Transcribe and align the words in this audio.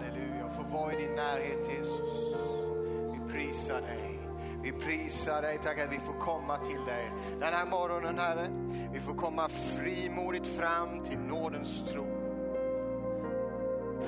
Halleluja, 0.00 0.48
få 0.48 0.62
vara 0.62 0.92
i 0.92 0.96
din 0.96 1.14
närhet 1.14 1.68
Jesus. 1.68 2.34
Vi 3.12 3.32
prisar 3.32 3.80
dig. 3.80 4.18
Vi 4.62 4.72
prisar 4.72 5.42
dig, 5.42 5.58
tack 5.62 5.78
att 5.78 5.92
vi 5.92 5.98
får 5.98 6.20
komma 6.20 6.56
till 6.56 6.84
dig 6.86 7.12
den 7.40 7.52
här 7.52 7.66
morgonen 7.66 8.18
Herre. 8.18 8.50
Vi 8.92 9.00
får 9.00 9.14
komma 9.14 9.48
frimodigt 9.48 10.46
fram 10.46 11.02
till 11.02 11.18
nådens 11.18 11.82
tro. 11.92 12.06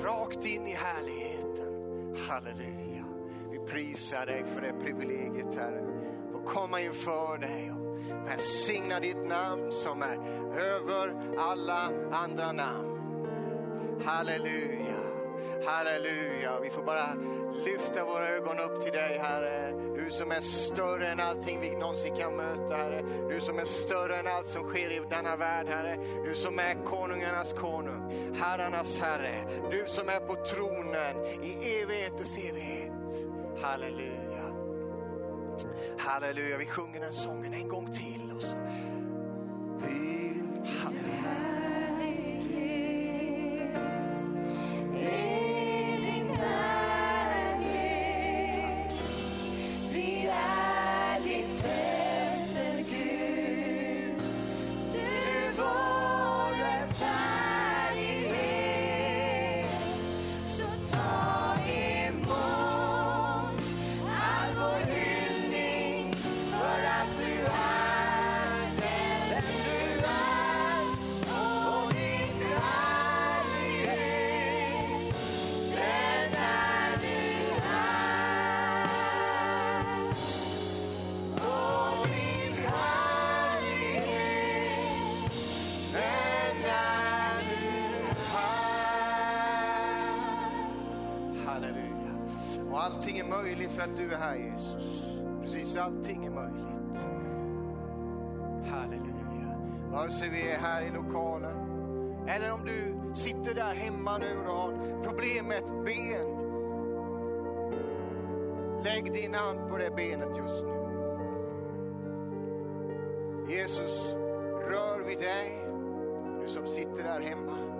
Rakt 0.03 0.45
in 0.45 0.67
i 0.67 0.73
härligheten. 0.73 2.15
Halleluja. 2.29 3.05
Vi 3.51 3.59
prisar 3.59 4.25
dig 4.25 4.43
för 4.53 4.61
det 4.61 4.73
privilegiet 4.83 5.55
Herre. 5.55 5.83
Få 6.31 6.39
komma 6.39 6.81
inför 6.81 7.37
dig 7.37 7.71
och 7.71 8.27
välsigna 8.27 8.99
ditt 8.99 9.27
namn 9.27 9.71
som 9.71 10.01
är 10.01 10.17
över 10.59 11.13
alla 11.37 11.91
andra 12.11 12.51
namn. 12.51 12.99
Halleluja. 14.05 15.12
Halleluja. 15.65 16.59
Vi 16.61 16.69
får 16.69 16.83
bara 16.83 17.13
lyfta 17.65 18.05
våra 18.05 18.29
ögon 18.29 18.59
upp 18.59 18.81
till 18.81 18.91
dig, 18.91 19.17
Herre. 19.17 19.73
Du 19.95 20.11
som 20.11 20.31
är 20.31 20.41
större 20.41 21.07
än 21.07 21.19
allting 21.19 21.59
vi 21.61 21.75
någonsin 21.75 22.15
kan 22.15 22.35
möta, 22.35 22.75
Herre. 22.75 23.03
Du 23.29 23.39
som 23.39 23.59
är 23.59 23.65
större 23.65 24.15
än 24.15 24.27
allt 24.27 24.47
som 24.47 24.63
sker 24.63 24.91
i 24.91 25.01
denna 25.09 25.35
värld, 25.35 25.67
Herre. 25.67 25.97
Du 26.25 26.35
som 26.35 26.59
är 26.59 26.85
konungarnas 26.85 27.53
konung, 27.53 28.33
herrarnas 28.35 28.99
Herre. 28.99 29.35
Du 29.71 29.83
som 29.87 30.09
är 30.09 30.19
på 30.19 30.35
tronen 30.35 31.25
i 31.43 31.81
evighetens 31.81 32.37
evighet. 32.37 32.91
Halleluja. 33.61 34.43
Halleluja. 35.97 36.57
Vi 36.57 36.65
sjunger 36.65 36.99
den 36.99 37.13
sången 37.13 37.53
en 37.53 37.67
gång 37.67 37.93
till. 37.93 38.31
Och 38.35 38.41
så. 38.41 38.55
Är 93.23 93.43
möjligt 93.43 93.71
för 93.71 93.81
att 93.81 93.97
du 93.97 94.13
är 94.13 94.17
här 94.17 94.35
Jesus. 94.35 95.03
Precis 95.41 95.75
allting 95.75 96.25
är 96.25 96.29
möjligt. 96.29 97.07
Halleluja. 98.65 99.57
Vare 99.91 100.09
sig 100.09 100.29
vi 100.29 100.51
är 100.51 100.59
här 100.59 100.81
i 100.81 100.91
lokalen 100.91 101.73
eller 102.27 102.51
om 102.51 102.65
du 102.65 102.95
sitter 103.13 103.55
där 103.55 103.75
hemma 103.75 104.17
nu 104.17 104.37
och 104.47 104.53
har 104.53 105.03
problem 105.03 105.47
med 105.47 105.57
ett 105.57 105.85
ben. 105.85 106.39
Lägg 108.83 109.13
din 109.13 109.33
hand 109.33 109.69
på 109.69 109.77
det 109.77 109.91
benet 109.95 110.37
just 110.37 110.63
nu. 110.63 110.73
Jesus, 113.47 114.13
rör 114.69 115.03
vid 115.07 115.19
dig. 115.19 115.65
Du 116.41 116.47
som 116.47 116.67
sitter 116.67 117.03
där 117.03 117.21
hemma. 117.21 117.73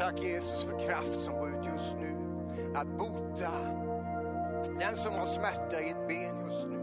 Tack 0.00 0.22
Jesus 0.22 0.64
för 0.64 0.86
kraft 0.86 1.20
som 1.20 1.32
går 1.38 1.48
ut 1.48 1.66
just 1.66 1.94
nu. 2.00 2.19
Att 2.74 2.88
bota 2.98 3.50
den 4.78 4.96
som 4.96 5.14
har 5.14 5.26
smärta 5.26 5.80
i 5.80 5.90
ett 5.90 6.08
ben 6.08 6.44
just 6.44 6.66
nu. 6.66 6.76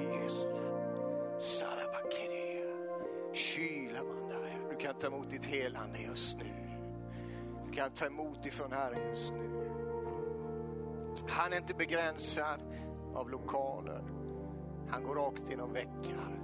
I 0.00 0.22
Jesu 0.22 0.48
namn. 0.48 1.40
Salabakiria. 1.40 2.66
Kylamandaya. 3.32 4.68
Du 4.70 4.76
kan 4.76 4.94
ta 4.94 5.06
emot 5.06 5.30
ditt 5.30 5.46
helande 5.46 5.98
just 5.98 6.38
nu. 6.38 6.44
Du 7.66 7.72
kan 7.72 7.90
ta 7.90 8.06
emot 8.06 8.46
ifrån 8.46 8.72
Herren 8.72 9.08
just 9.08 9.32
nu. 9.32 9.50
Han 11.28 11.52
är 11.52 11.56
inte 11.56 11.74
begränsad 11.74 12.60
av 13.14 13.30
lokaler. 13.30 14.02
Han 14.90 15.04
går 15.04 15.14
rakt 15.14 15.50
genom 15.50 15.72
väggar. 15.72 16.40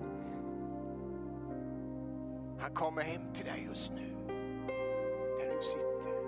Han 2.59 2.75
kommer 2.75 3.03
hem 3.03 3.33
till 3.33 3.45
dig 3.45 3.65
just 3.69 3.93
nu. 3.93 4.17
Där 5.39 5.55
du 5.57 5.63
sitter. 5.63 6.26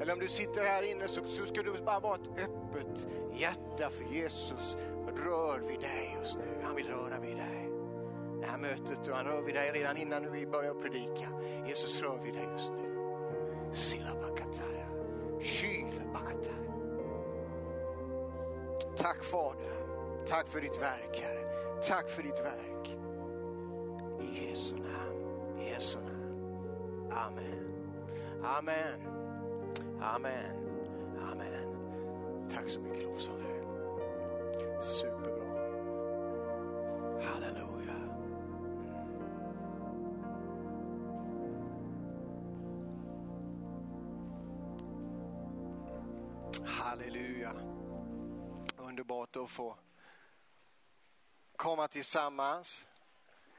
Eller 0.00 0.12
om 0.12 0.18
du 0.18 0.28
sitter 0.28 0.64
här 0.64 0.82
inne 0.82 1.08
så, 1.08 1.20
så 1.24 1.46
ska 1.46 1.62
du 1.62 1.72
bara 1.84 2.00
vara 2.00 2.14
ett 2.14 2.28
öppet 2.28 3.06
hjärta 3.34 3.90
för 3.90 4.04
Jesus. 4.04 4.76
Rör 5.16 5.58
vid 5.68 5.80
dig 5.80 6.16
just 6.18 6.38
nu. 6.38 6.62
Han 6.64 6.76
vill 6.76 6.86
röra 6.86 7.20
vid 7.20 7.36
dig. 7.36 7.68
Det 8.40 8.46
här 8.46 8.58
mötet 8.58 9.08
och 9.08 9.16
han 9.16 9.24
rör 9.24 9.42
vid 9.42 9.54
dig 9.54 9.70
redan 9.72 9.96
innan 9.96 10.32
vi 10.32 10.46
börjar 10.46 10.74
predika. 10.74 11.28
Jesus 11.66 12.02
rör 12.02 12.18
vid 12.24 12.34
dig 12.34 12.48
just 12.52 12.72
nu. 12.72 12.92
Silla 13.72 14.14
bakataya. 14.14 14.86
Kyl 15.40 16.00
bakataya. 16.12 16.72
Tack 18.96 19.24
Fader. 19.24 19.72
Tack 20.26 20.48
för 20.48 20.60
ditt 20.60 20.80
verk 20.80 21.20
Herre. 21.22 21.44
Tack 21.88 22.10
för 22.10 22.22
ditt 22.22 22.40
verk. 22.40 22.96
I 24.20 24.48
Jesu 24.48 24.74
namn. 24.74 25.58
I 25.60 25.68
Jesu 25.68 25.98
namn. 25.98 27.12
Amen. 27.12 27.72
Amen. 28.44 29.21
Amen. 30.02 30.56
Amen. 31.32 32.48
Tack 32.50 32.68
så 32.68 32.80
mycket 32.80 33.02
lovsångare. 33.02 33.62
Superbra. 34.82 35.42
Halleluja. 37.24 37.92
Mm. 37.92 38.42
Halleluja. 46.66 47.52
Underbart 48.76 49.36
att 49.36 49.50
få 49.50 49.78
komma 51.56 51.88
tillsammans 51.88 52.86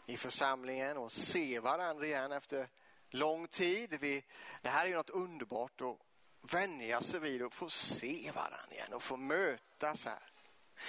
i 0.05 0.17
församlingen 0.17 0.97
och 0.97 1.11
se 1.11 1.59
varandra 1.59 2.05
igen 2.05 2.31
efter 2.31 2.67
lång 3.09 3.47
tid. 3.47 3.97
Vi, 3.99 4.25
det 4.61 4.69
här 4.69 4.85
är 4.85 4.89
ju 4.89 4.95
något 4.95 5.09
underbart 5.09 5.81
att 5.81 6.12
vänja 6.51 7.01
sig 7.01 7.19
vid 7.19 7.41
och 7.41 7.53
få 7.53 7.69
se 7.69 8.31
varandra 8.35 8.59
igen 8.71 8.93
och 8.93 9.03
få 9.03 9.17
mötas 9.17 10.05
här. 10.05 10.31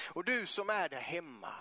Och 0.09 0.25
du 0.25 0.47
som 0.47 0.71
är 0.71 0.89
där 0.89 1.01
hemma, 1.01 1.55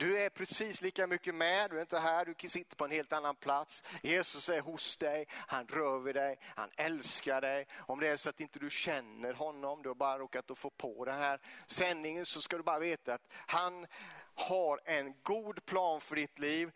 du 0.00 0.18
är 0.18 0.30
precis 0.30 0.80
lika 0.80 1.06
mycket 1.06 1.34
med, 1.34 1.70
du 1.70 1.76
är 1.76 1.80
inte 1.80 1.98
här, 1.98 2.24
du 2.24 2.48
sitter 2.48 2.76
på 2.76 2.84
en 2.84 2.90
helt 2.90 3.12
annan 3.12 3.36
plats. 3.36 3.84
Jesus 4.02 4.48
är 4.48 4.60
hos 4.60 4.96
dig, 4.96 5.26
han 5.30 5.66
rör 5.66 5.98
vid 5.98 6.14
dig, 6.14 6.38
han 6.42 6.70
älskar 6.76 7.40
dig. 7.40 7.66
Om 7.76 8.00
det 8.00 8.08
är 8.08 8.16
så 8.16 8.28
att 8.28 8.40
inte 8.40 8.58
du 8.58 8.70
känner 8.70 9.32
honom, 9.32 9.82
du 9.82 9.88
har 9.88 9.94
bara 9.94 10.18
råkat 10.18 10.50
att 10.50 10.58
få 10.58 10.70
på 10.70 11.04
den 11.04 11.18
här 11.18 11.40
sändningen 11.66 12.26
så 12.26 12.42
ska 12.42 12.56
du 12.56 12.62
bara 12.62 12.78
veta 12.78 13.14
att 13.14 13.28
han 13.32 13.86
har 14.34 14.80
en 14.84 15.14
god 15.22 15.66
plan 15.66 16.00
för 16.00 16.16
ditt 16.16 16.38
liv. 16.38 16.70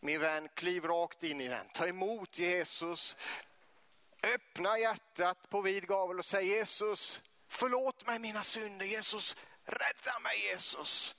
Min 0.00 0.20
vän, 0.20 0.48
kliv 0.54 0.84
rakt 0.84 1.22
in 1.22 1.40
i 1.40 1.48
den. 1.48 1.68
Ta 1.72 1.86
emot 1.86 2.38
Jesus. 2.38 3.16
Öppna 4.22 4.78
hjärtat 4.78 5.50
på 5.50 5.60
vid 5.60 5.86
gavel 5.86 6.18
och 6.18 6.24
säg 6.24 6.46
Jesus, 6.46 7.22
förlåt 7.48 8.06
mig 8.06 8.18
mina 8.18 8.42
synder. 8.42 8.86
Jesus, 8.86 9.36
rädda 9.64 10.18
mig 10.18 10.40
Jesus. 10.50 11.16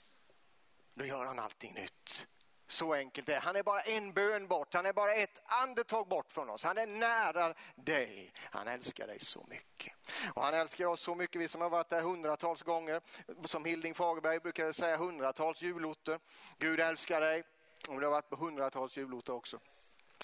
Då 0.94 1.06
gör 1.06 1.26
han 1.26 1.40
allting 1.40 1.74
nytt. 1.74 2.28
Så 2.68 2.94
enkelt 2.94 3.30
är 3.30 3.40
Han 3.40 3.56
är 3.56 3.64
bara 3.64 3.82
en 3.82 4.14
bön 4.14 4.48
bort. 4.48 4.74
Han 4.74 4.86
är 4.86 4.94
bara 4.94 5.14
ett 5.14 5.42
andetag 5.46 6.08
bort 6.08 6.32
från 6.32 6.50
oss. 6.50 6.64
Han 6.64 6.78
är 6.78 6.88
nära 6.88 7.54
dig. 7.76 8.34
Han 8.38 8.68
älskar 8.68 9.08
dig 9.08 9.20
så 9.20 9.46
mycket. 9.50 9.94
Och 10.34 10.44
han 10.44 10.54
älskar 10.54 10.86
oss 10.86 11.02
så 11.02 11.16
mycket, 11.16 11.42
vi 11.42 11.48
som 11.48 11.62
har 11.62 11.70
varit 11.70 11.90
där 11.90 12.02
hundratals 12.02 12.62
gånger. 12.62 13.02
Som 13.46 13.66
Hilding 13.66 13.94
Fagerberg 13.94 14.40
brukade 14.40 14.74
säga, 14.74 14.98
hundratals 14.98 15.62
julotter. 15.62 16.20
Gud 16.58 16.80
älskar 16.80 17.22
dig. 17.22 17.44
Och 17.88 18.00
du 18.00 18.06
har 18.06 18.12
varit 18.12 18.30
på 18.30 18.36
hundratals 18.36 18.98
julotter 18.98 19.34
också. 19.34 19.60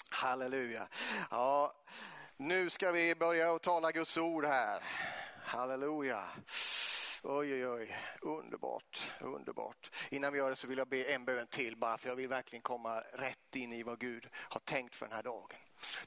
Halleluja. 0.08 0.88
Ja, 1.30 1.74
nu 2.40 2.70
ska 2.70 2.92
vi 2.92 3.14
börja 3.14 3.54
att 3.54 3.62
tala 3.62 3.92
Guds 3.92 4.16
ord 4.16 4.44
här. 4.44 4.82
Halleluja. 5.42 6.24
Oj, 7.22 7.54
oj, 7.54 7.68
oj. 7.68 7.96
Underbart, 8.20 9.10
underbart. 9.20 9.90
Innan 10.10 10.32
vi 10.32 10.38
gör 10.38 10.50
det 10.50 10.56
så 10.56 10.66
vill 10.66 10.78
jag 10.78 10.88
be 10.88 11.04
en 11.04 11.24
bön 11.24 11.46
till 11.46 11.76
bara 11.76 11.98
för 11.98 12.08
jag 12.08 12.16
vill 12.16 12.28
verkligen 12.28 12.62
komma 12.62 13.00
rätt 13.00 13.56
in 13.56 13.72
i 13.72 13.82
vad 13.82 13.98
Gud 13.98 14.28
har 14.34 14.60
tänkt 14.60 14.96
för 14.96 15.06
den 15.06 15.16
här 15.16 15.22
dagen. 15.22 15.58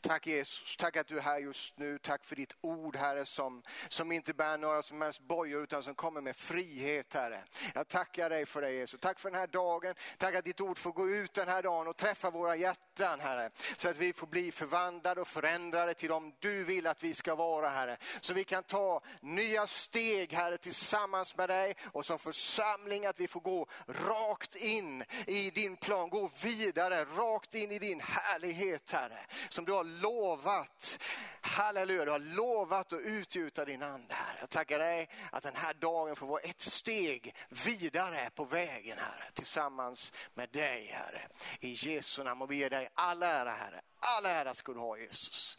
Tack 0.02 0.28
Jesus, 0.28 0.75
tack 0.78 0.98
att 0.98 1.08
du 1.08 1.18
är 1.18 1.22
här 1.22 1.40
just 1.40 1.78
nu. 1.78 1.98
Tack 1.98 2.25
för 2.25 2.36
ditt 2.36 2.56
ord 2.62 2.96
Herre 2.96 3.25
som, 3.25 3.64
som 3.90 4.12
inte 4.12 4.34
bär 4.34 4.58
några 4.58 4.81
som 4.81 5.02
helst 5.02 5.22
bojor 5.22 5.64
utan 5.64 5.84
som 5.84 5.96
kommer 5.96 6.22
med 6.22 6.36
frihet 6.36 7.14
Herre. 7.14 7.44
Jag 7.74 7.88
tackar 7.88 8.30
dig 8.30 8.46
för 8.46 8.62
det 8.62 8.72
Jesus. 8.72 9.00
Tack 9.00 9.20
för 9.20 9.31
den 9.31 9.40
här 9.40 9.48
dagen. 9.48 9.96
Tack 10.18 10.36
att 10.36 10.46
ditt 10.46 10.62
ord 10.62 10.78
får 10.78 10.92
gå 10.92 11.10
ut 11.10 11.34
den 11.34 11.48
här 11.48 11.64
dagen 11.64 11.88
och 11.88 11.98
träffa 11.98 12.30
våra 12.30 12.56
hjärtan 12.56 13.20
Herre. 13.20 13.50
Så 13.75 13.90
att 13.90 13.98
vi 13.98 14.14
får 14.14 14.28
bli 14.28 14.52
förvandlade 14.52 15.22
och 15.22 15.28
förändrade 15.28 15.94
till 15.94 16.10
dem 16.10 16.34
du 16.40 16.64
vill 16.64 16.88
att 16.88 17.04
vi 17.04 17.14
ska 17.14 17.36
vara 17.36 17.69
Herre. 17.69 17.98
Så 18.22 18.34
vi 18.34 18.44
kan 18.44 18.64
ta 18.64 19.02
nya 19.22 19.68
steg 19.68 20.34
Herre 20.34 20.58
tillsammans 20.58 21.38
med 21.38 21.50
dig 21.50 21.76
och 21.84 22.06
som 22.06 22.19
församling 22.19 23.06
att 23.06 23.19
vi 23.19 23.28
får 23.28 23.40
gå 23.40 23.68
rakt 23.88 24.56
in 24.56 25.04
i 25.28 25.52
din 25.52 25.78
plan. 25.78 26.10
Gå 26.10 26.30
vidare 26.42 27.06
rakt 27.06 27.56
in 27.56 27.72
i 27.72 27.80
din 27.80 28.02
härlighet 28.02 28.92
Herre. 28.92 29.19
Som 29.50 29.62
du 29.65 29.71
har 29.71 29.83
lovat. 29.83 31.04
Halleluja, 31.42 32.06
du 32.06 32.12
har 32.12 32.36
lovat 32.36 32.94
att 32.94 33.01
utgjuta 33.01 33.65
din 33.65 33.83
ande 33.83 34.13
här. 34.13 34.38
Jag 34.39 34.50
tackar 34.50 34.80
dig 34.80 35.10
att 35.31 35.44
den 35.44 35.56
här 35.56 35.74
dagen 35.74 36.15
får 36.15 36.27
vara 36.27 36.42
ett 36.42 36.60
steg 36.60 37.36
vidare 37.65 38.30
på 38.36 38.45
vägen 38.45 38.98
Herre. 38.98 39.31
Tillsammans 39.33 40.13
med 40.33 40.50
dig 40.50 40.86
Herre. 40.86 41.27
I 41.60 41.74
Jesu 41.74 42.24
namn 42.24 42.42
och 42.42 42.51
vi 42.51 42.56
ger 42.56 42.69
dig 42.69 42.89
all 42.94 43.24
ära 43.24 43.51
Herre. 43.51 43.81
All 44.00 44.25
ära 44.25 44.54
ska 44.54 44.74
du 44.74 44.80
ha 44.80 44.98
Jesus. 44.98 45.57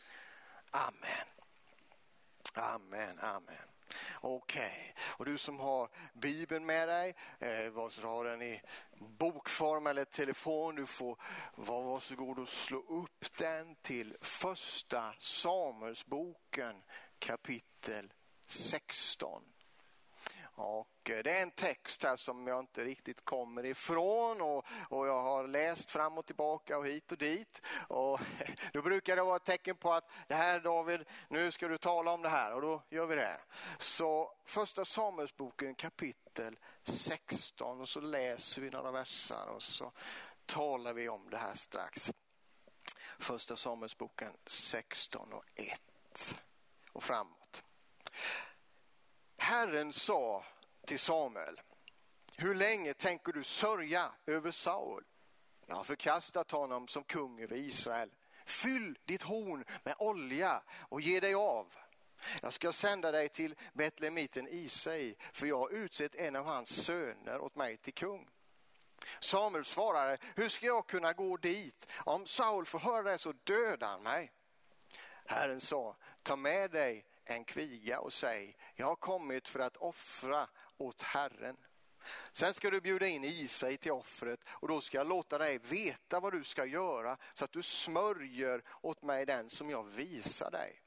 Amen. 0.70 1.26
Amen, 2.54 3.18
amen. 3.18 3.73
Okej, 4.20 4.64
okay. 4.66 4.92
och 5.16 5.24
du 5.24 5.38
som 5.38 5.60
har 5.60 5.88
Bibeln 6.12 6.66
med 6.66 6.88
dig, 6.88 7.14
eh, 7.38 7.70
vare 7.70 7.90
sig 7.90 8.02
du 8.02 8.08
har 8.08 8.24
den 8.24 8.42
i 8.42 8.60
bokform 8.98 9.86
eller 9.86 10.04
telefon, 10.04 10.74
du 10.74 10.86
får 10.86 11.18
vara 11.54 11.84
varsågod 11.84 12.38
och 12.38 12.48
slå 12.48 12.78
upp 12.78 13.36
den 13.38 13.76
till 13.82 14.16
första 14.20 15.14
Samuelsboken 15.18 16.82
kapitel 17.18 18.12
16. 18.46 19.53
Och 20.56 21.10
eh, 21.10 21.22
det 21.24 21.38
är 21.38 21.42
en 21.42 21.50
text 21.50 22.02
här 22.02 22.16
som 22.16 22.46
jag 22.46 22.60
inte 22.60 22.84
riktigt 22.84 23.24
kommer 23.24 23.66
ifrån 23.66 24.40
och, 24.40 24.66
och 24.88 25.06
jag 25.06 25.22
har 25.22 25.46
läst 25.46 25.90
fram 25.90 26.18
och 26.18 26.26
tillbaka 26.26 26.78
och 26.78 26.86
hit 26.86 27.12
och 27.12 27.18
dit. 27.18 27.62
Och 27.88 28.20
då 28.72 28.82
brukar 28.82 29.16
det 29.16 29.22
vara 29.22 29.36
ett 29.36 29.44
tecken 29.44 29.76
på 29.76 29.92
att 29.92 30.10
det 30.28 30.34
här 30.34 30.60
David, 30.60 31.04
nu 31.28 31.50
ska 31.50 31.68
du 31.68 31.78
tala 31.78 32.10
om 32.10 32.22
det 32.22 32.28
här 32.28 32.54
och 32.54 32.60
då 32.60 32.82
gör 32.88 33.06
vi 33.06 33.14
det. 33.14 33.40
Så 33.78 34.32
första 34.44 34.84
Samuelsboken 34.84 35.74
kapitel 35.74 36.58
16 36.84 37.80
och 37.80 37.88
så 37.88 38.00
läser 38.00 38.62
vi 38.62 38.70
några 38.70 38.90
versar 38.90 39.46
och 39.46 39.62
så 39.62 39.92
talar 40.46 40.92
vi 40.92 41.08
om 41.08 41.30
det 41.30 41.38
här 41.38 41.54
strax. 41.54 42.12
Första 43.18 43.56
Samuelsboken 43.56 44.32
16 44.46 45.32
och 45.32 45.44
1 45.54 46.36
och 46.92 47.04
framåt. 47.04 47.62
Herren 49.54 49.92
sa 49.92 50.44
till 50.86 50.98
Samuel, 50.98 51.60
hur 52.36 52.54
länge 52.54 52.94
tänker 52.94 53.32
du 53.32 53.42
sörja 53.44 54.12
över 54.26 54.50
Saul? 54.50 55.04
Jag 55.66 55.76
har 55.76 55.84
förkastat 55.84 56.50
honom 56.50 56.88
som 56.88 57.04
kung 57.04 57.40
över 57.40 57.56
Israel. 57.56 58.10
Fyll 58.46 58.98
ditt 59.04 59.22
horn 59.22 59.64
med 59.84 59.94
olja 59.98 60.62
och 60.88 61.00
ge 61.00 61.20
dig 61.20 61.34
av. 61.34 61.74
Jag 62.42 62.52
ska 62.52 62.72
sända 62.72 63.12
dig 63.12 63.28
till 63.28 63.54
Betlemiten 63.72 64.48
Isai, 64.48 65.16
för 65.32 65.46
jag 65.46 65.58
har 65.58 65.70
utsett 65.70 66.14
en 66.14 66.36
av 66.36 66.44
hans 66.44 66.84
söner 66.84 67.40
åt 67.40 67.56
mig 67.56 67.76
till 67.76 67.94
kung. 67.94 68.28
Samuel 69.20 69.64
svarade, 69.64 70.18
hur 70.36 70.48
ska 70.48 70.66
jag 70.66 70.86
kunna 70.86 71.12
gå 71.12 71.36
dit? 71.36 71.92
Om 71.96 72.26
Saul 72.26 72.66
får 72.66 72.78
höra 72.78 73.10
det 73.10 73.18
så 73.18 73.32
dödar 73.32 73.88
han 73.88 74.02
mig. 74.02 74.32
Herren 75.26 75.60
sa, 75.60 75.96
ta 76.22 76.36
med 76.36 76.70
dig 76.70 77.06
en 77.24 77.44
kviga 77.44 78.00
och 78.00 78.12
säg, 78.12 78.56
jag 78.74 78.86
har 78.86 78.96
kommit 78.96 79.48
för 79.48 79.60
att 79.60 79.76
offra 79.76 80.48
åt 80.76 81.02
Herren. 81.02 81.56
Sen 82.32 82.54
ska 82.54 82.70
du 82.70 82.80
bjuda 82.80 83.06
in 83.06 83.24
Isai 83.24 83.76
till 83.76 83.92
offret 83.92 84.40
och 84.48 84.68
då 84.68 84.80
ska 84.80 84.98
jag 84.98 85.06
låta 85.06 85.38
dig 85.38 85.58
veta 85.58 86.20
vad 86.20 86.32
du 86.32 86.44
ska 86.44 86.64
göra 86.64 87.16
så 87.34 87.44
att 87.44 87.52
du 87.52 87.62
smörjer 87.62 88.62
åt 88.80 89.02
mig 89.02 89.26
den 89.26 89.50
som 89.50 89.70
jag 89.70 89.82
visar 89.84 90.50
dig. 90.50 90.82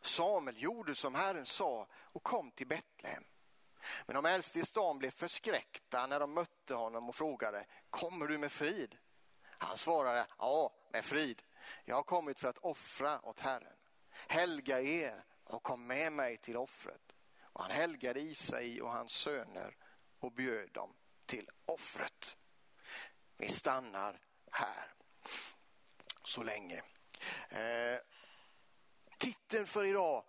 Samuel 0.00 0.62
gjorde 0.62 0.94
som 0.94 1.14
Herren 1.14 1.46
sa 1.46 1.86
och 1.92 2.22
kom 2.22 2.50
till 2.50 2.66
Betlehem. 2.66 3.24
Men 4.06 4.14
de 4.14 4.24
äldste 4.24 4.60
i 4.60 4.64
stan 4.64 4.98
blev 4.98 5.10
förskräckta 5.10 6.06
när 6.06 6.20
de 6.20 6.34
mötte 6.34 6.74
honom 6.74 7.08
och 7.08 7.14
frågade, 7.14 7.66
kommer 7.90 8.26
du 8.26 8.38
med 8.38 8.52
frid? 8.52 8.96
Han 9.42 9.76
svarade, 9.76 10.26
ja, 10.38 10.72
med 10.92 11.04
frid. 11.04 11.42
Jag 11.84 11.96
har 11.96 12.02
kommit 12.02 12.40
för 12.40 12.48
att 12.48 12.58
offra 12.58 13.26
åt 13.26 13.40
Herren 13.40 13.73
helga 14.28 14.80
er 14.80 15.24
och 15.44 15.62
kom 15.62 15.86
med 15.86 16.12
mig 16.12 16.36
till 16.36 16.56
offret. 16.56 17.14
Och 17.42 17.62
han 17.62 17.70
helgade 17.70 18.20
Isai 18.20 18.80
och 18.80 18.90
hans 18.90 19.12
söner 19.12 19.76
och 20.18 20.32
bjöd 20.32 20.72
dem 20.72 20.94
till 21.26 21.50
offret. 21.64 22.36
Vi 23.36 23.48
stannar 23.48 24.20
här 24.50 24.94
så 26.24 26.42
länge. 26.42 26.82
Eh, 27.48 27.98
titeln 29.18 29.66
för 29.66 29.84
idag 29.84 30.24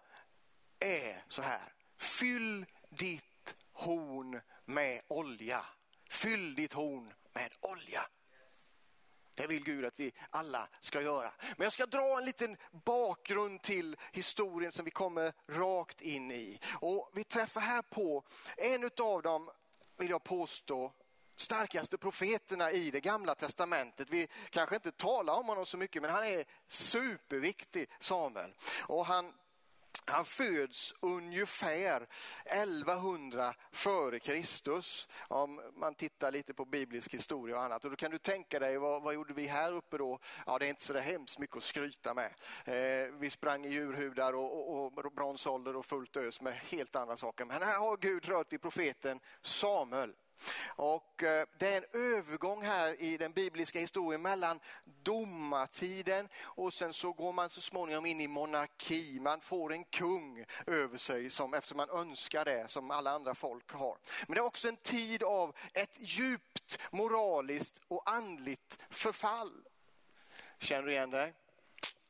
är 0.79 1.23
så 1.27 1.41
här. 1.41 1.73
Fyll 1.97 2.65
ditt 2.89 3.55
horn 3.71 4.41
med 4.65 5.01
olja. 5.07 5.65
Fyll 6.09 6.55
ditt 6.55 6.73
horn 6.73 7.13
med 7.33 7.53
olja. 7.59 8.07
Det 9.35 9.47
vill 9.47 9.63
Gud 9.63 9.85
att 9.85 9.99
vi 9.99 10.13
alla 10.29 10.67
ska 10.79 11.01
göra. 11.01 11.31
Men 11.57 11.65
jag 11.65 11.73
ska 11.73 11.85
dra 11.85 12.17
en 12.17 12.25
liten 12.25 12.57
bakgrund 12.71 13.61
till 13.61 13.97
historien 14.11 14.71
som 14.71 14.85
vi 14.85 14.91
kommer 14.91 15.33
rakt 15.47 16.01
in 16.01 16.31
i. 16.31 16.59
Och 16.73 17.11
vi 17.13 17.23
träffar 17.23 17.61
här 17.61 17.81
på 17.81 18.23
en 18.57 18.89
av 18.99 19.21
de, 19.21 19.49
vill 19.97 20.09
jag 20.09 20.23
påstå, 20.23 20.91
starkaste 21.35 21.97
profeterna 21.97 22.71
i 22.71 22.91
det 22.91 22.99
gamla 22.99 23.35
testamentet. 23.35 24.09
Vi 24.09 24.27
kanske 24.49 24.75
inte 24.75 24.91
talar 24.91 25.33
om 25.33 25.47
honom 25.47 25.65
så 25.65 25.77
mycket 25.77 26.01
men 26.01 26.11
han 26.11 26.25
är 26.25 26.45
superviktig, 26.67 27.89
Samuel. 27.99 28.53
Och 28.81 29.05
han 29.05 29.33
han 30.05 30.25
föds 30.25 30.93
ungefär 30.99 32.07
1100 32.45 33.53
före 33.71 34.19
Kristus. 34.19 35.07
Om 35.27 35.61
man 35.75 35.95
tittar 35.95 36.31
lite 36.31 36.53
på 36.53 36.65
biblisk 36.65 37.13
historia 37.13 37.55
och 37.55 37.63
annat. 37.63 37.85
Och 37.85 37.91
då 37.91 37.95
kan 37.95 38.11
du 38.11 38.17
tänka 38.17 38.59
dig, 38.59 38.77
vad, 38.77 39.01
vad 39.01 39.13
gjorde 39.13 39.33
vi 39.33 39.47
här 39.47 39.73
uppe 39.73 39.97
då? 39.97 40.19
Ja, 40.45 40.59
det 40.59 40.65
är 40.65 40.69
inte 40.69 40.83
så 40.83 40.97
hemskt 40.97 41.39
mycket 41.39 41.57
att 41.57 41.63
skryta 41.63 42.13
med. 42.13 42.33
Eh, 42.65 43.13
vi 43.19 43.29
sprang 43.29 43.65
i 43.65 43.69
djurhudar 43.69 44.33
och, 44.33 44.69
och, 44.69 44.97
och 44.97 45.11
bronsålder 45.11 45.75
och 45.75 45.85
fullt 45.85 46.17
ös 46.17 46.41
med 46.41 46.53
helt 46.53 46.95
andra 46.95 47.17
saker. 47.17 47.45
Men 47.45 47.61
här 47.61 47.79
har 47.79 47.97
Gud 47.97 48.25
rört 48.25 48.53
vid 48.53 48.61
profeten 48.61 49.19
Samuel. 49.41 50.13
Och 50.67 51.23
eh, 51.23 51.45
det 51.59 51.73
är 51.73 51.77
en 51.77 52.01
övergång 52.13 52.63
här 52.63 53.01
i 53.01 53.17
den 53.17 53.31
bibliska 53.31 53.79
historien 53.79 54.21
mellan 54.21 54.59
domartiden 55.03 56.29
och 56.41 56.73
sen 56.73 56.93
så 56.93 57.13
går 57.13 57.33
man 57.33 57.49
så 57.49 57.61
småningom 57.61 58.05
in 58.05 58.21
i 58.21 58.27
monarki. 58.27 59.19
Man 59.19 59.41
får 59.41 59.73
en 59.73 59.83
kung 59.83 60.45
över 60.67 60.97
sig 60.97 61.29
som, 61.29 61.53
eftersom 61.53 61.77
man 61.77 61.89
önskar 61.89 62.45
det 62.45 62.67
som 62.67 62.91
alla 62.91 63.11
andra 63.11 63.35
folk 63.35 63.71
har. 63.71 63.97
Men 64.27 64.35
det 64.35 64.39
är 64.39 64.45
också 64.45 64.67
en 64.67 64.77
tid 64.77 65.23
av 65.23 65.55
ett 65.73 65.97
djupt 65.99 66.79
moraliskt 66.91 67.81
och 67.87 68.09
andligt 68.09 68.79
förfall. 68.89 69.67
Känner 70.59 70.83
du 70.83 70.91
igen 70.91 71.09
det? 71.09 71.33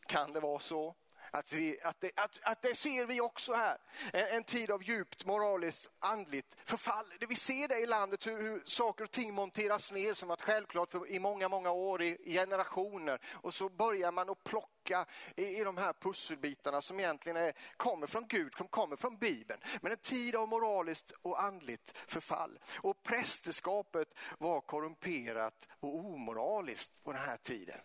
Kan 0.07 0.33
det 0.33 0.39
vara 0.39 0.59
så? 0.59 0.95
Att, 1.35 1.53
vi, 1.53 1.81
att, 1.83 2.01
det, 2.01 2.11
att, 2.15 2.39
att 2.43 2.61
det 2.61 2.75
ser 2.75 3.05
vi 3.05 3.21
också 3.21 3.53
här. 3.53 3.77
En, 4.13 4.25
en, 4.25 4.43
tid 4.43 4.71
av 4.71 4.83
djupt 4.83 5.25
moraliskt, 5.25 5.89
andligt 5.99 6.55
förfall. 6.65 7.05
Vi 7.29 7.35
ser 7.35 7.67
det 7.67 7.79
i 7.79 7.85
landet, 7.85 8.27
hur, 8.27 8.41
hur 8.41 8.63
saker 8.65 9.03
och 9.03 9.11
ting 9.11 9.33
monteras 9.33 9.91
ner 9.91 10.13
som 10.13 10.27
varit 10.27 10.41
självklart 10.41 10.91
för, 10.91 11.11
i 11.11 11.19
många, 11.19 11.49
många 11.49 11.71
år, 11.71 12.01
i, 12.01 12.17
i 12.23 12.33
generationer. 12.33 13.19
Och 13.31 13.53
så 13.53 13.69
börjar 13.69 14.11
man 14.11 14.29
att 14.29 14.43
plocka 14.43 15.05
i, 15.35 15.43
i 15.43 15.63
de 15.63 15.77
här 15.77 15.93
pusselbitarna 15.93 16.81
som 16.81 16.99
egentligen 16.99 17.37
är, 17.37 17.53
kommer 17.77 18.07
från 18.07 18.27
Gud, 18.27 18.53
kommer 18.69 18.95
från 18.95 19.17
Bibeln. 19.17 19.61
Men 19.81 19.91
en 19.91 19.97
tid 19.97 20.35
av 20.35 20.47
moraliskt 20.47 21.11
och 21.21 21.43
andligt 21.43 21.97
förfall. 22.07 22.59
Och 22.77 23.03
prästerskapet 23.03 24.07
var 24.37 24.61
korrumperat 24.61 25.67
och 25.79 25.95
omoraliskt 25.95 27.03
på 27.03 27.11
den 27.11 27.21
här 27.21 27.37
tiden. 27.37 27.79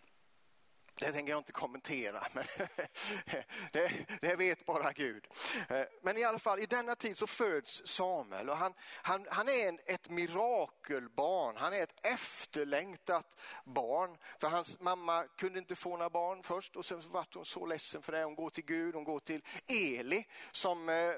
Det 1.01 1.11
tänker 1.11 1.33
jag 1.33 1.39
inte 1.39 1.51
kommentera, 1.51 2.27
men 2.33 2.43
det, 3.71 3.91
det, 4.21 4.35
vet 4.35 4.65
bara 4.65 4.91
Gud. 4.91 5.27
Eh, 5.69 5.83
men 6.01 6.17
i 6.17 6.23
alla 6.23 6.39
fall, 6.39 6.59
i 6.59 6.65
denna 6.65 6.95
tid 6.95 7.17
så 7.17 7.27
föds 7.27 7.87
Samuel 7.87 8.49
och 8.49 8.57
han, 8.57 8.73
han, 8.79 9.27
han 9.29 9.49
är 9.49 9.69
en, 9.69 9.79
ett 9.85 10.09
mirakelbarn. 10.09 11.57
Han 11.57 11.73
är 11.73 11.83
ett 11.83 12.05
efterlängtat 12.05 13.39
barn. 13.63 14.17
För 14.39 14.47
hans 14.47 14.79
mamma 14.79 15.23
kunde 15.37 15.59
inte 15.59 15.75
få 15.75 15.89
några 15.89 16.09
barn 16.09 16.43
först 16.43 16.75
och 16.75 16.85
sen 16.85 17.01
var 17.11 17.27
hon 17.33 17.45
så 17.45 17.65
ledsen 17.65 18.01
för 18.01 18.11
det. 18.11 18.23
Hon 18.23 18.35
går 18.35 18.49
till 18.49 18.65
Gud, 18.65 18.95
hon 18.95 19.03
går 19.03 19.19
till 19.19 19.43
Eli 19.67 20.27
som 20.51 20.89
eh, 20.89 21.13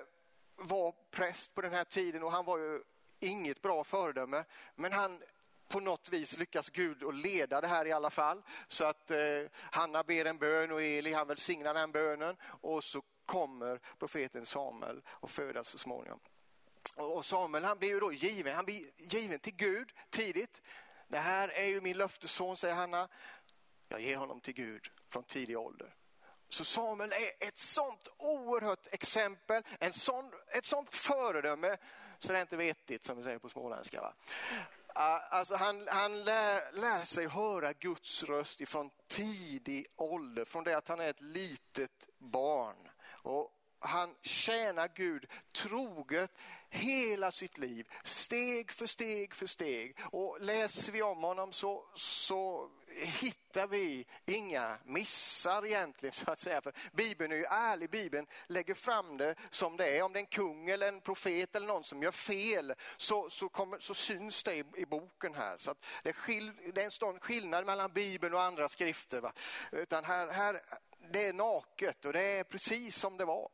var 0.55 0.93
präst 1.11 1.55
på 1.55 1.61
den 1.61 1.73
här 1.73 1.83
tiden 1.83 2.23
och 2.23 2.31
han 2.31 2.45
var 2.45 2.57
ju 2.57 2.81
inget 3.19 3.61
bra 3.61 3.83
föredöme. 3.83 4.43
Men 4.75 4.91
han 4.91 5.21
på 5.67 5.79
något 5.79 6.09
vis 6.09 6.37
lyckas 6.37 6.69
Gud 6.69 7.03
att 7.03 7.15
leda 7.15 7.61
det 7.61 7.67
här 7.67 7.85
i 7.85 7.91
alla 7.91 8.09
fall. 8.09 8.43
Så 8.67 8.85
att 8.85 9.11
eh, 9.11 9.17
Hanna 9.53 10.03
ber 10.03 10.25
en 10.25 10.37
bön 10.37 10.71
och 10.71 10.81
Eli 10.81 11.13
han 11.13 11.27
välsignar 11.27 11.73
den 11.73 11.91
bönen 11.91 12.37
och 12.43 12.83
så 12.83 13.01
kommer 13.25 13.79
profeten 13.99 14.45
Samuel 14.45 15.01
och 15.07 15.29
födas 15.29 15.67
så 15.67 15.77
småningom. 15.77 16.19
Och 16.95 17.25
Samuel 17.25 17.63
han 17.63 17.77
blir 17.77 17.89
ju 17.89 17.99
då 17.99 18.13
given, 18.13 18.55
han 18.55 18.65
blir 18.65 18.91
given 18.97 19.39
till 19.39 19.55
Gud 19.55 19.91
tidigt. 20.09 20.61
Det 21.07 21.17
här 21.17 21.49
är 21.49 21.65
ju 21.65 21.81
min 21.81 21.97
löftesson, 21.97 22.57
säger 22.57 22.75
Hanna. 22.75 23.07
Jag 23.87 24.01
ger 24.01 24.17
honom 24.17 24.39
till 24.39 24.53
Gud 24.53 24.87
från 25.09 25.23
tidig 25.23 25.57
ålder. 25.57 25.95
Så 26.49 26.65
Samuel 26.65 27.11
är 27.11 27.47
ett 27.47 27.57
sånt 27.57 28.07
oerhört 28.17 28.87
exempel, 28.91 29.63
en 29.79 29.93
sån, 29.93 30.31
ett 30.47 30.65
sånt 30.65 30.95
föredöme 30.95 31.77
så 32.19 32.31
det 32.31 32.37
är 32.37 32.41
inte 32.41 32.57
vettigt 32.57 33.05
som 33.05 33.17
vi 33.17 33.23
säger 33.23 33.39
på 33.39 33.49
småländska. 33.49 34.01
Va? 34.01 34.13
Alltså 34.95 35.55
han, 35.55 35.87
han 35.91 36.23
lär, 36.23 36.81
lär, 36.81 37.03
sig 37.03 37.27
höra 37.27 37.73
Guds 37.73 38.23
röst 38.23 38.61
ifrån 38.61 38.89
tidig 39.07 39.87
ålder, 39.95 40.45
från 40.45 40.63
det 40.63 40.77
att 40.77 40.87
han 40.87 40.99
är 40.99 41.07
ett 41.09 41.21
litet 41.21 42.07
barn. 42.17 42.89
Och 43.11 43.51
han 43.83 44.15
tjänar 44.21 44.89
Gud 44.95 45.25
troget 45.51 46.31
hela 46.69 47.31
sitt 47.31 47.57
liv, 47.57 47.87
steg 48.03 48.71
för 48.71 48.85
steg 48.85 49.35
för 49.35 49.45
steg. 49.45 49.97
Och 50.03 50.37
läser 50.41 50.91
vi 50.91 51.01
om 51.01 51.23
honom 51.23 51.53
så, 51.53 51.85
så 51.95 52.69
hittar 52.95 53.67
vi 53.67 54.05
inga 54.25 54.77
missar 54.85 55.65
egentligen 55.65 56.13
så 56.13 56.31
att 56.31 56.39
säga. 56.39 56.61
För 56.61 56.73
Bibeln 56.91 57.31
är 57.31 57.35
ju 57.35 57.45
ärlig, 57.45 57.89
Bibeln 57.89 58.27
lägger 58.47 58.73
fram 58.73 59.17
det 59.17 59.35
som 59.49 59.77
det 59.77 59.97
är. 59.97 60.03
Om 60.03 60.13
det 60.13 60.19
är 60.19 60.21
en 60.21 60.25
kung 60.25 60.69
eller 60.69 60.87
en 60.87 61.01
profet 61.01 61.55
eller 61.55 61.67
någon 61.67 61.83
som 61.83 62.03
gör 62.03 62.11
fel 62.11 62.73
så, 62.97 63.29
så, 63.29 63.49
kommer, 63.49 63.79
så 63.79 63.93
syns 63.93 64.43
det 64.43 64.55
i, 64.55 64.63
i, 64.75 64.85
boken 64.85 65.33
här. 65.33 65.57
Så 65.57 65.71
att 65.71 65.85
det, 66.03 66.09
är 66.09 66.13
skil, 66.13 66.51
det 66.73 66.81
är 66.81 66.85
en 66.85 66.91
stor 66.91 67.19
skillnad 67.19 67.65
mellan 67.65 67.91
Bibeln 67.93 68.33
och 68.33 68.41
andra 68.41 68.69
skrifter. 68.69 69.21
Va? 69.21 69.33
Utan 69.71 70.03
här, 70.03 70.27
här, 70.27 70.61
det 71.11 71.27
är 71.27 71.33
naket 71.33 72.05
och 72.05 72.13
det 72.13 72.21
är 72.21 72.43
precis 72.43 72.95
som 72.95 73.17
det 73.17 73.25
var. 73.25 73.49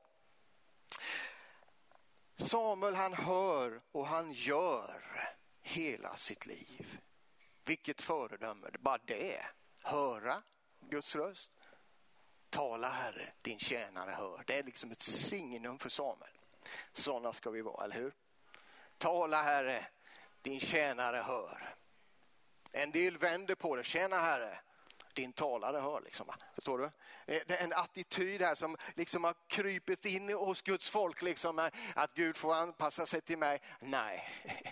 Samuel 2.36 2.96
han 2.96 3.14
hör 3.14 3.82
och 3.92 4.08
han 4.08 4.32
gör 4.32 5.04
hela 5.62 6.16
sitt 6.16 6.46
liv. 6.46 7.00
Vilket 7.66 8.02
föredöme, 8.02 8.68
bara 8.80 8.98
det. 9.06 9.46
Höra 9.82 10.44
Guds 10.80 11.16
röst. 11.16 11.52
Tala 12.50 12.90
Herre, 12.90 13.34
din 13.42 13.60
tjänare 13.60 14.12
hör. 14.12 14.44
Det 14.48 14.60
är 14.60 14.64
liksom 14.64 14.92
ett 14.92 15.02
signum 15.02 15.80
för 15.80 15.90
Samuel. 15.90 16.32
Sådana 16.94 17.34
ska 17.34 17.50
vi 17.50 17.62
vara, 17.62 17.84
eller 17.84 17.96
hur? 17.96 18.14
Tala 18.98 19.44
Herre, 19.44 19.88
din 20.42 20.60
tjänare 20.60 21.18
hör. 21.18 21.76
En 22.72 22.92
del 22.92 23.18
vänder 23.18 23.56
på 23.56 23.76
det. 23.76 23.84
Tjäna 23.84 24.20
Herre, 24.20 24.60
din 25.14 25.34
talare 25.34 25.78
hör. 25.78 26.02
Liksom, 26.02 26.28
va? 26.28 26.36
Förstår 26.56 26.78
du? 26.78 26.86
Eh, 27.34 27.42
det 27.48 27.56
är 27.56 27.64
en 27.64 27.74
attityd 27.74 28.42
här 28.42 28.56
som 28.56 28.78
liksom 28.96 29.24
har 29.24 29.36
krypit 29.48 30.06
in 30.06 30.30
hos 30.34 30.62
Guds 30.62 30.90
folk. 30.90 31.22
Liksom, 31.22 31.60
eh, 31.60 31.68
att 31.96 32.14
Gud 32.14 32.36
får 32.36 32.56
anpassa 32.56 33.06
sig 33.06 33.22
till 33.22 33.38
mig. 33.38 33.62
Nej, 33.80 34.30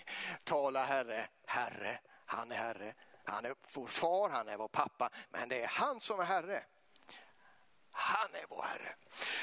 tala 0.44 0.84
Herre, 0.84 1.28
Herre, 1.46 2.00
han 2.26 2.52
är 2.52 2.56
Herre. 2.56 2.94
Han 3.24 3.44
är 3.44 3.54
vår 3.72 3.86
far, 3.86 4.30
han 4.30 4.48
är 4.48 4.56
vår 4.56 4.68
pappa. 4.68 5.10
Men 5.30 5.48
det 5.48 5.62
är 5.62 5.66
han 5.66 6.00
som 6.00 6.20
är 6.20 6.24
Herre. 6.24 6.64
Han 7.90 8.34
är 8.34 8.44
vår 8.48 8.62
Herre. 8.62 8.94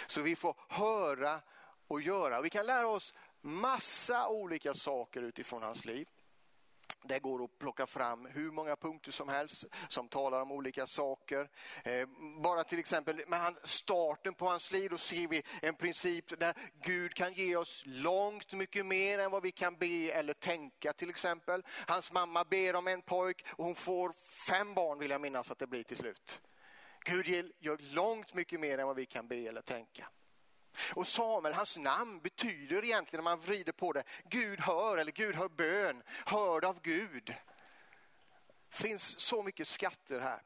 Så 0.07 0.21
vi 0.21 0.35
får 0.35 0.55
höra 0.69 1.41
och 1.87 2.01
göra. 2.01 2.41
Vi 2.41 2.49
kan 2.49 2.65
lära 2.65 2.87
oss 2.87 3.13
massa 3.41 4.27
olika 4.27 4.73
saker 4.73 5.21
utifrån 5.21 5.63
hans 5.63 5.85
liv. 5.85 6.07
Det 7.03 7.19
går 7.19 7.43
att 7.43 7.57
plocka 7.57 7.87
fram 7.87 8.25
hur 8.25 8.51
många 8.51 8.75
punkter 8.75 9.11
som 9.11 9.29
helst 9.29 9.65
som 9.87 10.07
talar 10.07 10.41
om 10.41 10.51
olika 10.51 10.87
saker. 10.87 11.49
Eh, 11.83 12.07
bara 12.43 12.63
till 12.63 12.79
exempel 12.79 13.23
med 13.27 13.57
starten 13.63 14.33
på 14.33 14.45
hans 14.45 14.71
liv, 14.71 14.89
då 14.89 14.97
ser 14.97 15.27
vi 15.27 15.43
en 15.61 15.75
princip 15.75 16.39
där 16.39 16.53
Gud 16.81 17.13
kan 17.13 17.33
ge 17.33 17.55
oss 17.55 17.83
långt 17.85 18.53
mycket 18.53 18.85
mer 18.85 19.19
än 19.19 19.31
vad 19.31 19.43
vi 19.43 19.51
kan 19.51 19.75
be 19.75 20.11
eller 20.11 20.33
tänka 20.33 20.93
till 20.93 21.09
exempel. 21.09 21.63
Hans 21.87 22.11
mamma 22.11 22.43
ber 22.43 22.75
om 22.75 22.87
en 22.87 23.01
pojk 23.01 23.45
och 23.47 23.65
hon 23.65 23.75
får 23.75 24.13
fem 24.47 24.73
barn 24.73 24.99
vill 24.99 25.11
jag 25.11 25.21
minnas 25.21 25.51
att 25.51 25.59
det 25.59 25.67
blir 25.67 25.83
till 25.83 25.97
slut. 25.97 26.41
Gud 27.05 27.27
gör 27.59 27.93
långt 27.93 28.33
mycket 28.33 28.59
mer 28.59 28.77
än 28.77 28.87
vad 28.87 28.95
vi 28.95 29.05
kan 29.05 29.27
be 29.27 29.35
eller 29.35 29.61
tänka. 29.61 30.07
Och 30.93 31.07
Samuel, 31.07 31.53
hans 31.53 31.77
namn 31.77 32.19
betyder 32.19 32.83
egentligen, 32.83 33.23
när 33.23 33.31
man 33.31 33.39
vrider 33.39 33.71
på 33.71 33.93
det, 33.93 34.03
Gud 34.29 34.59
hör 34.59 34.97
eller 34.97 35.11
Gud 35.11 35.35
hör 35.35 35.49
bön, 35.49 36.03
hörd 36.25 36.65
av 36.65 36.81
Gud. 36.81 37.35
Det 38.69 38.77
finns 38.77 39.19
så 39.19 39.43
mycket 39.43 39.67
skatter 39.67 40.19
här. 40.19 40.41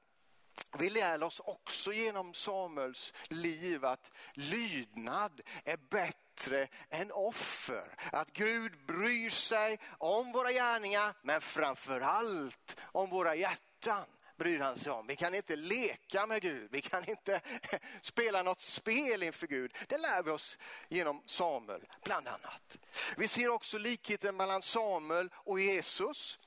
Vi 0.78 0.90
lär 0.90 1.24
oss 1.24 1.40
också 1.40 1.94
genom 1.94 2.34
Samuels 2.34 3.14
liv 3.30 3.86
att 3.86 4.12
lydnad 4.34 5.42
är 5.64 5.78
bättre 5.78 6.68
än 6.90 7.12
offer. 7.12 7.96
Att 8.12 8.32
Gud 8.32 8.86
bryr 8.86 9.30
sig 9.30 9.80
om 9.98 10.32
våra 10.32 10.52
gärningar 10.52 11.14
men 11.22 11.42
framför 11.42 12.02
allt 12.02 12.78
om 12.82 13.10
våra 13.10 13.36
hjärtan 13.36 14.06
bryr 14.40 14.60
han 14.60 14.78
sig 14.78 14.92
om. 14.92 15.08
Vi 15.08 15.16
kan 15.16 15.36
inte 15.36 15.56
leka 15.56 16.26
med 16.26 16.42
Gud, 16.42 16.68
vi 16.72 16.82
kan 16.82 17.10
inte 17.10 17.42
spela 18.02 18.44
något 18.44 18.62
spel 18.62 19.24
inför 19.24 19.48
Gud. 19.48 19.78
Det 19.88 19.98
lär 19.98 20.24
vi 20.24 20.32
oss 20.32 20.58
genom 20.88 21.24
Samuel, 21.26 21.82
bland 22.04 22.28
annat. 22.28 22.78
Vi 23.18 23.28
ser 23.28 23.50
också 23.50 23.78
likheten 23.78 24.38
mellan 24.38 24.62
Samuel 24.62 25.30
och 25.34 25.60
Jesus. 25.60 26.40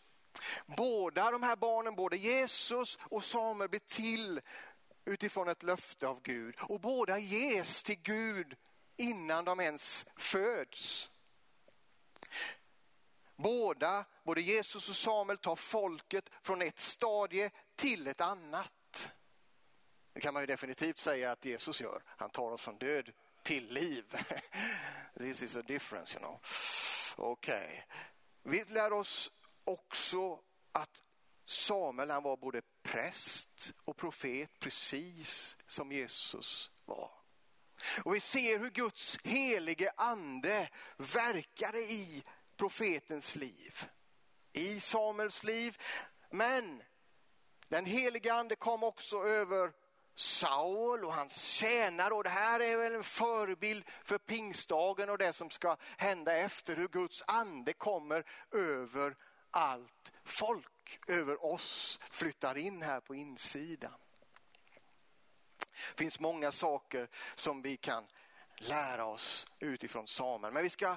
Båda 0.66 1.30
de 1.30 1.42
här 1.42 1.56
barnen, 1.56 1.94
både 1.94 2.16
Jesus 2.16 2.98
och 3.02 3.24
Samuel, 3.24 3.70
blir 3.70 3.80
till 3.80 4.40
utifrån 5.04 5.48
ett 5.48 5.62
löfte 5.62 6.08
av 6.08 6.22
Gud. 6.22 6.56
Och 6.58 6.80
båda 6.80 7.18
ges 7.18 7.82
till 7.82 8.02
Gud 8.02 8.56
innan 8.96 9.44
de 9.44 9.60
ens 9.60 10.06
föds. 10.16 11.10
Båda, 13.42 14.04
både 14.24 14.40
Jesus 14.40 14.88
och 14.88 14.96
Samuel, 14.96 15.38
tar 15.38 15.56
folket 15.56 16.24
från 16.42 16.62
ett 16.62 16.78
stadie 16.78 17.50
till 17.76 18.08
ett 18.08 18.20
annat. 18.20 19.10
Det 20.12 20.20
kan 20.20 20.34
man 20.34 20.42
ju 20.42 20.46
definitivt 20.46 20.98
säga 20.98 21.32
att 21.32 21.44
Jesus 21.44 21.80
gör. 21.80 22.02
Han 22.06 22.30
tar 22.30 22.50
oss 22.50 22.62
från 22.62 22.78
död 22.78 23.12
till 23.42 23.72
liv. 23.72 24.04
This 25.18 25.42
is 25.42 25.56
a 25.56 25.62
difference, 25.62 26.18
you 26.18 26.20
know. 26.20 26.40
Okej. 27.16 27.86
Okay. 28.42 28.62
Vi 28.66 28.72
lär 28.72 28.92
oss 28.92 29.30
också 29.64 30.40
att 30.72 31.02
Samuel 31.44 32.10
han 32.10 32.22
var 32.22 32.36
både 32.36 32.62
präst 32.82 33.72
och 33.84 33.96
profet 33.96 34.50
precis 34.58 35.56
som 35.66 35.92
Jesus 35.92 36.70
var. 36.84 37.10
Och 38.04 38.14
vi 38.14 38.20
ser 38.20 38.58
hur 38.58 38.70
Guds 38.70 39.18
helige 39.24 39.92
ande 39.96 40.68
verkade 40.96 41.78
i 41.78 42.22
profetens 42.56 43.36
liv, 43.36 43.84
i 44.52 44.80
Samuels 44.80 45.44
liv. 45.44 45.78
Men 46.30 46.82
den 47.68 47.86
helige 47.86 48.32
ande 48.32 48.56
kom 48.56 48.82
också 48.82 49.24
över 49.24 49.72
Saul 50.14 51.04
och 51.04 51.14
hans 51.14 51.42
tjänare 51.42 52.14
och 52.14 52.24
det 52.24 52.30
här 52.30 52.60
är 52.60 52.76
väl 52.76 52.94
en 52.94 53.04
förebild 53.04 53.84
för 54.04 54.18
pingstdagen 54.18 55.10
och 55.10 55.18
det 55.18 55.32
som 55.32 55.50
ska 55.50 55.76
hända 55.96 56.36
efter 56.36 56.76
hur 56.76 56.88
Guds 56.88 57.22
ande 57.26 57.72
kommer 57.72 58.24
över 58.50 59.16
allt 59.50 60.12
folk, 60.24 61.00
över 61.06 61.44
oss, 61.44 62.00
flyttar 62.10 62.58
in 62.58 62.82
här 62.82 63.00
på 63.00 63.14
insidan. 63.14 63.94
Det 65.68 65.98
finns 65.98 66.20
många 66.20 66.52
saker 66.52 67.08
som 67.34 67.62
vi 67.62 67.76
kan 67.76 68.06
lära 68.56 69.04
oss 69.04 69.46
utifrån 69.58 70.08
Samuel, 70.08 70.52
men 70.52 70.62
vi 70.62 70.70
ska 70.70 70.96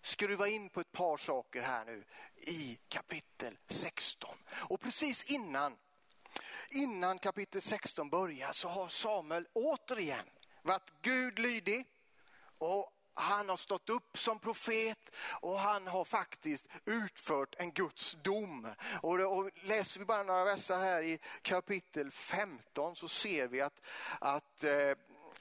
skruva 0.00 0.48
in 0.48 0.70
på 0.70 0.80
ett 0.80 0.92
par 0.92 1.16
saker 1.16 1.62
här 1.62 1.84
nu 1.84 2.04
i 2.36 2.78
kapitel 2.88 3.58
16. 3.68 4.38
Och 4.50 4.80
precis 4.80 5.24
innan, 5.24 5.76
innan 6.70 7.18
kapitel 7.18 7.62
16 7.62 8.10
börjar 8.10 8.52
så 8.52 8.68
har 8.68 8.88
Samuel 8.88 9.48
återigen 9.52 10.26
varit 10.62 10.92
Gud 11.02 11.38
lydig 11.38 11.86
och 12.58 12.92
han 13.14 13.48
har 13.48 13.56
stått 13.56 13.88
upp 13.88 14.18
som 14.18 14.38
profet 14.38 15.14
och 15.40 15.58
han 15.58 15.86
har 15.86 16.04
faktiskt 16.04 16.66
utfört 16.84 17.54
en 17.58 17.72
Guds 17.72 18.16
dom. 18.22 18.68
Och, 19.02 19.38
och 19.38 19.50
läser 19.62 20.00
vi 20.00 20.06
bara 20.06 20.22
några 20.22 20.44
verser 20.44 20.76
här 20.76 21.02
i 21.02 21.18
kapitel 21.42 22.10
15 22.10 22.96
så 22.96 23.08
ser 23.08 23.48
vi 23.48 23.60
att, 23.60 23.80
att 24.20 24.64
eh, 24.64 24.92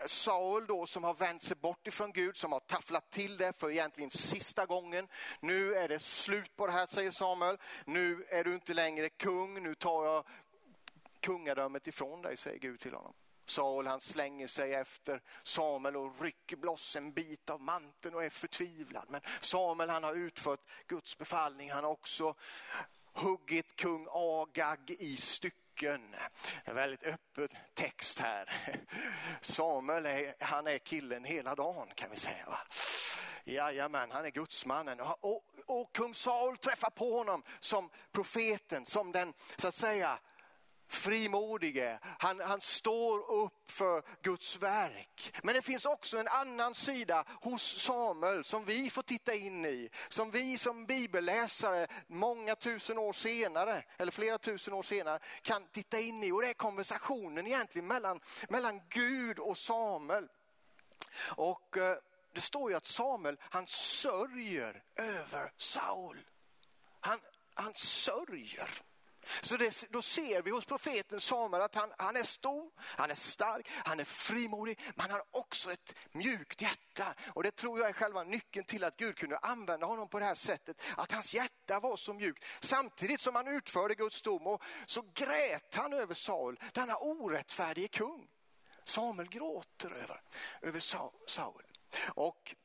Saul 0.05 0.65
då 0.65 0.85
som 0.85 1.03
har 1.03 1.13
vänt 1.13 1.43
sig 1.43 1.57
bort 1.57 1.87
ifrån 1.87 2.11
Gud, 2.11 2.37
som 2.37 2.51
har 2.51 2.59
tafflat 2.59 3.09
till 3.09 3.37
det 3.37 3.59
för 3.59 3.71
egentligen 3.71 4.09
sista 4.09 4.65
gången. 4.65 5.07
Nu 5.39 5.75
är 5.75 5.87
det 5.87 5.99
slut 5.99 6.55
på 6.55 6.67
det 6.67 6.73
här, 6.73 6.85
säger 6.85 7.11
Samuel. 7.11 7.57
Nu 7.85 8.25
är 8.29 8.43
du 8.43 8.53
inte 8.53 8.73
längre 8.73 9.09
kung, 9.09 9.63
nu 9.63 9.75
tar 9.75 10.05
jag 10.05 10.23
kungadömet 11.19 11.87
ifrån 11.87 12.21
dig, 12.21 12.37
säger 12.37 12.59
Gud 12.59 12.79
till 12.79 12.93
honom. 12.93 13.13
Saul 13.45 13.87
han 13.87 14.01
slänger 14.01 14.47
sig 14.47 14.73
efter 14.73 15.21
Samuel 15.43 15.95
och 15.95 16.21
rycker 16.21 16.57
loss 16.57 16.95
en 16.95 17.11
bit 17.11 17.49
av 17.49 17.61
manteln 17.61 18.15
och 18.15 18.23
är 18.23 18.29
förtvivlad. 18.29 19.05
Men 19.09 19.21
Samuel 19.41 19.89
han 19.89 20.03
har 20.03 20.15
utfört 20.15 20.59
Guds 20.87 21.17
befallning. 21.17 21.71
Han 21.71 21.83
har 21.83 21.91
också 21.91 22.35
huggit 23.13 23.75
kung 23.75 24.07
Agag 24.11 24.89
i 24.99 25.17
stycken. 25.17 25.66
En 25.83 26.75
väldigt 26.75 27.03
öppen 27.03 27.47
text 27.73 28.19
här. 28.19 28.49
Samuel 29.41 30.05
är, 30.05 30.33
han 30.39 30.67
är 30.67 30.77
killen 30.77 31.23
hela 31.23 31.55
dagen 31.55 31.87
kan 31.95 32.09
vi 32.09 32.17
säga. 32.17 32.45
Va? 32.47 32.59
Jajamän, 33.43 34.11
han 34.11 34.25
är 34.25 34.29
gudsmannen. 34.29 34.99
Och, 34.99 35.17
och, 35.21 35.43
och 35.65 35.95
kung 35.95 36.13
Saul 36.13 36.57
träffar 36.57 36.89
på 36.89 37.17
honom 37.17 37.43
som 37.59 37.89
profeten, 38.11 38.85
som 38.85 39.11
den 39.11 39.33
så 39.57 39.67
att 39.67 39.75
säga 39.75 40.19
frimodige. 40.87 41.99
Han, 42.19 42.39
han 42.39 42.61
står 42.61 43.31
upp 43.31 43.71
för 43.71 44.03
Guds 44.21 44.55
verk. 44.55 45.33
Men 45.43 45.55
det 45.55 45.61
finns 45.61 45.85
också 45.85 46.17
en 46.17 46.27
annan 46.27 46.75
sida 46.75 47.25
hos 47.41 47.81
Samuel 47.81 48.43
som 48.43 48.65
vi 48.65 48.89
får 48.89 49.01
titta 49.01 49.33
in 49.33 49.65
i. 49.65 49.89
Som 50.09 50.31
vi 50.31 50.57
som 50.57 50.85
bibelläsare 50.85 51.87
många 52.07 52.55
tusen 52.55 52.97
år 52.97 53.13
senare, 53.13 53.83
eller 53.97 54.11
flera 54.11 54.37
tusen 54.37 54.73
år 54.73 54.83
senare, 54.83 55.19
kan 55.41 55.67
titta 55.67 55.99
in 55.99 56.23
i. 56.23 56.31
Och 56.31 56.41
det 56.41 56.49
är 56.49 56.53
konversationen 56.53 57.47
egentligen 57.47 57.87
mellan, 57.87 58.19
mellan 58.49 58.81
Gud 58.89 59.39
och 59.39 59.57
Samuel. 59.57 60.27
Och 61.19 61.77
eh, 61.77 61.97
det 62.33 62.41
står 62.41 62.71
ju 62.71 62.77
att 62.77 62.85
Samuel, 62.85 63.37
han 63.41 63.67
sörjer 63.67 64.83
över 64.95 65.51
Saul. 65.57 66.17
Han, 66.99 67.19
han 67.53 67.73
sörjer. 67.73 68.69
Så 69.41 69.57
det, 69.57 69.91
då 69.91 70.01
ser 70.01 70.41
vi 70.41 70.51
hos 70.51 70.65
profeten 70.65 71.19
Samuel 71.19 71.61
att 71.63 71.75
han, 71.75 71.93
han 71.97 72.15
är 72.15 72.23
stor, 72.23 72.71
han 72.79 73.11
är 73.11 73.15
stark, 73.15 73.69
han 73.85 73.99
är 73.99 74.03
frimodig, 74.03 74.79
men 74.95 75.09
han 75.09 75.11
har 75.11 75.25
också 75.31 75.71
ett 75.71 75.99
mjukt 76.11 76.61
hjärta. 76.61 77.15
Och 77.33 77.43
det 77.43 77.51
tror 77.51 77.79
jag 77.79 77.89
är 77.89 77.93
själva 77.93 78.23
nyckeln 78.23 78.65
till 78.65 78.83
att 78.83 78.97
Gud 78.97 79.17
kunde 79.17 79.37
använda 79.37 79.85
honom 79.85 80.09
på 80.09 80.19
det 80.19 80.25
här 80.25 80.35
sättet. 80.35 80.81
Att 80.97 81.11
hans 81.11 81.33
hjärta 81.33 81.79
var 81.79 81.97
så 81.97 82.13
mjukt. 82.13 82.45
Samtidigt 82.59 83.21
som 83.21 83.35
han 83.35 83.47
utförde 83.47 83.95
Guds 83.95 84.21
dom 84.21 84.47
och 84.47 84.63
så 84.85 85.03
grät 85.13 85.75
han 85.75 85.93
över 85.93 86.13
Saul, 86.13 86.59
denna 86.73 86.97
orättfärdige 86.97 87.87
kung. 87.87 88.27
Samuel 88.83 89.29
gråter 89.29 89.91
över, 89.91 90.21
över 90.61 90.79
Saul. 91.27 91.63
Och 92.07 92.55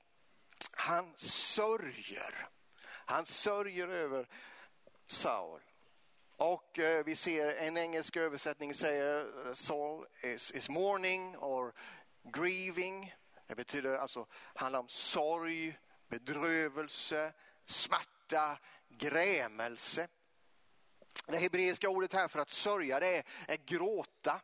han 0.71 1.15
sörjer. 1.17 2.49
Han 2.85 3.27
sörjer 3.27 3.89
över 3.89 4.29
Saul. 5.07 5.61
Och 6.43 6.79
eh, 6.79 7.05
vi 7.05 7.17
ser 7.17 7.55
en 7.57 7.77
engelsk 7.77 8.17
översättning 8.17 8.75
säger 8.75 9.47
eh, 9.47 9.53
Saul 9.53 10.07
is, 10.23 10.51
is 10.51 10.69
mourning 10.69 11.37
or 11.37 11.73
grieving. 12.23 13.15
Det 13.47 13.55
betyder 13.55 13.97
alltså 13.97 14.27
handlar 14.55 14.81
om 14.81 14.89
sorg, 14.89 15.79
bedrövelse, 16.09 17.33
smärta, 17.65 18.59
grämelse. 18.89 20.09
Det 21.27 21.39
hebreiska 21.39 21.89
ordet 21.89 22.13
här 22.13 22.29
för 22.29 22.39
att 22.39 22.51
sörja 22.51 23.01
det 23.01 23.17
är, 23.17 23.25
är 23.47 23.59
gråta, 23.67 24.41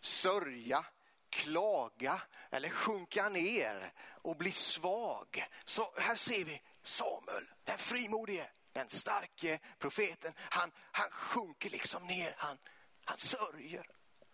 sörja, 0.00 0.84
klaga 1.30 2.22
eller 2.50 2.68
sjunka 2.68 3.28
ner 3.28 3.92
och 4.22 4.36
bli 4.36 4.52
svag. 4.52 5.46
Så 5.64 5.94
här 5.96 6.16
ser 6.16 6.44
vi 6.44 6.62
Samuel, 6.82 7.50
den 7.64 7.78
frimodige 7.78 8.50
den 8.72 8.88
starke 8.88 9.58
profeten, 9.78 10.32
han, 10.36 10.72
han 10.76 11.10
sjunker 11.10 11.70
liksom 11.70 12.06
ner, 12.06 12.34
han, 12.36 12.58
han 13.04 13.18
sörjer. 13.18 13.86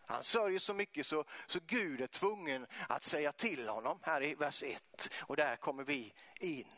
Han 0.09 0.23
sörjer 0.23 0.59
så 0.59 0.75
mycket 0.75 1.07
så, 1.07 1.25
så 1.47 1.59
Gud 1.67 2.01
är 2.01 2.07
tvungen 2.07 2.67
att 2.89 3.03
säga 3.03 3.33
till 3.33 3.69
honom 3.69 3.99
här 4.03 4.23
i 4.23 4.35
vers 4.35 4.63
1 4.63 5.11
och 5.21 5.37
där 5.37 5.57
kommer 5.57 5.85
vi 5.85 6.15
in. 6.41 6.69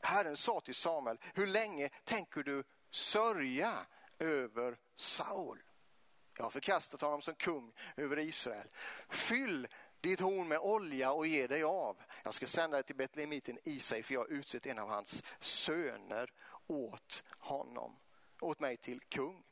Herren 0.00 0.36
sa 0.36 0.60
till 0.60 0.74
Samuel, 0.74 1.18
hur 1.34 1.46
länge 1.46 1.88
tänker 2.04 2.42
du 2.42 2.64
sörja 2.90 3.86
över 4.18 4.78
Saul? 4.96 5.62
Jag 6.36 6.44
har 6.44 6.50
förkastat 6.50 7.00
honom 7.00 7.22
som 7.22 7.34
kung 7.34 7.72
över 7.96 8.18
Israel. 8.18 8.68
Fyll 9.08 9.68
ditt 10.02 10.20
horn 10.20 10.48
med 10.48 10.58
olja 10.58 11.12
och 11.12 11.26
ge 11.26 11.46
dig 11.46 11.62
av. 11.62 12.02
Jag 12.22 12.34
ska 12.34 12.46
sända 12.46 12.76
dig 12.76 12.84
till 12.84 12.96
Betlehemiten 12.96 13.58
Isai 13.64 14.02
för 14.02 14.14
jag 14.14 14.20
har 14.20 14.32
utsett 14.32 14.66
en 14.66 14.78
av 14.78 14.88
hans 14.88 15.22
söner 15.40 16.32
åt 16.66 17.22
honom, 17.38 17.98
åt 18.40 18.60
mig 18.60 18.76
till 18.76 19.00
kung. 19.00 19.44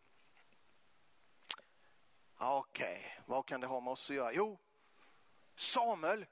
Okej, 2.36 2.98
okay, 2.98 3.24
vad 3.26 3.46
kan 3.46 3.60
det 3.60 3.66
ha 3.66 3.80
med 3.80 3.92
oss 3.92 4.10
att 4.10 4.16
göra? 4.16 4.32
Jo, 4.32 4.58
Samuel 5.54 6.26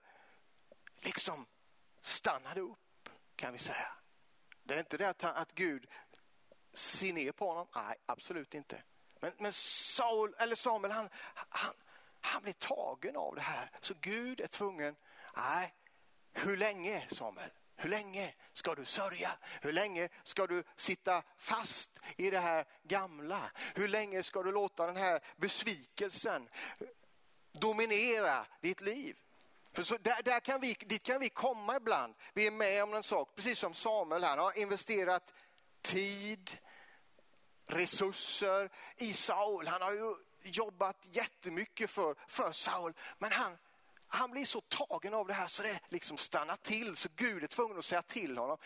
liksom 1.01 1.47
stannade 2.01 2.61
upp 2.61 3.09
kan 3.37 3.53
vi 3.53 3.59
säga. 3.59 3.93
Det 4.63 4.75
är 4.75 4.79
inte 4.79 4.97
det 4.97 5.09
att, 5.09 5.25
att 5.25 5.53
Gud 5.53 5.87
ser 6.73 7.13
ner 7.13 7.33
på 7.33 7.49
honom. 7.49 7.67
Nej, 7.75 7.97
absolut 8.07 8.55
inte. 8.55 8.83
Men, 9.21 9.33
men 9.39 9.53
Saul, 9.53 10.35
eller 10.39 10.57
Samuel, 10.57 10.93
han, 10.93 11.09
han, 11.35 11.75
han 12.29 12.43
blir 12.43 12.53
tagen 12.53 13.17
av 13.17 13.35
det 13.35 13.41
här. 13.41 13.71
Så 13.81 13.95
Gud 14.01 14.41
är 14.41 14.47
tvungen, 14.47 14.97
nej, 15.37 15.75
hur 16.33 16.57
länge 16.57 17.09
Samuel? 17.09 17.51
Hur 17.77 17.91
länge 17.91 18.35
ska 18.53 18.75
du 18.75 18.85
sörja? 18.85 19.31
Hur 19.61 19.73
länge 19.73 20.09
ska 20.23 20.47
du 20.47 20.65
sitta 20.77 21.23
fast 21.37 22.01
i 22.17 22.31
det 22.31 22.39
här 22.39 22.67
gamla? 22.83 23.51
Hur 23.75 23.89
länge 23.89 24.23
ska 24.23 24.43
du 24.43 24.53
låta 24.53 24.87
den 24.87 24.97
här 24.97 25.21
besvikelsen 25.37 26.49
dominera 27.53 28.47
ditt 28.61 28.81
liv? 28.81 29.17
För 29.73 29.83
så 29.83 29.97
där, 29.97 30.23
där 30.23 30.41
kan 30.41 30.61
vi, 30.61 30.75
dit 30.75 31.03
kan 31.03 31.21
vi 31.21 31.29
komma 31.29 31.77
ibland. 31.77 32.15
Vi 32.33 32.47
är 32.47 32.51
med 32.51 32.83
om 32.83 32.95
en 32.95 33.03
sak, 33.03 33.35
precis 33.35 33.59
som 33.59 33.75
Samuel 33.75 34.25
han 34.25 34.39
har 34.39 34.59
investerat 34.59 35.33
tid, 35.83 36.59
resurser 37.67 38.71
i 38.97 39.13
Saul. 39.13 39.67
Han 39.67 39.83
har 39.83 39.93
ju 39.93 40.15
jobbat 40.43 41.07
jättemycket 41.11 41.91
för, 41.91 42.15
för 42.27 42.53
Saul, 42.53 42.95
men 43.19 43.33
han, 43.33 43.59
han 44.07 44.31
blir 44.31 44.45
så 44.45 44.61
tagen 44.61 45.15
av 45.15 45.27
det 45.27 45.35
här 45.35 45.47
så 45.47 45.63
det 45.63 45.81
liksom 45.89 46.17
stannar 46.17 46.57
till. 46.57 46.97
Så 46.97 47.09
Gud 47.17 47.43
är 47.43 47.47
tvungen 47.47 47.79
att 47.79 47.85
säga 47.85 48.03
till 48.03 48.39
honom, 48.39 48.59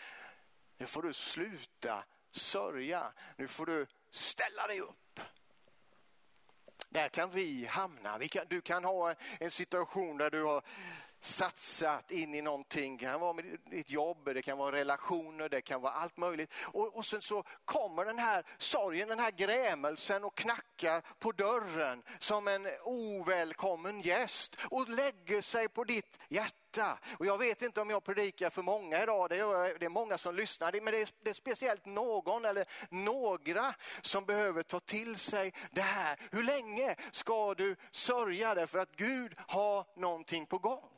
nu 0.77 0.85
får 0.85 1.01
du 1.01 1.13
sluta 1.13 2.03
sörja, 2.31 3.13
nu 3.37 3.47
får 3.47 3.65
du 3.65 3.87
ställa 4.09 4.67
dig 4.67 4.79
upp. 4.79 5.19
Där 6.89 7.09
kan 7.09 7.31
vi 7.31 7.65
hamna. 7.65 8.17
Vi 8.17 8.27
kan, 8.27 8.45
du 8.49 8.61
kan 8.61 8.83
ha 8.83 9.15
en 9.39 9.51
situation 9.51 10.17
där 10.17 10.29
du 10.29 10.43
har 10.43 10.63
satsat 11.25 12.11
in 12.11 12.35
i 12.35 12.41
någonting. 12.41 12.97
Det 12.97 13.05
kan 13.05 13.19
vara 13.19 13.33
med 13.33 13.45
ditt 13.65 13.89
jobb, 13.89 14.25
det 14.25 14.41
kan 14.41 14.57
vara 14.57 14.75
relationer, 14.75 15.49
det 15.49 15.61
kan 15.61 15.81
vara 15.81 15.93
allt 15.93 16.17
möjligt. 16.17 16.53
Och, 16.61 16.95
och 16.95 17.05
sen 17.05 17.21
så 17.21 17.43
kommer 17.65 18.05
den 18.05 18.19
här 18.19 18.45
sorgen, 18.57 19.07
den 19.07 19.19
här 19.19 19.31
grämelsen 19.31 20.23
och 20.23 20.35
knackar 20.35 21.01
på 21.19 21.31
dörren 21.31 22.03
som 22.19 22.47
en 22.47 22.67
ovälkommen 22.83 24.01
gäst 24.01 24.57
och 24.69 24.89
lägger 24.89 25.41
sig 25.41 25.69
på 25.69 25.83
ditt 25.83 26.19
hjärta. 26.29 26.99
Och 27.19 27.25
jag 27.25 27.37
vet 27.37 27.61
inte 27.61 27.81
om 27.81 27.89
jag 27.89 28.03
predikar 28.03 28.49
för 28.49 28.61
många 28.61 29.03
idag, 29.03 29.29
det 29.29 29.37
är, 29.37 29.79
det 29.79 29.85
är 29.85 29.89
många 29.89 30.17
som 30.17 30.35
lyssnar, 30.35 30.71
men 30.71 30.93
det 30.93 31.01
är, 31.01 31.09
det 31.23 31.29
är 31.29 31.33
speciellt 31.33 31.85
någon 31.85 32.45
eller 32.45 32.65
några 32.89 33.75
som 34.01 34.25
behöver 34.25 34.63
ta 34.63 34.79
till 34.79 35.17
sig 35.17 35.53
det 35.71 35.81
här. 35.81 36.19
Hur 36.31 36.43
länge 36.43 36.95
ska 37.11 37.53
du 37.53 37.75
sörja 37.91 38.55
det 38.55 38.67
för 38.67 38.79
att 38.79 38.95
Gud 38.95 39.35
har 39.47 39.85
någonting 39.99 40.45
på 40.45 40.57
gång? 40.57 40.89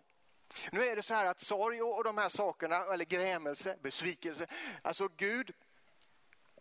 Nu 0.71 0.83
är 0.83 0.95
det 0.95 1.01
så 1.01 1.13
här 1.13 1.25
att 1.25 1.39
sorg 1.39 1.81
och 1.81 2.03
de 2.03 2.17
här 2.17 2.29
sakerna, 2.29 2.75
eller 2.93 3.05
grämelse, 3.05 3.77
besvikelse, 3.81 4.47
alltså 4.81 5.07
Gud 5.07 5.53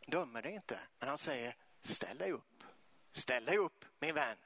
dömer 0.07 0.43
dig 0.43 0.53
inte, 0.53 0.81
men 0.99 1.09
han 1.09 1.19
säger 1.19 1.57
ställ 1.83 2.19
dig 2.19 2.33
upp. 2.33 2.65
Ställ 3.13 3.45
dig 3.45 3.59
upp 3.59 3.85
min 3.99 4.15
vän. 4.15 4.37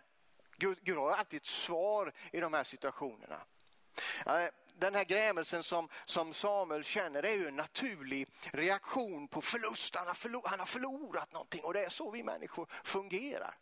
Gud, 0.56 0.78
Gud 0.82 0.96
har 0.96 1.10
alltid 1.10 1.40
ett 1.40 1.46
svar 1.46 2.12
i 2.32 2.40
de 2.40 2.52
här 2.52 2.64
situationerna. 2.64 3.40
Den 4.74 4.94
här 4.94 5.04
grämelsen 5.04 5.62
som, 5.62 5.88
som 6.04 6.34
Samuel 6.34 6.84
känner 6.84 7.22
är 7.22 7.34
ju 7.34 7.48
en 7.48 7.56
naturlig 7.56 8.28
reaktion 8.52 9.28
på 9.28 9.42
förlust. 9.42 9.96
Han 9.96 10.06
har, 10.06 10.14
förlor, 10.14 10.42
han 10.44 10.58
har 10.58 10.66
förlorat 10.66 11.32
någonting 11.32 11.64
och 11.64 11.72
det 11.72 11.84
är 11.84 11.88
så 11.88 12.10
vi 12.10 12.22
människor 12.22 12.68
fungerar. 12.84 13.56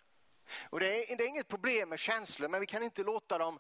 Och 0.71 0.81
det 0.81 1.13
är, 1.13 1.17
det 1.17 1.25
är 1.25 1.29
inget 1.29 1.49
problem 1.49 1.89
med 1.89 1.99
känslor 1.99 2.49
men 2.49 2.61
vi 2.61 2.67
kan 2.67 2.83
inte 2.83 3.03
låta 3.03 3.39
dem 3.39 3.59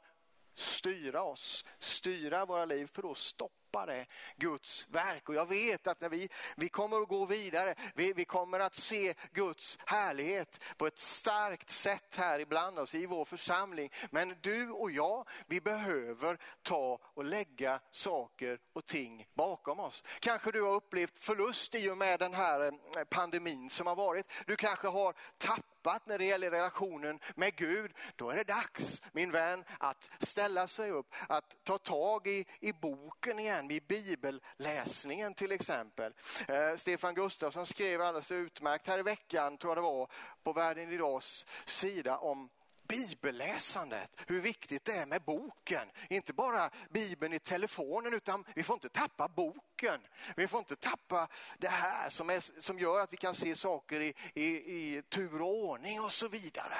styra 0.56 1.22
oss, 1.22 1.64
styra 1.78 2.44
våra 2.44 2.64
liv, 2.64 2.90
för 2.92 3.02
då 3.02 3.14
stoppar 3.14 3.86
det 3.86 4.06
Guds 4.36 4.86
verk. 4.88 5.28
Och 5.28 5.34
jag 5.34 5.48
vet 5.48 5.86
att 5.86 6.00
när 6.00 6.08
vi, 6.08 6.28
vi 6.56 6.68
kommer 6.68 7.02
att 7.02 7.08
gå 7.08 7.26
vidare, 7.26 7.74
vi, 7.94 8.12
vi 8.12 8.24
kommer 8.24 8.60
att 8.60 8.74
se 8.74 9.14
Guds 9.32 9.78
härlighet 9.86 10.60
på 10.76 10.86
ett 10.86 10.98
starkt 10.98 11.70
sätt 11.70 12.16
här 12.16 12.38
ibland 12.38 12.78
oss 12.78 12.94
i 12.94 13.06
vår 13.06 13.24
församling. 13.24 13.90
Men 14.10 14.36
du 14.40 14.70
och 14.70 14.90
jag, 14.90 15.28
vi 15.46 15.60
behöver 15.60 16.38
ta 16.62 17.00
och 17.02 17.24
lägga 17.24 17.80
saker 17.90 18.58
och 18.72 18.86
ting 18.86 19.26
bakom 19.34 19.80
oss. 19.80 20.04
Kanske 20.20 20.52
du 20.52 20.62
har 20.62 20.74
upplevt 20.74 21.18
förlust 21.18 21.74
i 21.74 21.90
och 21.90 21.98
med 21.98 22.18
den 22.18 22.34
här 22.34 22.60
eh, 22.66 23.04
pandemin 23.10 23.70
som 23.70 23.86
har 23.86 23.96
varit. 23.96 24.26
Du 24.46 24.56
kanske 24.56 24.88
har 24.88 25.14
tappat 25.38 25.75
tappat 25.86 26.06
när 26.06 26.18
det 26.18 26.24
gäller 26.24 26.50
relationen 26.50 27.20
med 27.34 27.56
Gud, 27.56 27.92
då 28.16 28.30
är 28.30 28.36
det 28.36 28.44
dags, 28.44 29.02
min 29.12 29.30
vän, 29.30 29.64
att 29.78 30.10
ställa 30.18 30.66
sig 30.66 30.90
upp, 30.90 31.14
att 31.28 31.56
ta 31.64 31.78
tag 31.78 32.26
i, 32.26 32.46
i 32.60 32.72
boken 32.72 33.38
igen, 33.38 33.70
i 33.70 33.80
bibelläsningen 33.80 35.34
till 35.34 35.52
exempel. 35.52 36.12
Eh, 36.48 36.76
Stefan 36.76 37.14
Gustafsson 37.14 37.66
skrev 37.66 38.02
alldeles 38.02 38.32
utmärkt 38.32 38.86
här 38.86 38.98
i 38.98 39.02
veckan, 39.02 39.58
tror 39.58 39.70
jag 39.70 39.76
det 39.76 39.82
var, 39.82 40.10
på 40.42 40.52
Världen 40.52 40.92
Idags 40.92 41.46
sida 41.64 42.18
om 42.18 42.48
bibelläsandet, 42.88 44.10
hur 44.26 44.40
viktigt 44.40 44.84
det 44.84 44.92
är 44.92 45.06
med 45.06 45.22
boken. 45.22 45.90
Inte 46.10 46.32
bara 46.32 46.70
bibeln 46.90 47.32
i 47.32 47.38
telefonen 47.38 48.14
utan 48.14 48.44
vi 48.54 48.62
får 48.62 48.74
inte 48.74 48.88
tappa 48.88 49.28
boken. 49.28 50.00
Vi 50.36 50.48
får 50.48 50.58
inte 50.58 50.76
tappa 50.76 51.28
det 51.58 51.68
här 51.68 52.10
som, 52.10 52.30
är, 52.30 52.60
som 52.60 52.78
gör 52.78 53.00
att 53.00 53.12
vi 53.12 53.16
kan 53.16 53.34
se 53.34 53.56
saker 53.56 54.00
i, 54.00 54.14
i, 54.34 54.46
i 54.46 55.02
tur 55.08 55.42
och 55.42 55.64
ordning 55.64 56.00
och 56.00 56.12
så 56.12 56.28
vidare. 56.28 56.74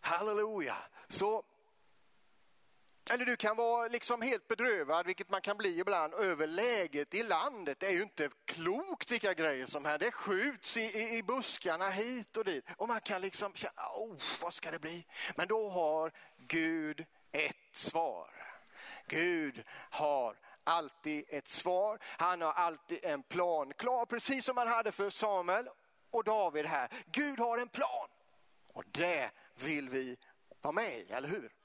Halleluja. 0.00 0.76
Så 1.08 1.44
eller 3.10 3.24
du 3.24 3.36
kan 3.36 3.56
vara 3.56 3.88
liksom 3.88 4.22
helt 4.22 4.48
bedrövad, 4.48 5.06
vilket 5.06 5.30
man 5.30 5.40
kan 5.40 5.56
bli 5.56 5.80
ibland, 5.80 6.14
över 6.14 6.46
läget 6.46 7.14
i 7.14 7.22
landet. 7.22 7.80
Det 7.80 7.86
är 7.86 7.90
ju 7.90 8.02
inte 8.02 8.30
klokt 8.44 9.10
vilka 9.10 9.34
grejer 9.34 9.66
som 9.66 9.84
händer. 9.84 10.06
Det 10.06 10.12
skjuts 10.12 10.76
i, 10.76 10.80
i, 10.80 11.18
i 11.18 11.22
buskarna 11.22 11.90
hit 11.90 12.36
och 12.36 12.44
dit. 12.44 12.64
Och 12.76 12.88
man 12.88 13.00
kan 13.00 13.20
liksom 13.20 13.54
känna, 13.54 13.82
oh, 13.96 14.16
vad 14.40 14.54
ska 14.54 14.70
det 14.70 14.78
bli? 14.78 15.06
Men 15.36 15.48
då 15.48 15.68
har 15.68 16.12
Gud 16.36 17.06
ett 17.32 17.56
svar. 17.72 18.30
Gud 19.06 19.64
har 19.90 20.36
alltid 20.64 21.24
ett 21.28 21.48
svar. 21.48 21.98
Han 22.02 22.42
har 22.42 22.52
alltid 22.52 23.04
en 23.04 23.22
plan 23.22 23.72
klar, 23.74 24.06
precis 24.06 24.44
som 24.44 24.56
han 24.56 24.68
hade 24.68 24.92
för 24.92 25.10
Samuel 25.10 25.68
och 26.10 26.24
David 26.24 26.66
här. 26.66 26.88
Gud 27.12 27.38
har 27.38 27.58
en 27.58 27.68
plan 27.68 28.08
och 28.68 28.84
det 28.86 29.30
vill 29.54 29.88
vi 29.88 30.16
vara 30.60 30.72
med 30.72 30.98
i, 30.98 31.12
eller 31.12 31.28
hur? 31.28 31.57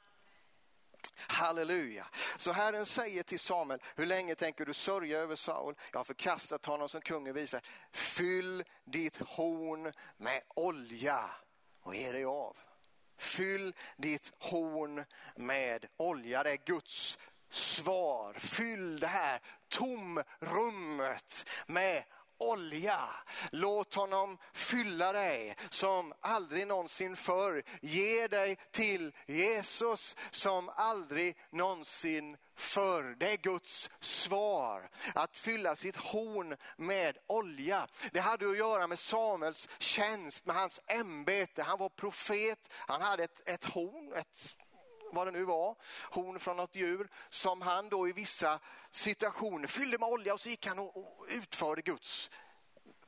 Halleluja. 1.15 2.05
Så 2.37 2.51
Herren 2.51 2.85
säger 2.85 3.23
till 3.23 3.39
Samuel, 3.39 3.81
hur 3.95 4.05
länge 4.05 4.35
tänker 4.35 4.65
du 4.65 4.73
sörja 4.73 5.19
över 5.19 5.35
Saul? 5.35 5.75
Jag 5.91 5.99
har 5.99 6.03
förkastat 6.03 6.65
honom 6.65 6.89
som 6.89 7.01
kungen 7.01 7.33
visar. 7.33 7.61
Fyll 7.91 8.63
ditt 8.85 9.17
horn 9.17 9.93
med 10.17 10.41
olja 10.47 11.29
och 11.81 11.95
ge 11.95 12.11
dig 12.11 12.25
av. 12.25 12.57
Fyll 13.17 13.75
ditt 13.97 14.31
horn 14.39 15.05
med 15.35 15.85
olja. 15.97 16.43
Det 16.43 16.51
är 16.51 16.65
Guds 16.65 17.17
svar. 17.49 18.33
Fyll 18.33 18.99
det 18.99 19.07
här 19.07 19.41
tomrummet 19.67 21.49
med 21.67 22.03
olja. 22.51 22.99
Låt 23.51 23.93
honom 23.93 24.37
fylla 24.53 25.11
dig 25.11 25.55
som 25.69 26.13
aldrig 26.21 26.67
någonsin 26.67 27.15
förr. 27.15 27.63
Ge 27.81 28.27
dig 28.27 28.57
till 28.71 29.13
Jesus 29.27 30.15
som 30.31 30.69
aldrig 30.69 31.37
någonsin 31.49 32.37
förr. 32.55 33.15
Det 33.19 33.31
är 33.31 33.37
Guds 33.37 33.89
svar. 33.99 34.89
Att 35.15 35.37
fylla 35.37 35.75
sitt 35.75 35.95
horn 35.95 36.55
med 36.77 37.17
olja. 37.27 37.87
Det 38.11 38.19
hade 38.19 38.49
att 38.49 38.57
göra 38.57 38.87
med 38.87 38.99
Samuels 38.99 39.69
tjänst, 39.79 40.45
med 40.45 40.55
hans 40.55 40.81
ämbete. 40.87 41.63
Han 41.63 41.79
var 41.79 41.89
profet, 41.89 42.73
han 42.73 43.01
hade 43.01 43.23
ett, 43.23 43.49
ett 43.49 43.65
horn, 43.65 44.13
ett 44.13 44.55
vad 45.15 45.27
det 45.27 45.31
nu 45.31 45.43
var, 45.43 45.75
horn 46.11 46.39
från 46.39 46.57
något 46.57 46.75
djur, 46.75 47.09
som 47.29 47.61
han 47.61 47.89
då 47.89 48.09
i 48.09 48.11
vissa 48.11 48.59
situationer 48.91 49.67
fyllde 49.67 49.97
med 49.97 50.09
olja 50.09 50.33
och 50.33 50.39
så 50.39 50.49
gick 50.49 50.67
han 50.67 50.79
och 50.79 51.25
utförde 51.29 51.81
Guds 51.81 52.29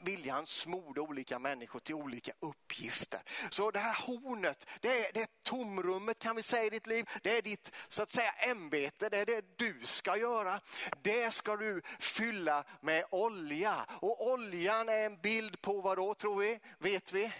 vilja. 0.05 0.33
Han 0.33 0.47
smorde 0.47 1.01
olika 1.01 1.39
människor 1.39 1.79
till 1.79 1.95
olika 1.95 2.31
uppgifter. 2.39 3.21
Så 3.49 3.71
det 3.71 3.79
här 3.79 4.05
hornet, 4.05 4.67
det 4.81 5.07
är, 5.07 5.13
det 5.13 5.21
är 5.21 5.27
tomrummet 5.43 6.19
kan 6.19 6.35
vi 6.35 6.43
säga 6.43 6.63
i 6.63 6.69
ditt 6.69 6.87
liv. 6.87 7.09
Det 7.23 7.37
är 7.37 7.41
ditt 7.41 7.71
så 7.87 8.03
att 8.03 8.11
säga 8.11 8.31
ämbete, 8.31 9.09
det 9.09 9.17
är 9.17 9.25
det 9.25 9.57
du 9.57 9.85
ska 9.85 10.17
göra. 10.17 10.61
Det 11.01 11.33
ska 11.33 11.57
du 11.57 11.81
fylla 11.99 12.63
med 12.81 13.05
olja. 13.11 13.85
Och 13.89 14.27
oljan 14.27 14.89
är 14.89 15.05
en 15.05 15.21
bild 15.21 15.61
på 15.61 15.81
vad 15.81 15.97
då 15.97 16.13
tror 16.13 16.39
vi? 16.39 16.59
Vet 16.77 17.13
vi? 17.13 17.33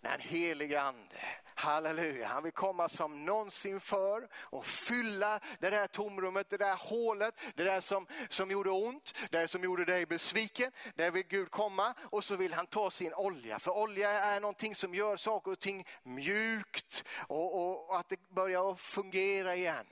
Den 0.00 0.20
helige 0.20 0.80
ande. 0.80 1.16
Halleluja, 1.58 2.26
han 2.26 2.42
vill 2.42 2.52
komma 2.52 2.88
som 2.88 3.24
någonsin 3.24 3.80
för 3.80 4.28
och 4.34 4.66
fylla 4.66 5.40
det 5.58 5.70
där 5.70 5.86
tomrummet, 5.86 6.50
det 6.50 6.56
där 6.56 6.76
hålet, 6.76 7.34
det 7.54 7.64
där 7.64 7.80
som, 7.80 8.06
som 8.28 8.50
gjorde 8.50 8.70
ont, 8.70 9.14
det 9.30 9.38
där 9.38 9.46
som 9.46 9.64
gjorde 9.64 9.84
dig 9.84 10.06
besviken. 10.06 10.72
Där 10.94 11.10
vill 11.10 11.26
Gud 11.28 11.50
komma 11.50 11.94
och 12.00 12.24
så 12.24 12.36
vill 12.36 12.52
han 12.52 12.66
ta 12.66 12.90
sin 12.90 13.14
olja. 13.14 13.58
För 13.58 13.76
olja 13.76 14.10
är 14.10 14.40
någonting 14.40 14.74
som 14.74 14.94
gör 14.94 15.16
saker 15.16 15.52
och 15.52 15.58
ting 15.58 15.86
mjukt 16.02 17.04
och, 17.28 17.54
och, 17.54 17.90
och 17.90 17.98
att 17.98 18.08
det 18.08 18.28
börjar 18.28 18.74
fungera 18.74 19.56
igen. 19.56 19.86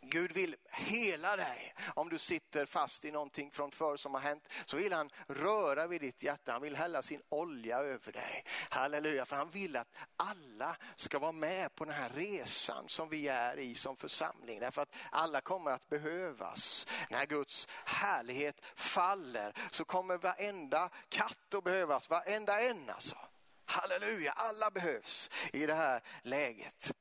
Gud 0.00 0.32
vill 0.32 0.56
hela 0.70 1.36
dig. 1.36 1.74
Om 1.94 2.08
du 2.08 2.18
sitter 2.18 2.66
fast 2.66 3.04
i 3.04 3.10
någonting 3.10 3.50
från 3.50 3.70
förr 3.70 3.96
som 3.96 4.14
har 4.14 4.20
hänt 4.20 4.48
så 4.66 4.76
vill 4.76 4.92
han 4.92 5.10
röra 5.28 5.86
vid 5.86 6.00
ditt 6.00 6.22
hjärta. 6.22 6.52
Han 6.52 6.62
vill 6.62 6.76
hälla 6.76 7.02
sin 7.02 7.22
olja 7.28 7.78
över 7.78 8.12
dig. 8.12 8.44
Halleluja, 8.70 9.26
för 9.26 9.36
han 9.36 9.50
vill 9.50 9.76
att 9.76 9.96
alla 10.16 10.76
ska 10.96 11.18
vara 11.18 11.32
med 11.32 11.74
på 11.74 11.84
den 11.84 11.94
här 11.94 12.08
resan 12.08 12.88
som 12.88 13.08
vi 13.08 13.28
är 13.28 13.56
i 13.56 13.74
som 13.74 13.96
församling. 13.96 14.60
Därför 14.60 14.82
att 14.82 14.94
alla 15.10 15.40
kommer 15.40 15.70
att 15.70 15.88
behövas. 15.88 16.86
När 17.10 17.26
Guds 17.26 17.68
härlighet 17.84 18.60
faller 18.74 19.52
så 19.70 19.84
kommer 19.84 20.18
varenda 20.18 20.90
katt 21.08 21.54
att 21.54 21.64
behövas, 21.64 22.10
varenda 22.10 22.60
en 22.60 22.90
alltså. 22.90 23.16
Halleluja, 23.64 24.32
alla 24.32 24.70
behövs 24.70 25.30
i 25.52 25.66
det 25.66 25.74
här 25.74 26.02
läget. 26.22 26.92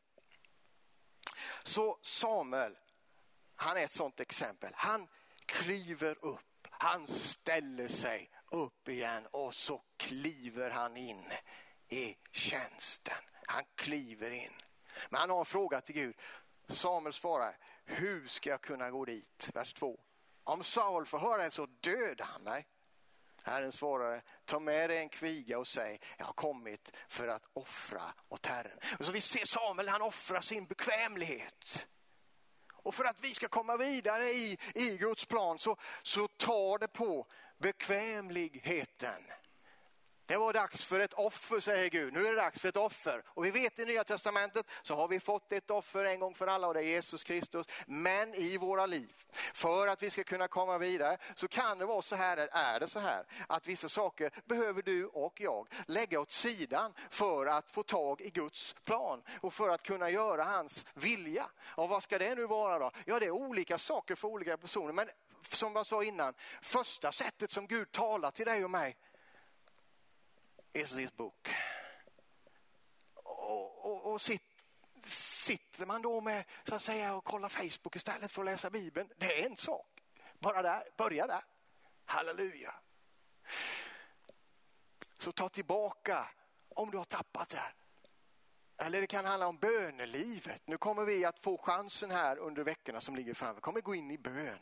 Så 1.64 2.00
Samuel, 2.02 2.78
han 3.56 3.78
är 3.78 3.86
ett 3.86 3.92
sånt 3.92 4.20
exempel. 4.20 4.72
Han 4.76 5.08
kliver 5.46 6.26
upp, 6.26 6.68
han 6.70 7.08
ställer 7.08 7.88
sig 7.88 8.32
upp 8.52 8.90
igen 8.90 9.28
och 9.32 9.56
så 9.56 9.82
kliver 9.98 10.70
han 10.70 10.98
in 10.98 11.24
i 11.88 12.18
tjänsten. 12.32 13.24
Han 13.48 13.64
kliver 13.76 14.30
in. 14.30 14.54
Men 15.10 15.20
han 15.20 15.30
har 15.30 15.40
en 15.40 15.46
fråga 15.46 15.82
till 15.82 15.96
Gud. 15.96 16.16
Samuel 16.68 17.14
svarar, 17.14 17.58
hur 17.86 18.28
ska 18.28 18.50
jag 18.50 18.62
kunna 18.62 18.92
gå 18.92 19.06
dit? 19.06 19.50
Vers 19.54 19.74
2. 19.74 20.00
Om 20.44 20.64
Saul 20.64 21.06
får 21.06 21.20
höra 21.20 21.44
det 21.44 21.52
så 21.52 21.66
dödar 21.66 22.26
han 22.26 22.44
mig. 22.44 22.68
Herren 23.44 23.72
svarade, 23.72 24.22
ta 24.46 24.60
med 24.60 24.90
dig 24.90 24.98
en 24.98 25.10
kviga 25.10 25.60
och 25.60 25.68
säg, 25.68 26.00
jag 26.18 26.26
har 26.26 26.34
kommit 26.34 26.92
för 27.08 27.28
att 27.28 27.44
offra 27.54 28.14
åt 28.30 28.46
Herren. 28.46 28.80
Och 29.00 29.06
så 29.06 29.12
vi 29.12 29.22
ser 29.22 29.46
Samuel, 29.46 29.88
han 29.88 30.02
offrar 30.02 30.42
sin 30.42 30.66
bekvämlighet. 30.66 31.88
Och 32.74 32.96
för 32.96 33.06
att 33.06 33.20
vi 33.22 33.36
ska 33.36 33.48
komma 33.48 33.78
vidare 33.78 34.24
i, 34.24 34.58
i 34.76 34.98
Guds 34.98 35.26
plan 35.26 35.60
så, 35.60 35.78
så 36.04 36.28
tar 36.28 36.78
det 36.78 36.88
på 36.88 37.28
bekvämligheten. 37.58 39.24
Det 40.26 40.38
var 40.38 40.54
dags 40.54 40.86
för 40.86 41.00
ett 41.00 41.14
offer 41.14 41.60
säger 41.60 41.90
Gud. 41.90 42.14
Nu 42.14 42.28
är 42.28 42.30
det 42.30 42.42
dags 42.42 42.60
för 42.60 42.70
ett 42.70 42.78
offer. 42.78 43.24
Och 43.28 43.46
vi 43.46 43.52
vet 43.52 43.80
i 43.80 43.86
Nya 43.86 44.04
Testamentet 44.04 44.66
så 44.82 44.96
har 44.96 45.08
vi 45.08 45.20
fått 45.20 45.54
ett 45.54 45.72
offer 45.72 46.06
en 46.06 46.20
gång 46.20 46.34
för 46.34 46.48
alla 46.48 46.68
och 46.68 46.74
det 46.74 46.80
är 46.80 46.84
Jesus 46.84 47.24
Kristus. 47.24 47.68
Men 47.86 48.34
i 48.34 48.58
våra 48.58 48.86
liv, 48.86 49.14
för 49.54 49.88
att 49.88 50.04
vi 50.04 50.10
ska 50.10 50.24
kunna 50.24 50.48
komma 50.48 50.78
vidare 50.78 51.18
så 51.36 51.48
kan 51.48 51.78
det 51.78 51.86
vara 51.86 52.02
så 52.02 52.16
här, 52.16 52.38
är 52.52 52.80
det 52.80 52.88
så 52.88 53.00
här, 53.00 53.26
att 53.48 53.68
vissa 53.68 53.90
saker 53.90 54.32
behöver 54.46 54.82
du 54.82 55.06
och 55.06 55.42
jag 55.42 55.68
lägga 55.88 56.20
åt 56.20 56.32
sidan 56.32 56.94
för 57.10 57.46
att 57.46 57.72
få 57.72 57.84
tag 57.84 58.22
i 58.22 58.30
Guds 58.30 58.76
plan 58.84 59.24
och 59.42 59.54
för 59.54 59.70
att 59.70 59.84
kunna 59.84 60.10
göra 60.10 60.44
hans 60.44 60.86
vilja. 60.94 61.50
Och 61.64 61.90
vad 61.90 62.04
ska 62.04 62.18
det 62.18 62.36
nu 62.36 62.46
vara 62.46 62.80
då? 62.80 62.92
Ja, 63.06 63.20
det 63.20 63.26
är 63.26 63.32
olika 63.32 63.78
saker 63.78 64.16
för 64.16 64.28
olika 64.28 64.58
personer. 64.58 64.94
Men 64.94 65.10
som 65.50 65.76
jag 65.76 65.86
sa 65.86 66.04
innan, 66.04 66.34
första 66.62 67.12
sättet 67.12 67.52
som 67.52 67.68
Gud 67.68 67.92
talar 67.92 68.32
till 68.32 68.46
dig 68.46 68.64
och 68.64 68.72
mig 68.72 68.98
is 70.74 70.92
this 70.92 71.18
book. 71.18 71.50
Och, 73.14 73.86
och, 73.86 74.12
och 74.12 74.22
sit, 74.22 74.44
sitter 75.06 75.86
man 75.86 76.02
då 76.02 76.22
med 76.22 76.44
så 76.64 76.76
att 76.76 76.82
säga 76.82 77.16
och 77.16 77.24
kollar 77.24 77.50
Facebook 77.50 77.96
istället 77.96 78.32
för 78.32 78.42
att 78.42 78.46
läsa 78.46 78.70
Bibeln, 78.70 79.10
det 79.18 79.42
är 79.42 79.46
en 79.46 79.58
sak. 79.58 80.02
Bara 80.40 80.62
där, 80.62 80.84
börja 80.98 81.28
där. 81.28 81.44
Halleluja. 82.06 82.74
Så 85.18 85.32
ta 85.32 85.50
tillbaka 85.50 86.28
om 86.70 86.92
du 86.92 86.98
har 86.98 87.06
tappat 87.06 87.50
det 87.50 87.74
Eller 88.78 89.02
det 89.02 89.08
kan 89.08 89.26
handla 89.26 89.48
om 89.48 89.58
bönelivet. 89.58 90.68
Nu 90.68 90.78
kommer 90.78 91.06
vi 91.06 91.26
att 91.26 91.40
få 91.40 91.58
chansen 91.58 92.12
här 92.12 92.38
under 92.38 92.64
veckorna 92.64 93.02
som 93.02 93.16
ligger 93.16 93.34
framför. 93.34 93.56
Vi 93.56 93.62
kommer 93.62 93.82
gå 93.82 93.96
in 93.96 94.12
i 94.12 94.18
bön 94.18 94.60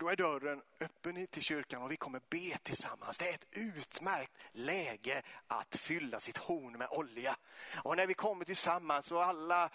då 0.00 0.08
är 0.08 0.16
dörren 0.16 0.62
öppen 0.80 1.26
till 1.26 1.42
kyrkan 1.42 1.82
och 1.82 1.90
vi 1.90 1.96
kommer 1.96 2.20
be 2.28 2.58
tillsammans. 2.62 3.18
Det 3.18 3.28
är 3.28 3.34
ett 3.34 3.46
utmärkt 3.50 4.32
läge 4.52 5.22
att 5.46 5.76
fylla 5.76 6.20
sitt 6.20 6.38
horn 6.38 6.72
med 6.72 6.88
olja. 6.90 7.36
Och 7.84 7.96
när 7.96 8.06
vi 8.06 8.14
kommer 8.14 8.44
tillsammans 8.44 9.12
och 9.12 9.24
alla 9.24 9.70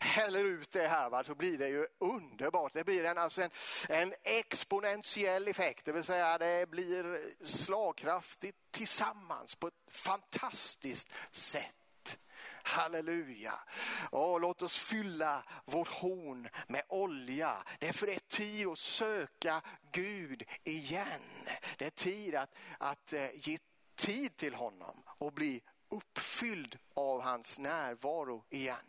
häller 0.00 0.44
ut 0.44 0.70
det 0.70 0.86
här 0.86 1.10
va, 1.10 1.24
så 1.24 1.34
blir 1.34 1.58
det 1.58 1.68
ju 1.68 1.86
underbart. 1.98 2.72
Det 2.72 2.84
blir 2.84 3.04
en, 3.04 3.18
alltså 3.18 3.42
en, 3.42 3.50
en 3.88 4.14
exponentiell 4.22 5.48
effekt, 5.48 5.84
det 5.84 5.92
vill 5.92 6.04
säga 6.04 6.38
det 6.38 6.70
blir 6.70 7.34
slagkraftigt 7.44 8.58
tillsammans 8.70 9.54
på 9.54 9.66
ett 9.66 9.74
fantastiskt 9.90 11.08
sätt. 11.30 11.83
Halleluja. 12.66 13.58
Åh, 14.12 14.40
låt 14.40 14.62
oss 14.62 14.78
fylla 14.78 15.44
vårt 15.64 15.88
horn 15.88 16.48
med 16.68 16.82
olja. 16.88 17.64
Därför 17.78 18.06
är 18.06 18.14
det 18.14 18.28
tid 18.28 18.66
att 18.66 18.78
söka 18.78 19.62
Gud 19.92 20.42
igen. 20.64 21.20
Det 21.78 21.86
är 21.86 21.90
tid 21.90 22.34
att, 22.34 22.54
att 22.78 23.12
eh, 23.12 23.28
ge 23.34 23.58
tid 23.94 24.36
till 24.36 24.54
honom 24.54 25.02
och 25.06 25.32
bli 25.32 25.62
uppfylld 25.88 26.78
av 26.94 27.20
hans 27.22 27.58
närvaro 27.58 28.44
igen. 28.50 28.86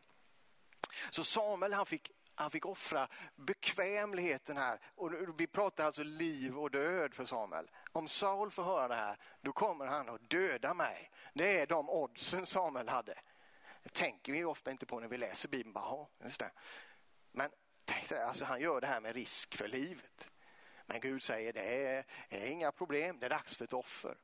Så 1.10 1.24
Samuel 1.24 1.74
han 1.74 1.86
fick 1.86 2.12
han 2.38 2.52
fick 2.52 2.66
offra 2.66 3.08
bekvämligheten 3.36 4.58
här. 4.58 4.80
Och 4.96 5.12
vi 5.38 5.48
pratar 5.48 5.86
alltså 5.86 6.04
liv 6.04 6.58
och 6.58 6.72
död 6.72 7.14
för 7.14 7.26
Samuel. 7.26 7.72
Om 7.92 8.08
Saul 8.08 8.52
får 8.52 8.64
höra 8.64 8.88
det 8.88 8.96
här, 8.96 9.18
då 9.42 9.52
kommer 9.52 9.86
han 9.86 10.10
att 10.10 10.30
döda 10.30 10.74
mig. 10.74 11.12
Det 11.34 11.60
är 11.60 11.68
de 11.68 11.90
oddsen 11.90 12.46
Samuel 12.46 12.90
hade. 12.90 13.16
Det 13.86 13.94
tänker 13.94 14.34
vi 14.34 14.44
ofta 14.44 14.72
inte 14.72 14.86
på 14.86 15.00
när 15.00 15.08
vi 15.08 15.18
läser 15.18 15.50
Bibeln. 15.50 15.74
Bara, 15.74 16.08
just 16.24 16.40
det. 16.40 16.52
Men 17.32 17.50
tänk 17.86 18.10
dig, 18.10 18.22
alltså 18.22 18.46
han 18.46 18.62
gör 18.62 18.82
det 18.82 18.88
här 18.88 19.02
med 19.02 19.16
risk 19.16 19.56
för 19.56 19.68
livet. 19.68 20.30
Men 20.86 21.00
Gud 21.00 21.24
säger 21.24 21.54
det 21.54 21.86
är, 21.86 22.06
är 22.30 22.46
inga 22.46 22.72
problem, 22.72 23.20
det 23.20 23.26
är 23.26 23.30
dags 23.30 23.56
för 23.56 23.66
ett 23.66 23.74
offer. 23.74 24.18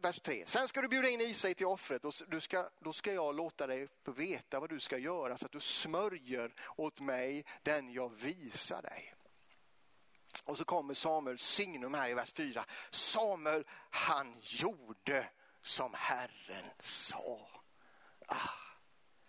Vers 0.00 0.20
3. 0.20 0.46
Sen 0.46 0.68
ska 0.68 0.82
du 0.82 0.88
bjuda 0.88 1.08
in 1.08 1.20
Isai 1.20 1.54
till 1.54 1.66
offret 1.66 2.04
och 2.04 2.14
du 2.28 2.40
ska, 2.40 2.70
då 2.80 2.92
ska 2.92 3.12
jag 3.12 3.34
låta 3.34 3.66
dig 3.66 3.88
veta 4.04 4.60
vad 4.60 4.70
du 4.70 4.80
ska 4.80 4.98
göra 4.98 5.38
så 5.38 5.46
att 5.46 5.52
du 5.52 5.60
smörjer 5.60 6.54
åt 6.76 7.00
mig 7.00 7.44
den 7.62 7.92
jag 7.92 8.14
visar 8.14 8.82
dig. 8.82 9.14
Och 10.44 10.58
så 10.58 10.64
kommer 10.64 10.94
Samuels 10.94 11.42
signum 11.42 11.94
här 11.94 12.10
i 12.10 12.14
vers 12.14 12.32
4. 12.32 12.64
Samuel 12.90 13.64
han 13.90 14.36
gjorde 14.40 15.28
som 15.66 15.94
Herren 15.94 16.70
sa. 16.78 17.48
Ah, 18.26 18.50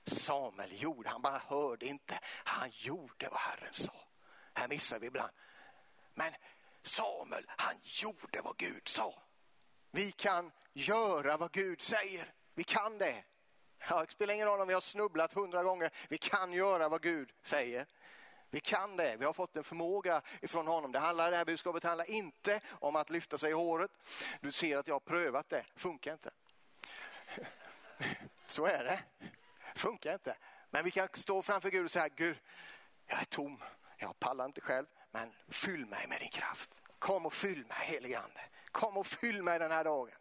Samuel 0.05 0.81
gjorde, 0.81 1.09
han 1.09 1.21
bara 1.21 1.37
hörde 1.37 1.85
inte, 1.85 2.19
han 2.23 2.69
gjorde 2.73 3.29
vad 3.29 3.39
Herren 3.39 3.73
sa. 3.73 3.93
Här 4.53 4.67
missar 4.67 4.99
vi 4.99 5.07
ibland. 5.07 5.31
Men 6.13 6.33
Samuel, 6.81 7.45
han 7.47 7.75
gjorde 7.83 8.41
vad 8.41 8.57
Gud 8.57 8.87
sa. 8.87 9.23
Vi 9.91 10.11
kan 10.11 10.51
göra 10.73 11.37
vad 11.37 11.51
Gud 11.51 11.81
säger. 11.81 12.33
Vi 12.53 12.63
kan 12.63 12.97
det. 12.97 13.23
Ja, 13.89 14.01
det 14.01 14.11
spelar 14.11 14.33
ingen 14.33 14.47
roll 14.47 14.61
om 14.61 14.67
vi 14.67 14.73
har 14.73 14.81
snubblat 14.81 15.33
hundra 15.33 15.63
gånger. 15.63 15.91
Vi 16.09 16.17
kan 16.17 16.53
göra 16.53 16.89
vad 16.89 17.01
Gud 17.01 17.33
säger. 17.41 17.87
Vi 18.49 18.59
kan 18.59 18.97
det. 18.97 19.17
Vi 19.17 19.25
har 19.25 19.33
fått 19.33 19.57
en 19.57 19.63
förmåga 19.63 20.21
ifrån 20.41 20.67
honom. 20.67 20.91
Det, 20.91 20.99
handlar, 20.99 21.31
det 21.31 21.37
här 21.37 21.45
budskapet 21.45 21.83
handlar 21.83 22.09
inte 22.09 22.61
om 22.69 22.95
att 22.95 23.09
lyfta 23.09 23.37
sig 23.37 23.49
i 23.49 23.53
håret. 23.53 23.91
Du 24.41 24.51
ser 24.51 24.77
att 24.77 24.87
jag 24.87 24.95
har 24.95 24.99
prövat 24.99 25.49
det. 25.49 25.65
funkar 25.75 26.13
inte. 26.13 26.31
Så 28.47 28.65
är 28.65 28.83
det. 28.83 28.99
funkar 29.75 30.13
inte. 30.13 30.37
Men 30.69 30.83
vi 30.83 30.91
kan 30.91 31.07
stå 31.13 31.41
framför 31.41 31.69
Gud 31.69 31.85
och 31.85 31.91
säga 31.91 32.07
Gud, 32.07 32.37
jag 33.05 33.19
är 33.19 33.25
tom. 33.25 33.63
Jag 33.97 34.19
pallar 34.19 34.45
inte 34.45 34.61
själv. 34.61 34.85
Men 35.11 35.33
fyll 35.49 35.85
mig 35.85 36.07
med 36.07 36.19
din 36.19 36.29
kraft. 36.29 36.81
Kom 36.99 37.25
och 37.25 37.33
fyll 37.33 37.65
mig 37.65 37.77
helige 37.77 38.19
Ande. 38.19 38.41
Kom 38.71 38.97
och 38.97 39.07
fyll 39.07 39.43
mig 39.43 39.59
den 39.59 39.71
här 39.71 39.83
dagen. 39.83 40.15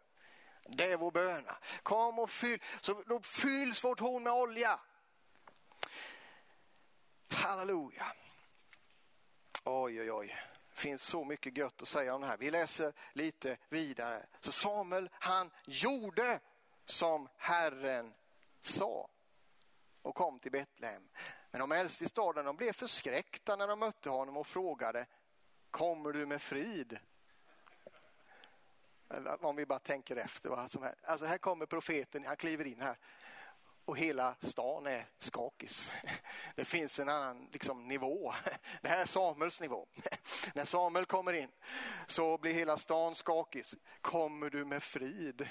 Det 0.69 0.91
är 0.91 0.97
vår 0.97 1.11
bön. 1.11 1.45
Kom 1.83 2.19
och 2.19 2.29
fyll. 2.29 2.61
Så 2.81 3.03
då 3.05 3.19
fylls 3.21 3.83
vårt 3.83 3.99
horn 3.99 4.23
med 4.23 4.33
olja. 4.33 4.79
Halleluja. 7.29 8.13
Oj, 9.63 10.01
oj, 10.01 10.11
oj. 10.11 10.37
Det 10.69 10.81
finns 10.81 11.03
så 11.03 11.25
mycket 11.25 11.57
gött 11.57 11.81
att 11.81 11.87
säga 11.87 12.15
om 12.15 12.21
det 12.21 12.27
här. 12.27 12.37
Vi 12.37 12.51
läser 12.51 12.93
lite 13.13 13.57
vidare. 13.69 14.25
Så 14.39 14.51
Samuel, 14.51 15.09
han 15.13 15.51
gjorde 15.65 16.39
som 16.85 17.29
Herren 17.37 18.13
sa 18.59 19.09
och 20.01 20.15
kom 20.15 20.39
till 20.39 20.51
Betlehem. 20.51 21.09
Men 21.51 21.59
de 21.59 21.71
äldste 21.71 22.05
i 22.05 22.07
staden 22.07 22.45
de 22.45 22.55
blev 22.55 22.73
förskräckta 22.73 23.55
när 23.55 23.67
de 23.67 23.79
mötte 23.79 24.09
honom 24.09 24.37
och 24.37 24.47
frågade 24.47 25.05
Kommer 25.71 26.13
du 26.13 26.25
med 26.25 26.41
frid? 26.41 26.99
Om 29.39 29.55
vi 29.55 29.65
bara 29.65 29.79
tänker 29.79 30.15
efter 30.15 30.49
vad 30.49 30.71
som 30.71 30.83
händer. 30.83 30.99
Alltså 31.03 31.25
här 31.25 31.37
kommer 31.37 31.65
profeten, 31.65 32.25
han 32.25 32.37
kliver 32.37 32.67
in 32.67 32.81
här 32.81 32.97
och 33.87 33.97
hela 33.97 34.35
stan 34.41 34.87
är 34.87 35.05
skakis. 35.17 35.91
Det 36.55 36.65
finns 36.65 36.99
en 36.99 37.09
annan 37.09 37.49
liksom, 37.51 37.87
nivå. 37.87 38.33
Det 38.81 38.87
här 38.87 39.01
är 39.01 39.05
Samuels 39.05 39.61
nivå. 39.61 39.87
När 40.53 40.65
Samuel 40.65 41.05
kommer 41.05 41.33
in 41.33 41.51
så 42.07 42.37
blir 42.37 42.53
hela 42.53 42.77
stan 42.77 43.15
skakis. 43.15 43.75
Kommer 44.01 44.49
du 44.49 44.65
med 44.65 44.83
frid? 44.83 45.47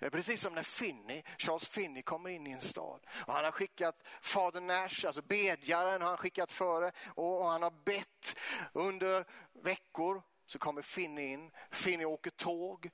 Det 0.00 0.06
är 0.06 0.10
precis 0.10 0.40
som 0.40 0.54
när 0.54 0.62
Finney, 0.62 1.22
Charles 1.38 1.68
Finney 1.68 2.02
kommer 2.02 2.30
in 2.30 2.46
i 2.46 2.50
en 2.50 2.60
stad. 2.60 3.00
Och 3.26 3.32
han 3.32 3.44
har 3.44 3.52
skickat 3.52 4.02
Fader 4.20 4.60
Nash, 4.60 5.06
alltså 5.06 5.22
bedjaren, 5.22 6.02
har 6.02 6.08
han 6.08 6.16
skickat 6.16 6.52
före 6.52 6.92
och 7.14 7.46
han 7.46 7.62
har 7.62 7.74
bett 7.84 8.38
under 8.72 9.24
veckor. 9.52 10.22
Så 10.46 10.58
kommer 10.58 10.82
Finney 10.82 11.26
in, 11.26 11.50
Finney 11.70 12.06
åker 12.06 12.30
tåg, 12.30 12.90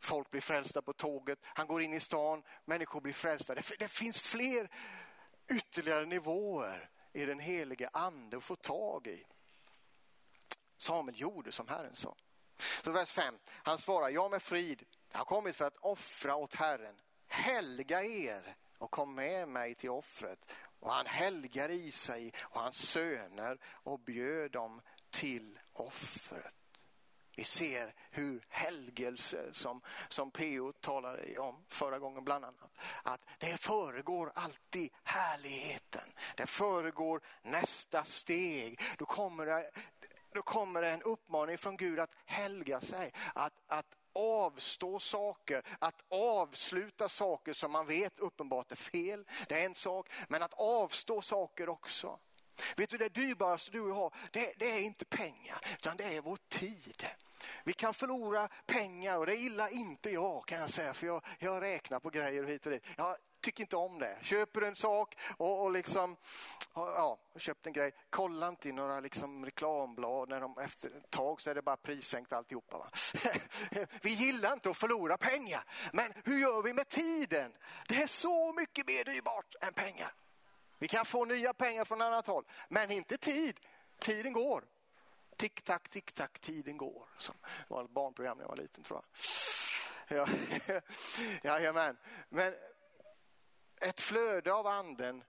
Folk 0.00 0.30
blir 0.30 0.40
frälsta 0.40 0.82
på 0.82 0.92
tåget, 0.92 1.38
han 1.42 1.66
går 1.66 1.82
in 1.82 1.94
i 1.94 2.00
stan, 2.00 2.42
människor 2.64 3.00
blir 3.00 3.12
frälsta. 3.12 3.54
Det, 3.54 3.78
det 3.78 3.88
finns 3.88 4.20
fler 4.20 4.70
ytterligare 5.50 6.06
nivåer 6.06 6.90
i 7.12 7.24
den 7.24 7.38
helige 7.38 7.88
ande 7.92 8.36
att 8.36 8.44
få 8.44 8.56
tag 8.56 9.06
i. 9.06 9.26
Samuel 10.76 11.20
gjorde 11.20 11.52
som 11.52 11.68
Herren 11.68 11.94
sa. 11.94 12.16
Så 12.84 12.92
vers 12.92 13.12
5, 13.12 13.38
han 13.48 13.78
svarar, 13.78 14.08
jag 14.08 14.30
med 14.30 14.42
frid, 14.42 14.82
har 15.12 15.24
kommit 15.24 15.56
för 15.56 15.64
att 15.64 15.76
offra 15.76 16.36
åt 16.36 16.54
Herren. 16.54 17.00
Helga 17.26 18.04
er 18.04 18.56
och 18.78 18.90
kom 18.90 19.14
med 19.14 19.48
mig 19.48 19.74
till 19.74 19.90
offret. 19.90 20.52
Och 20.80 20.92
han 20.92 21.06
helgar 21.06 21.70
Isai 21.70 22.32
och 22.38 22.60
hans 22.60 22.88
söner 22.88 23.58
och 23.64 24.00
bjöd 24.00 24.50
dem 24.50 24.80
till 25.10 25.58
offret. 25.72 26.59
Vi 27.40 27.44
ser 27.44 27.94
hur 28.10 28.44
helgelse, 28.48 29.48
som, 29.52 29.80
som 30.08 30.30
P.O. 30.30 30.72
talade 30.72 31.38
om 31.38 31.64
förra 31.68 31.98
gången 31.98 32.24
bland 32.24 32.44
annat, 32.44 32.70
att 33.02 33.20
det 33.38 33.56
föregår 33.56 34.32
alltid 34.34 34.90
härligheten. 35.02 36.12
Det 36.36 36.46
föregår 36.46 37.20
nästa 37.42 38.04
steg. 38.04 38.80
Då 38.98 39.04
kommer 39.04 39.46
det, 39.46 39.70
då 40.34 40.42
kommer 40.42 40.82
det 40.82 40.90
en 40.90 41.02
uppmaning 41.02 41.58
från 41.58 41.76
Gud 41.76 42.00
att 42.00 42.14
helga 42.24 42.80
sig, 42.80 43.12
att, 43.34 43.54
att 43.66 43.96
avstå 44.12 44.98
saker, 44.98 45.62
att 45.78 46.02
avsluta 46.08 47.08
saker 47.08 47.52
som 47.52 47.72
man 47.72 47.86
vet 47.86 48.18
uppenbart 48.18 48.72
är 48.72 48.76
fel. 48.76 49.26
Det 49.48 49.62
är 49.62 49.66
en 49.66 49.74
sak, 49.74 50.10
men 50.28 50.42
att 50.42 50.54
avstå 50.54 51.22
saker 51.22 51.68
också. 51.68 52.18
Vet 52.76 52.90
du 52.90 52.96
det 52.96 53.08
dyrbaraste 53.08 53.70
du 53.70 53.80
har, 53.80 54.14
det, 54.30 54.52
det 54.56 54.70
är 54.70 54.80
inte 54.80 55.04
pengar, 55.04 55.58
utan 55.72 55.96
det 55.96 56.04
är 56.04 56.20
vår 56.20 56.38
tid. 56.48 57.06
Vi 57.64 57.72
kan 57.72 57.94
förlora 57.94 58.48
pengar 58.66 59.16
och 59.16 59.26
det 59.26 59.34
gillar 59.34 59.68
inte 59.68 60.10
jag 60.10 60.46
kan 60.46 60.60
jag 60.60 60.70
säga 60.70 60.94
för 60.94 61.06
jag, 61.06 61.24
jag 61.38 61.62
räknar 61.62 62.00
på 62.00 62.10
grejer 62.10 62.44
hit 62.44 62.66
och 62.66 62.72
dit. 62.72 62.84
Jag 62.96 63.16
tycker 63.40 63.62
inte 63.62 63.76
om 63.76 63.98
det. 63.98 64.18
Köper 64.22 64.62
en 64.62 64.74
sak 64.74 65.18
och, 65.36 65.62
och 65.62 65.70
liksom, 65.70 66.16
ja, 66.74 67.18
köpt 67.36 67.66
en 67.66 67.72
grej. 67.72 67.92
Kolla 68.10 68.48
inte 68.48 68.68
i 68.68 68.72
några 68.72 69.00
liksom 69.00 69.44
reklamblad 69.44 70.28
när 70.28 70.40
de 70.40 70.58
efter 70.58 70.88
ett 70.88 71.10
tag 71.10 71.40
så 71.40 71.50
är 71.50 71.54
det 71.54 71.62
bara 71.62 71.76
prissänkt 71.76 72.32
alltihopa. 72.32 72.78
Va? 72.78 72.90
vi 74.02 74.10
gillar 74.10 74.52
inte 74.52 74.70
att 74.70 74.76
förlora 74.76 75.16
pengar. 75.16 75.64
Men 75.92 76.12
hur 76.24 76.40
gör 76.40 76.62
vi 76.62 76.72
med 76.72 76.88
tiden? 76.88 77.52
Det 77.88 78.02
är 78.02 78.06
så 78.06 78.52
mycket 78.52 78.86
mer 78.86 79.04
dyrbart 79.04 79.54
än 79.60 79.72
pengar. 79.72 80.12
Vi 80.80 80.88
kan 80.88 81.04
få 81.04 81.24
nya 81.24 81.54
pengar 81.54 81.84
från 81.84 82.02
annat 82.02 82.26
håll, 82.26 82.44
men 82.68 82.90
inte 82.90 83.16
tid. 83.16 83.60
Tiden 83.98 84.32
går. 84.32 84.64
Tick-tack, 85.36 85.88
tick-tack, 85.88 86.38
tiden 86.38 86.76
går. 86.76 87.08
Som 87.18 87.34
var 87.68 87.84
ett 87.84 87.90
barnprogram 87.90 88.38
när 88.38 88.44
jag 88.44 88.48
var 88.48 88.56
liten 88.56 88.84
tror 88.84 89.02
jag. 90.06 90.18
Ja, 90.18 90.28
jajamän. 91.42 91.96
Men 92.28 92.54
ett 93.80 94.00
flöde 94.00 94.52
av 94.52 94.66
anden 94.66 95.24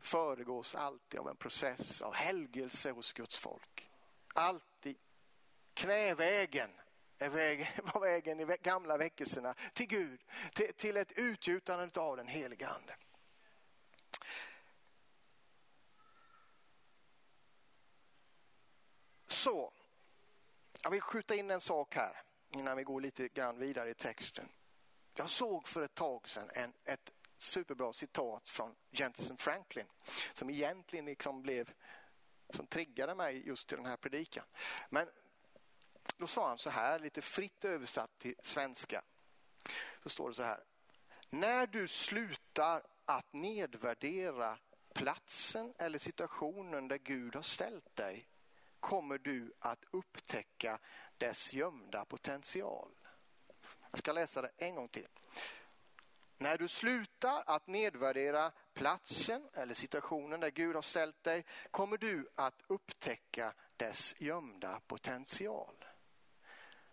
föregås 0.00 0.74
alltid 0.74 1.20
av 1.20 1.28
en 1.28 1.36
process 1.36 2.02
av 2.02 2.14
helgelse 2.14 2.90
hos 2.90 3.12
Guds 3.12 3.38
folk. 3.38 3.90
Alltid. 4.34 4.98
Knävägen 5.74 6.70
är 7.18 7.28
vägen, 7.28 7.66
var 7.94 8.00
vägen 8.00 8.40
i 8.40 8.56
gamla 8.62 8.96
väckelserna 8.96 9.54
till 9.72 9.86
Gud, 9.86 10.24
till, 10.54 10.74
till 10.74 10.96
ett 10.96 11.12
utgjutande 11.12 12.00
av 12.00 12.16
den 12.16 12.28
heliga 12.28 12.68
ande. 12.68 12.96
Så, 19.46 19.72
jag 20.82 20.90
vill 20.90 21.00
skjuta 21.00 21.34
in 21.34 21.50
en 21.50 21.60
sak 21.60 21.94
här 21.94 22.22
innan 22.50 22.76
vi 22.76 22.82
går 22.82 23.00
lite 23.00 23.28
grann 23.28 23.58
vidare 23.58 23.90
i 23.90 23.94
texten. 23.94 24.48
Jag 25.14 25.30
såg 25.30 25.68
för 25.68 25.82
ett 25.82 25.94
tag 25.94 26.28
sedan 26.28 26.50
en, 26.54 26.72
ett 26.84 27.10
superbra 27.38 27.92
citat 27.92 28.48
från 28.48 28.76
Jensen 28.90 29.36
Franklin 29.36 29.86
som 30.32 30.50
egentligen 30.50 31.04
liksom 31.04 31.42
blev 31.42 31.72
som 32.50 32.66
triggade 32.66 33.14
mig 33.14 33.46
just 33.46 33.68
till 33.68 33.76
den 33.76 33.86
här 33.86 33.96
predikan. 33.96 34.44
Men 34.90 35.08
då 36.16 36.26
sa 36.26 36.48
han 36.48 36.58
så 36.58 36.70
här, 36.70 36.98
lite 36.98 37.22
fritt 37.22 37.64
översatt 37.64 38.18
till 38.18 38.34
svenska. 38.42 39.02
Så 40.02 40.08
står 40.08 40.28
det 40.28 40.34
så 40.34 40.42
här. 40.42 40.64
När 41.30 41.66
du 41.66 41.88
slutar 41.88 42.82
att 43.04 43.32
nedvärdera 43.32 44.58
platsen 44.94 45.74
eller 45.78 45.98
situationen 45.98 46.88
där 46.88 46.98
Gud 46.98 47.34
har 47.34 47.42
ställt 47.42 47.96
dig 47.96 48.28
kommer 48.86 49.18
du 49.18 49.52
att 49.58 49.84
upptäcka 49.90 50.78
dess 51.16 51.52
gömda 51.52 52.04
potential. 52.04 52.90
Jag 53.90 53.98
ska 53.98 54.12
läsa 54.12 54.42
det 54.42 54.50
en 54.56 54.74
gång 54.74 54.88
till. 54.88 55.08
När 56.38 56.58
du 56.58 56.68
slutar 56.68 57.42
att 57.46 57.66
nedvärdera 57.66 58.52
platsen 58.74 59.48
eller 59.52 59.74
situationen 59.74 60.40
där 60.40 60.50
Gud 60.50 60.74
har 60.74 60.82
ställt 60.82 61.22
dig 61.22 61.44
kommer 61.70 61.98
du 61.98 62.28
att 62.34 62.62
upptäcka 62.66 63.54
dess 63.76 64.14
gömda 64.18 64.80
potential. 64.86 65.84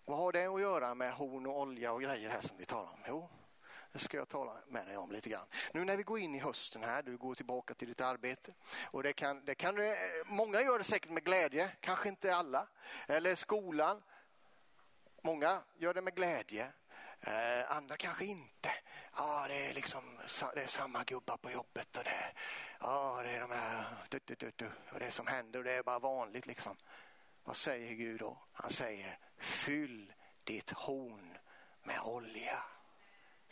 Vad 0.05 0.17
har 0.17 0.31
det 0.31 0.45
att 0.45 0.61
göra 0.61 0.95
med 0.95 1.13
horn 1.13 1.45
och 1.45 1.59
olja 1.59 1.93
och 1.93 2.01
grejer 2.01 2.29
här 2.29 2.41
som 2.41 2.57
vi 2.57 2.65
talar 2.65 2.91
om? 2.91 2.99
Jo, 3.07 3.29
det 3.93 3.99
ska 3.99 4.17
jag 4.17 4.29
tala 4.29 4.57
med 4.67 4.87
dig 4.87 4.97
om 4.97 5.11
lite 5.11 5.29
grann. 5.29 5.45
Nu 5.73 5.85
när 5.85 5.97
vi 5.97 6.03
går 6.03 6.19
in 6.19 6.35
i 6.35 6.39
hösten 6.39 6.83
här, 6.83 7.03
du 7.03 7.17
går 7.17 7.35
tillbaka 7.35 7.73
till 7.73 7.87
ditt 7.87 8.01
arbete. 8.01 8.53
Och 8.91 9.03
det 9.03 9.13
kan, 9.13 9.45
det 9.45 9.55
kan, 9.55 9.79
eh, 9.79 9.95
många 10.25 10.61
gör 10.61 10.77
det 10.77 10.83
säkert 10.83 11.11
med 11.11 11.23
glädje, 11.23 11.71
kanske 11.79 12.09
inte 12.09 12.35
alla. 12.35 12.67
Eller 13.07 13.35
skolan. 13.35 14.03
Många 15.21 15.63
gör 15.77 15.93
det 15.93 16.01
med 16.01 16.15
glädje, 16.15 16.71
eh, 17.19 17.71
andra 17.71 17.97
kanske 17.97 18.25
inte. 18.25 18.71
Ja, 19.15 19.45
det 19.47 19.65
är 19.65 19.73
liksom 19.73 20.19
det 20.53 20.63
är 20.63 20.67
samma 20.67 21.03
gubbar 21.03 21.37
på 21.37 21.51
jobbet 21.51 21.97
och 21.97 22.03
det, 22.03 22.33
ja, 22.79 23.21
det 23.23 23.29
är 23.29 23.39
de 23.39 23.51
här, 23.51 23.85
du, 24.09 24.19
du, 24.25 24.51
du, 24.55 24.71
och 24.93 24.99
det 24.99 25.11
som 25.11 25.27
händer 25.27 25.59
och 25.59 25.65
det 25.65 25.71
är 25.71 25.83
bara 25.83 25.99
vanligt 25.99 26.45
liksom. 26.45 26.77
Vad 27.43 27.55
säger 27.55 27.93
Gud 27.93 28.19
då? 28.19 28.37
Han 28.53 28.71
säger 28.71 29.17
fyll 29.37 30.13
ditt 30.43 30.71
horn 30.71 31.37
med 31.83 31.99
olja. 31.99 32.63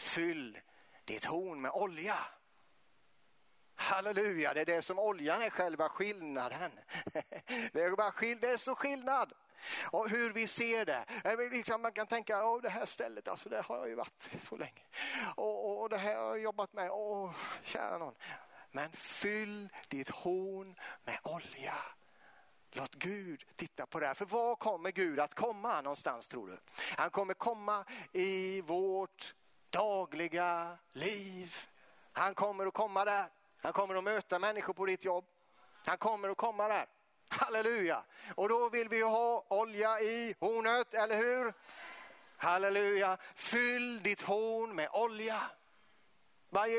Fyll 0.01 0.59
ditt 1.05 1.25
horn 1.25 1.61
med 1.61 1.71
olja. 1.71 2.17
Halleluja, 3.75 4.53
det 4.53 4.61
är 4.61 4.65
det 4.65 4.81
som 4.81 4.99
oljan 4.99 5.41
är 5.41 5.49
själva 5.49 5.89
skillnaden. 5.89 6.71
Det 7.73 7.83
är, 7.83 7.95
bara 7.95 8.11
skill 8.11 8.39
det 8.41 8.49
är 8.49 8.57
så 8.57 8.75
skillnad. 8.75 9.33
Och 9.91 10.09
hur 10.09 10.33
vi 10.33 10.47
ser 10.47 10.85
det. 10.85 11.05
Liksom 11.51 11.81
man 11.81 11.91
kan 11.91 12.07
tänka, 12.07 12.45
åh 12.45 12.61
det 12.61 12.69
här 12.69 12.85
stället, 12.85 13.27
alltså 13.27 13.49
det 13.49 13.61
har 13.61 13.77
jag 13.77 13.89
ju 13.89 13.95
varit 13.95 14.29
så 14.49 14.57
länge. 14.57 14.81
Och, 15.35 15.65
och, 15.65 15.81
och 15.81 15.89
det 15.89 15.97
här 15.97 16.15
har 16.15 16.23
jag 16.23 16.39
jobbat 16.39 16.73
med, 16.73 16.91
åh 16.91 17.35
kära 17.63 17.97
någon. 17.97 18.15
Men 18.71 18.91
fyll 18.91 19.69
ditt 19.87 20.09
horn 20.09 20.75
med 21.03 21.19
olja. 21.23 21.75
Låt 22.71 22.95
Gud 22.95 23.45
titta 23.55 23.85
på 23.85 23.99
det 23.99 24.07
här. 24.07 24.13
För 24.13 24.25
var 24.25 24.55
kommer 24.55 24.91
Gud 24.91 25.19
att 25.19 25.33
komma 25.33 25.81
någonstans 25.81 26.27
tror 26.27 26.47
du? 26.47 26.57
Han 26.97 27.09
kommer 27.09 27.33
komma 27.33 27.85
i 28.11 28.61
vårt 28.61 29.35
dagliga 29.71 30.77
liv. 30.93 31.55
Han 32.11 32.35
kommer 32.35 32.65
att 32.65 32.73
komma 32.73 33.05
där. 33.05 33.25
Han 33.61 33.73
kommer 33.73 33.95
att 33.95 34.03
möta 34.03 34.39
människor 34.39 34.73
på 34.73 34.85
ditt 34.85 35.05
jobb. 35.05 35.25
Han 35.85 35.97
kommer 35.97 36.29
att 36.29 36.37
komma 36.37 36.67
där. 36.67 36.85
Halleluja! 37.29 38.03
Och 38.35 38.49
då 38.49 38.69
vill 38.69 38.89
vi 38.89 39.01
ha 39.01 39.45
olja 39.49 40.01
i 40.01 40.35
hornet, 40.39 40.93
eller 40.93 41.17
hur? 41.17 41.53
Halleluja! 42.37 43.17
Fyll 43.35 44.03
ditt 44.03 44.21
horn 44.21 44.75
med 44.75 44.89
olja. 44.93 45.41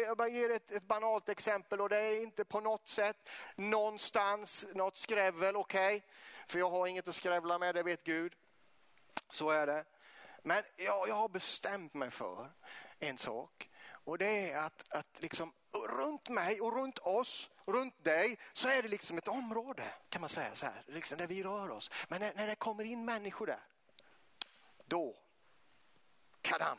Jag 0.06 0.16
bara 0.16 0.28
ger 0.28 0.50
ett, 0.50 0.72
ett 0.72 0.82
banalt 0.82 1.28
exempel 1.28 1.80
och 1.80 1.88
det 1.88 1.98
är 1.98 2.22
inte 2.22 2.44
på 2.44 2.60
något 2.60 2.88
sätt 2.88 3.28
någonstans 3.56 4.66
något 4.74 4.96
skrävel, 4.96 5.56
okej? 5.56 5.96
Okay? 5.96 6.08
För 6.46 6.58
jag 6.58 6.70
har 6.70 6.86
inget 6.86 7.08
att 7.08 7.14
skrävla 7.14 7.58
med, 7.58 7.74
det 7.74 7.82
vet 7.82 8.04
Gud. 8.04 8.34
Så 9.30 9.50
är 9.50 9.66
det. 9.66 9.84
Men 10.42 10.62
jag, 10.76 11.08
jag 11.08 11.14
har 11.14 11.28
bestämt 11.28 11.94
mig 11.94 12.10
för 12.10 12.50
en 13.02 13.18
sak 13.18 13.70
och 14.04 14.18
det 14.18 14.50
är 14.50 14.56
att, 14.56 14.92
att 14.92 15.22
liksom 15.22 15.52
runt 15.88 16.28
mig 16.28 16.60
och 16.60 16.76
runt 16.76 16.98
oss, 16.98 17.50
runt 17.64 18.04
dig, 18.04 18.38
så 18.52 18.68
är 18.68 18.82
det 18.82 18.88
liksom 18.88 19.18
ett 19.18 19.28
område 19.28 19.84
kan 20.08 20.20
man 20.20 20.30
säga 20.30 20.54
så 20.54 20.66
här, 20.66 20.82
liksom 20.86 21.18
där 21.18 21.26
vi 21.26 21.42
rör 21.42 21.70
oss. 21.70 21.90
Men 22.08 22.20
när, 22.20 22.34
när 22.34 22.46
det 22.46 22.54
kommer 22.54 22.84
in 22.84 23.04
människor 23.04 23.46
där, 23.46 23.62
då, 24.84 25.16
kadam, 26.40 26.78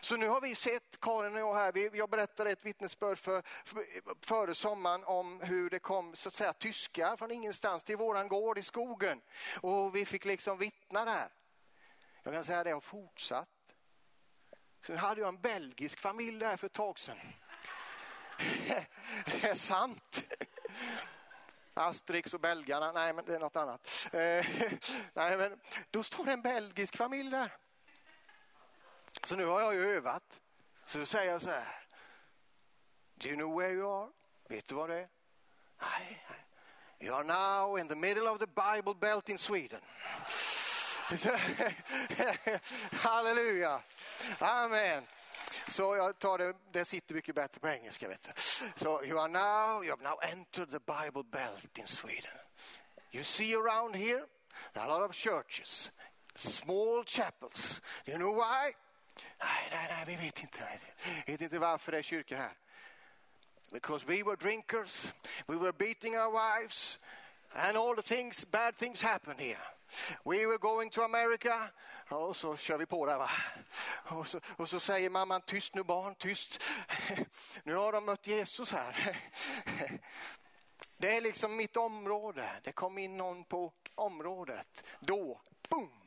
så 0.00 0.16
nu 0.16 0.28
har 0.28 0.40
vi 0.40 0.54
sett, 0.54 1.00
Karin 1.00 1.34
och 1.34 1.40
jag 1.40 1.54
här, 1.54 1.72
vi, 1.72 1.90
jag 1.94 2.10
berättade 2.10 2.50
ett 2.50 2.64
vittnesbörd 2.64 3.18
för, 3.18 3.42
för, 3.64 3.84
före 4.26 4.54
sommaren 4.54 5.04
om 5.04 5.40
hur 5.40 5.70
det 5.70 5.78
kom 5.78 6.16
så 6.16 6.28
att 6.28 6.34
säga 6.34 6.52
tyskar 6.52 7.16
från 7.16 7.30
ingenstans 7.30 7.84
till 7.84 7.96
våran 7.96 8.28
gård 8.28 8.58
i 8.58 8.62
skogen. 8.62 9.20
Och 9.60 9.96
vi 9.96 10.06
fick 10.06 10.24
liksom 10.24 10.58
vittna 10.58 11.04
där. 11.04 11.32
Jag 12.22 12.34
kan 12.34 12.44
säga 12.44 12.58
att 12.58 12.64
det 12.64 12.70
har 12.72 12.80
fortsatt. 12.80 13.57
Sen 14.82 14.98
hade 14.98 15.20
jag 15.20 15.28
en 15.28 15.40
belgisk 15.40 16.00
familj 16.00 16.38
där 16.38 16.56
för 16.56 16.66
ett 16.66 16.72
tag 16.72 16.98
sedan. 16.98 17.18
Det 19.24 19.44
är 19.44 19.54
sant. 19.54 20.24
Asterix 21.74 22.34
och 22.34 22.40
belgarna, 22.40 22.92
nej 22.92 23.12
men 23.12 23.24
det 23.24 23.34
är 23.34 23.38
något 23.38 23.56
annat. 23.56 24.08
Eh, 24.12 24.46
nej, 25.14 25.36
men 25.38 25.60
då 25.90 26.02
står 26.02 26.24
det 26.24 26.32
en 26.32 26.42
belgisk 26.42 26.96
familj 26.96 27.30
där. 27.30 27.56
Så 29.24 29.36
nu 29.36 29.44
har 29.46 29.60
jag 29.60 29.74
ju 29.74 29.96
övat. 29.96 30.40
Så 30.86 30.98
då 30.98 31.06
säger 31.06 31.32
jag 31.32 31.42
så 31.42 31.50
här. 31.50 31.84
Do 33.14 33.28
you 33.28 33.36
know 33.36 33.58
where 33.58 33.72
you 33.72 34.02
are? 34.02 34.10
Vet 34.48 34.68
du 34.68 34.74
vad 34.74 34.90
det 34.90 34.96
är? 34.96 35.08
Nej. 35.80 36.26
You 37.00 37.14
are 37.14 37.24
now 37.24 37.78
in 37.78 37.88
the 37.88 37.94
middle 37.94 38.28
of 38.30 38.38
the 38.38 38.46
Bible 38.46 38.94
belt 38.94 39.28
in 39.28 39.38
Sweden. 39.38 39.80
Halleluja. 42.92 43.82
Amen. 44.38 45.06
Så 45.68 45.96
jag 45.96 46.18
tar 46.18 46.38
det, 46.38 46.54
det 46.72 46.84
sitter 46.84 47.14
mycket 47.14 47.34
bättre 47.34 47.60
på 47.60 47.68
engelska. 47.68 48.08
Vet 48.08 48.22
du. 48.22 48.32
So 48.76 49.04
you 49.04 49.18
are 49.18 49.28
now, 49.28 49.84
you 49.84 49.90
have 49.90 50.02
now 50.02 50.18
entered 50.22 50.70
the 50.70 50.78
Bible 50.78 51.22
belt 51.22 51.78
in 51.78 51.86
Sweden. 51.86 52.30
You 53.10 53.24
see 53.24 53.54
around 53.54 53.96
here, 53.96 54.26
there 54.72 54.84
are 54.84 54.90
a 54.90 54.98
lot 54.98 55.10
of 55.10 55.16
churches, 55.16 55.90
small 56.34 57.04
chapels. 57.04 57.80
Do 58.04 58.12
you 58.12 58.18
know 58.18 58.34
why? 58.34 58.74
Nej, 59.40 59.68
nej, 59.70 59.88
nej, 59.90 60.04
vi 60.06 60.16
vet 60.16 60.40
inte. 60.40 60.78
Vi 61.26 61.32
vet 61.32 61.40
inte 61.40 61.58
varför 61.58 61.92
det 61.92 61.98
är 61.98 62.02
kyrka 62.02 62.36
här. 62.36 62.52
Because 63.72 64.06
we 64.06 64.22
were 64.22 64.36
drinkers, 64.36 65.12
we 65.46 65.56
were 65.56 65.72
beating 65.72 66.16
our 66.16 66.30
wives 66.30 66.98
and 67.52 67.76
all 67.76 67.94
the 67.94 68.02
things, 68.02 68.46
bad 68.50 68.76
things 68.76 69.02
happened 69.02 69.40
here. 69.40 69.77
We 70.24 70.46
were 70.46 70.58
going 70.58 70.90
to 70.90 71.02
America. 71.02 71.70
Och 72.08 72.36
så 72.36 72.56
kör 72.56 72.78
vi 72.78 72.86
på 72.86 73.06
där 73.06 73.18
va. 73.18 73.30
Och 74.04 74.28
så, 74.28 74.40
och 74.56 74.68
så 74.68 74.80
säger 74.80 75.10
mamman 75.10 75.40
tyst 75.40 75.74
nu 75.74 75.82
barn, 75.82 76.14
tyst. 76.14 76.62
Nu 77.62 77.74
har 77.74 77.92
de 77.92 78.04
mött 78.04 78.26
Jesus 78.26 78.72
här. 78.72 79.16
Det 80.96 81.16
är 81.16 81.20
liksom 81.20 81.56
mitt 81.56 81.76
område. 81.76 82.50
Det 82.62 82.72
kom 82.72 82.98
in 82.98 83.16
någon 83.16 83.44
på 83.44 83.72
området. 83.94 84.90
Då, 85.00 85.40
boom, 85.68 85.97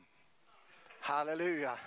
Halleluja. 1.02 1.78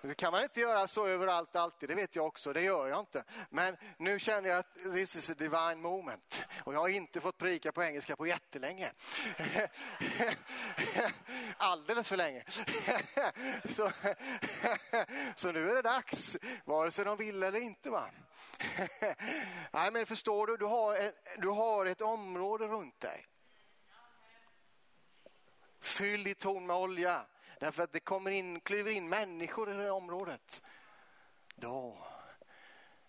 Nu 0.00 0.14
kan 0.14 0.32
man 0.32 0.42
inte 0.42 0.60
göra 0.60 0.86
så 0.86 1.06
överallt 1.06 1.56
alltid, 1.56 1.88
det 1.88 1.94
vet 1.94 2.16
jag 2.16 2.26
också, 2.26 2.52
det 2.52 2.62
gör 2.62 2.88
jag 2.88 3.00
inte. 3.00 3.24
Men 3.50 3.76
nu 3.98 4.18
känner 4.18 4.48
jag 4.48 4.58
att 4.58 4.74
this 4.74 5.16
is 5.16 5.30
a 5.30 5.34
divine 5.38 5.80
moment. 5.80 6.44
Och 6.64 6.74
jag 6.74 6.80
har 6.80 6.88
inte 6.88 7.20
fått 7.20 7.38
prika 7.38 7.72
på 7.72 7.82
engelska 7.82 8.16
på 8.16 8.26
jättelänge. 8.26 8.92
Alldeles 11.56 12.08
för 12.08 12.16
länge. 12.16 12.44
Så, 13.64 13.90
så 15.34 15.52
nu 15.52 15.70
är 15.70 15.74
det 15.74 15.82
dags, 15.82 16.36
vare 16.64 16.90
sig 16.90 17.04
de 17.04 17.16
vill 17.16 17.42
eller 17.42 17.60
inte. 17.60 17.90
va. 17.90 18.10
Nej 19.72 19.92
men 19.92 20.06
förstår 20.06 20.46
du, 20.46 20.56
du 20.56 20.64
har, 20.64 21.12
du 21.38 21.48
har 21.48 21.86
ett 21.86 22.00
område 22.00 22.66
runt 22.66 23.00
dig 23.00 23.26
Fyll 25.80 26.24
ditt 26.24 26.38
torn 26.38 26.66
med 26.66 26.76
olja. 26.76 27.26
Därför 27.60 27.82
att 27.82 27.92
det 27.92 28.00
kommer 28.00 28.30
in, 28.30 28.60
kliver 28.60 28.90
in 28.90 29.08
människor 29.08 29.70
i 29.70 29.74
det 29.74 29.82
här 29.82 29.90
området. 29.90 30.62
Då, 31.54 32.06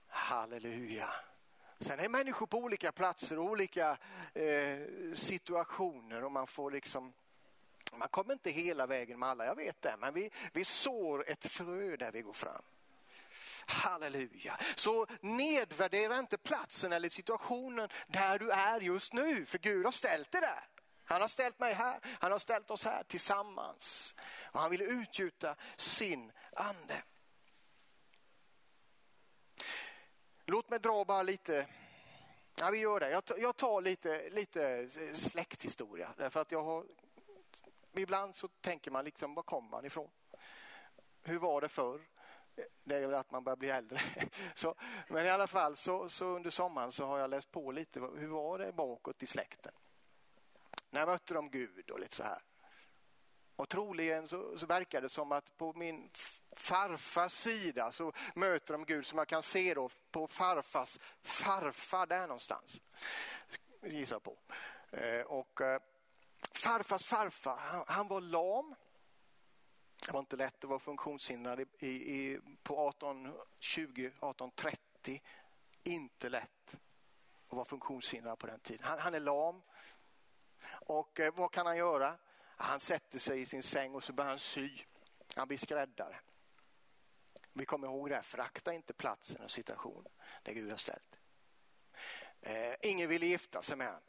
halleluja. 0.08 1.10
Sen 1.79 1.99
är 1.99 2.10
människor 2.10 2.45
på 2.45 2.57
olika 2.57 2.91
platser 2.91 3.39
och 3.39 3.45
olika 3.45 3.97
eh, 4.34 4.80
situationer 5.13 6.24
och 6.24 6.32
man 6.32 6.47
får 6.47 6.72
liksom 6.72 7.13
man 7.93 8.09
kommer 8.09 8.34
inte 8.34 8.49
hela 8.49 8.86
vägen 8.86 9.20
med 9.20 9.30
alla, 9.30 9.45
jag 9.45 9.55
vet 9.55 9.82
det, 9.82 9.95
men 9.99 10.13
vi, 10.13 10.30
vi 10.53 10.65
sår 10.65 11.30
ett 11.30 11.45
frö 11.45 11.97
där 11.97 12.11
vi 12.11 12.22
går 12.22 12.34
fram. 12.34 12.61
Halleluja. 13.65 14.57
Så 14.76 15.07
nedvärdera 15.22 16.20
inte 16.20 16.38
platsen 16.38 16.93
eller 16.93 17.09
situationen 17.09 17.89
där 18.07 18.39
du 18.39 18.51
är 18.51 18.80
just 18.82 19.13
nu, 19.13 19.45
för 19.45 19.57
Gud 19.57 19.86
har 19.86 19.91
ställt 19.91 20.32
dig 20.32 20.41
där. 20.41 20.78
Han 21.10 21.22
har 21.22 21.28
ställt 21.28 21.60
mig 21.60 21.74
här, 21.74 21.99
han 22.20 22.32
har 22.32 22.39
ställt 22.39 22.72
oss 22.72 22.84
här 22.84 23.03
tillsammans. 23.03 24.16
Och 24.51 24.60
han 24.60 24.72
vill 24.72 24.82
utgjuta 24.82 25.55
sin 25.78 26.32
ande. 26.53 27.03
Låt 30.45 30.70
mig 30.70 30.80
dra 30.80 31.05
bara 31.05 31.22
lite, 31.22 31.68
ja 32.55 32.70
vi 32.70 32.78
gör 32.78 32.99
det, 32.99 33.22
jag 33.38 33.57
tar 33.57 33.82
lite, 33.82 34.30
lite 34.30 34.89
släkthistoria. 35.14 36.14
Därför 36.18 36.41
att 36.41 36.51
jag 36.51 36.64
har, 36.64 36.86
ibland 37.93 38.36
så 38.36 38.47
tänker 38.47 38.91
man 38.91 39.05
liksom, 39.05 39.34
var 39.34 39.43
kommer 39.43 39.70
man 39.70 39.86
ifrån? 39.86 40.10
Hur 41.22 41.39
var 41.39 41.62
det 41.62 41.70
förr? 41.70 42.01
Det 42.84 42.95
är 42.95 43.07
väl 43.07 43.14
att 43.14 43.32
man 43.32 43.43
börjar 43.43 43.57
bli 43.57 43.70
äldre. 43.70 44.01
Så, 44.53 44.76
men 45.07 45.26
i 45.26 45.30
alla 45.30 45.47
fall 45.47 45.76
så, 45.76 46.10
så 46.10 46.26
under 46.26 46.49
sommaren 46.49 46.91
så 46.91 47.05
har 47.05 47.20
jag 47.20 47.30
läst 47.30 47.51
på 47.51 47.72
lite, 47.72 47.99
hur 47.99 48.28
var 48.28 48.60
det 48.60 48.72
bakåt 48.72 49.24
i 49.24 49.26
släkten? 49.26 49.74
När 50.89 51.05
mötte 51.05 51.33
de 51.33 51.49
Gud 51.49 51.89
och 51.89 51.99
lite 51.99 52.15
så 52.15 52.23
här. 52.23 52.43
Och 53.55 53.69
troligen 53.69 54.27
så, 54.27 54.57
så 54.57 54.65
verkar 54.65 55.01
det 55.01 55.09
som 55.09 55.31
att 55.31 55.57
på 55.57 55.73
min 55.73 56.09
farfars 56.51 57.31
sida 57.31 57.91
så 57.91 58.13
möter 58.35 58.73
de 58.73 58.85
Gud 58.85 59.05
som 59.05 59.17
jag 59.17 59.27
kan 59.27 59.43
se 59.43 59.73
då 59.73 59.89
på 60.11 60.27
farfars 60.27 60.99
farfar 61.21 62.07
där 62.07 62.21
någonstans. 62.21 62.81
Gissar 63.81 64.19
på. 64.19 64.37
Eh, 64.91 65.21
och 65.21 65.61
eh, 65.61 65.81
farfars 66.51 67.05
farfar, 67.05 67.57
han, 67.57 67.83
han, 67.87 68.07
var 68.07 68.21
lam. 68.21 68.75
Det 70.05 70.11
var 70.11 70.19
inte 70.19 70.35
lätt 70.35 70.63
att 70.63 70.69
vara 70.69 70.79
funktionshindrad 70.79 71.59
i, 71.79 71.87
i, 71.87 72.39
på 72.63 72.89
1820, 72.89 74.05
1830. 74.05 75.21
Inte 75.83 76.29
lätt 76.29 76.79
att 77.47 77.53
vara 77.53 77.65
funktionshindrad 77.65 78.39
på 78.39 78.47
den 78.47 78.59
tiden. 78.59 78.83
Han, 78.83 78.99
han 78.99 79.13
är 79.13 79.19
lam. 79.19 79.61
Och 80.89 81.19
eh, 81.19 81.33
vad 81.35 81.51
kan 81.51 81.65
han 81.65 81.77
göra? 81.77 82.17
Han 82.41 82.79
sätter 82.79 83.19
sig 83.19 83.41
i 83.41 83.45
sin 83.45 83.63
säng 83.63 83.95
och 83.95 84.03
så 84.03 84.13
börjar 84.13 84.29
han 84.29 84.39
sy. 84.39 84.79
Han 85.35 85.47
blir 85.47 85.57
skräddare. 85.57 86.19
Vi 87.53 87.65
kommer 87.65 87.87
ihåg 87.87 88.09
det 88.09 88.15
här, 88.15 88.21
förakta 88.21 88.73
inte 88.73 88.93
platsen 88.93 89.41
och 89.41 89.51
situationen 89.51 90.11
där 90.43 90.53
Gud 90.53 90.69
har 90.69 90.77
ställt. 90.77 91.19
Eh, 92.41 92.73
ingen 92.81 93.09
ville 93.09 93.25
gifta 93.25 93.61
sig 93.61 93.77
med 93.77 93.87
honom. 93.87 94.01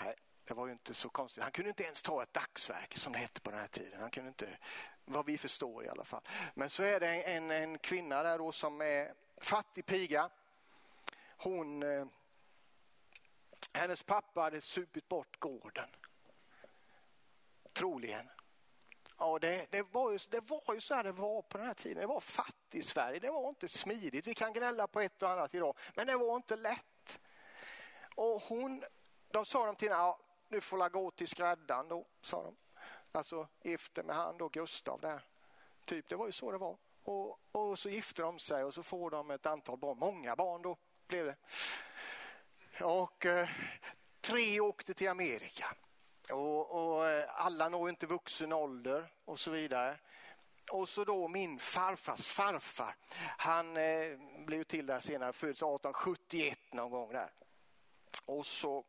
Nej, 0.00 0.14
det 0.44 0.54
var 0.54 0.66
ju 0.66 0.72
inte 0.72 0.94
så 0.94 1.08
konstigt. 1.08 1.42
Han 1.42 1.52
kunde 1.52 1.68
inte 1.68 1.84
ens 1.84 2.02
ta 2.02 2.22
ett 2.22 2.32
dagsverke 2.32 2.98
som 2.98 3.12
det 3.12 3.18
hette 3.18 3.40
på 3.40 3.50
den 3.50 3.60
här 3.60 3.68
tiden. 3.68 4.00
Han 4.00 4.10
kunde 4.10 4.28
inte, 4.28 4.58
vad 5.04 5.26
vi 5.26 5.38
förstår 5.38 5.84
i 5.84 5.88
alla 5.88 6.04
fall. 6.04 6.22
Men 6.54 6.70
så 6.70 6.82
är 6.82 7.00
det 7.00 7.22
en, 7.22 7.50
en 7.50 7.78
kvinna 7.78 8.22
där 8.22 8.38
då 8.38 8.52
som 8.52 8.80
är 8.80 9.14
fattig 9.36 9.86
piga. 9.86 10.30
Hon, 11.36 11.82
eh, 11.82 12.06
hennes 13.72 14.02
pappa 14.02 14.40
hade 14.40 14.60
supit 14.60 15.08
bort 15.08 15.40
gården 15.40 15.88
troligen. 17.78 18.30
Ja, 19.18 19.38
det, 19.38 19.66
det, 19.70 19.82
var 19.82 20.10
ju, 20.12 20.18
det 20.28 20.40
var 20.40 20.74
ju 20.74 20.80
så 20.80 20.94
här 20.94 21.04
det 21.04 21.12
var 21.12 21.42
på 21.42 21.58
den 21.58 21.66
här 21.66 21.74
tiden. 21.74 22.00
Det 22.00 22.06
var 22.06 22.20
fattig 22.20 22.84
Sverige. 22.84 23.18
Det 23.18 23.30
var 23.30 23.48
inte 23.48 23.68
smidigt. 23.68 24.26
Vi 24.26 24.34
kan 24.34 24.52
gnälla 24.52 24.86
på 24.86 25.00
ett 25.00 25.22
och 25.22 25.30
annat 25.30 25.54
idag, 25.54 25.76
men 25.94 26.06
det 26.06 26.16
var 26.16 26.36
inte 26.36 26.56
lätt. 26.56 27.20
Och 28.14 28.42
hon, 28.42 28.84
de 29.28 29.44
sa 29.44 29.66
de 29.66 29.76
till 29.76 29.88
henne, 29.88 30.00
ja, 30.00 30.18
du 30.48 30.60
får 30.60 30.78
la 30.78 30.88
gå 30.88 31.10
till 31.10 31.28
skräddaren 31.28 31.88
då, 31.88 32.06
sa 32.22 32.42
de. 32.42 32.56
Alltså 33.12 33.48
gifte 33.62 34.02
med 34.02 34.16
han 34.16 34.38
då, 34.38 34.48
Gustav 34.48 35.00
där. 35.00 35.22
Typ, 35.84 36.08
det 36.08 36.16
var 36.16 36.26
ju 36.26 36.32
så 36.32 36.52
det 36.52 36.58
var. 36.58 36.76
Och, 37.02 37.40
och 37.52 37.78
så 37.78 37.88
gifte 37.88 38.22
de 38.22 38.38
sig 38.38 38.64
och 38.64 38.74
så 38.74 38.82
får 38.82 39.10
de 39.10 39.30
ett 39.30 39.46
antal 39.46 39.78
barn, 39.78 39.98
många 39.98 40.36
barn 40.36 40.62
då 40.62 40.76
blev 41.06 41.26
det. 41.26 41.36
Och 42.84 43.26
eh, 43.26 43.48
tre 44.20 44.60
åkte 44.60 44.94
till 44.94 45.08
Amerika. 45.08 45.76
Och, 46.30 46.70
och, 46.70 47.08
eh, 47.08 47.24
alla 47.28 47.68
når 47.68 47.88
inte 47.88 48.06
vuxen 48.06 48.52
ålder 48.52 49.12
och 49.24 49.40
så 49.40 49.50
vidare. 49.50 49.98
Och 50.70 50.88
så 50.88 51.04
då 51.04 51.28
min 51.28 51.58
farfars 51.58 52.26
farfar. 52.26 52.96
Han 53.38 53.76
eh, 53.76 54.18
blev 54.46 54.64
till 54.64 54.86
där 54.86 55.00
senare, 55.00 55.32
född 55.32 55.50
1871 55.50 56.58
någon 56.72 56.90
gång 56.90 57.12
där. 57.12 57.32
Och 58.24 58.46
så 58.46 58.84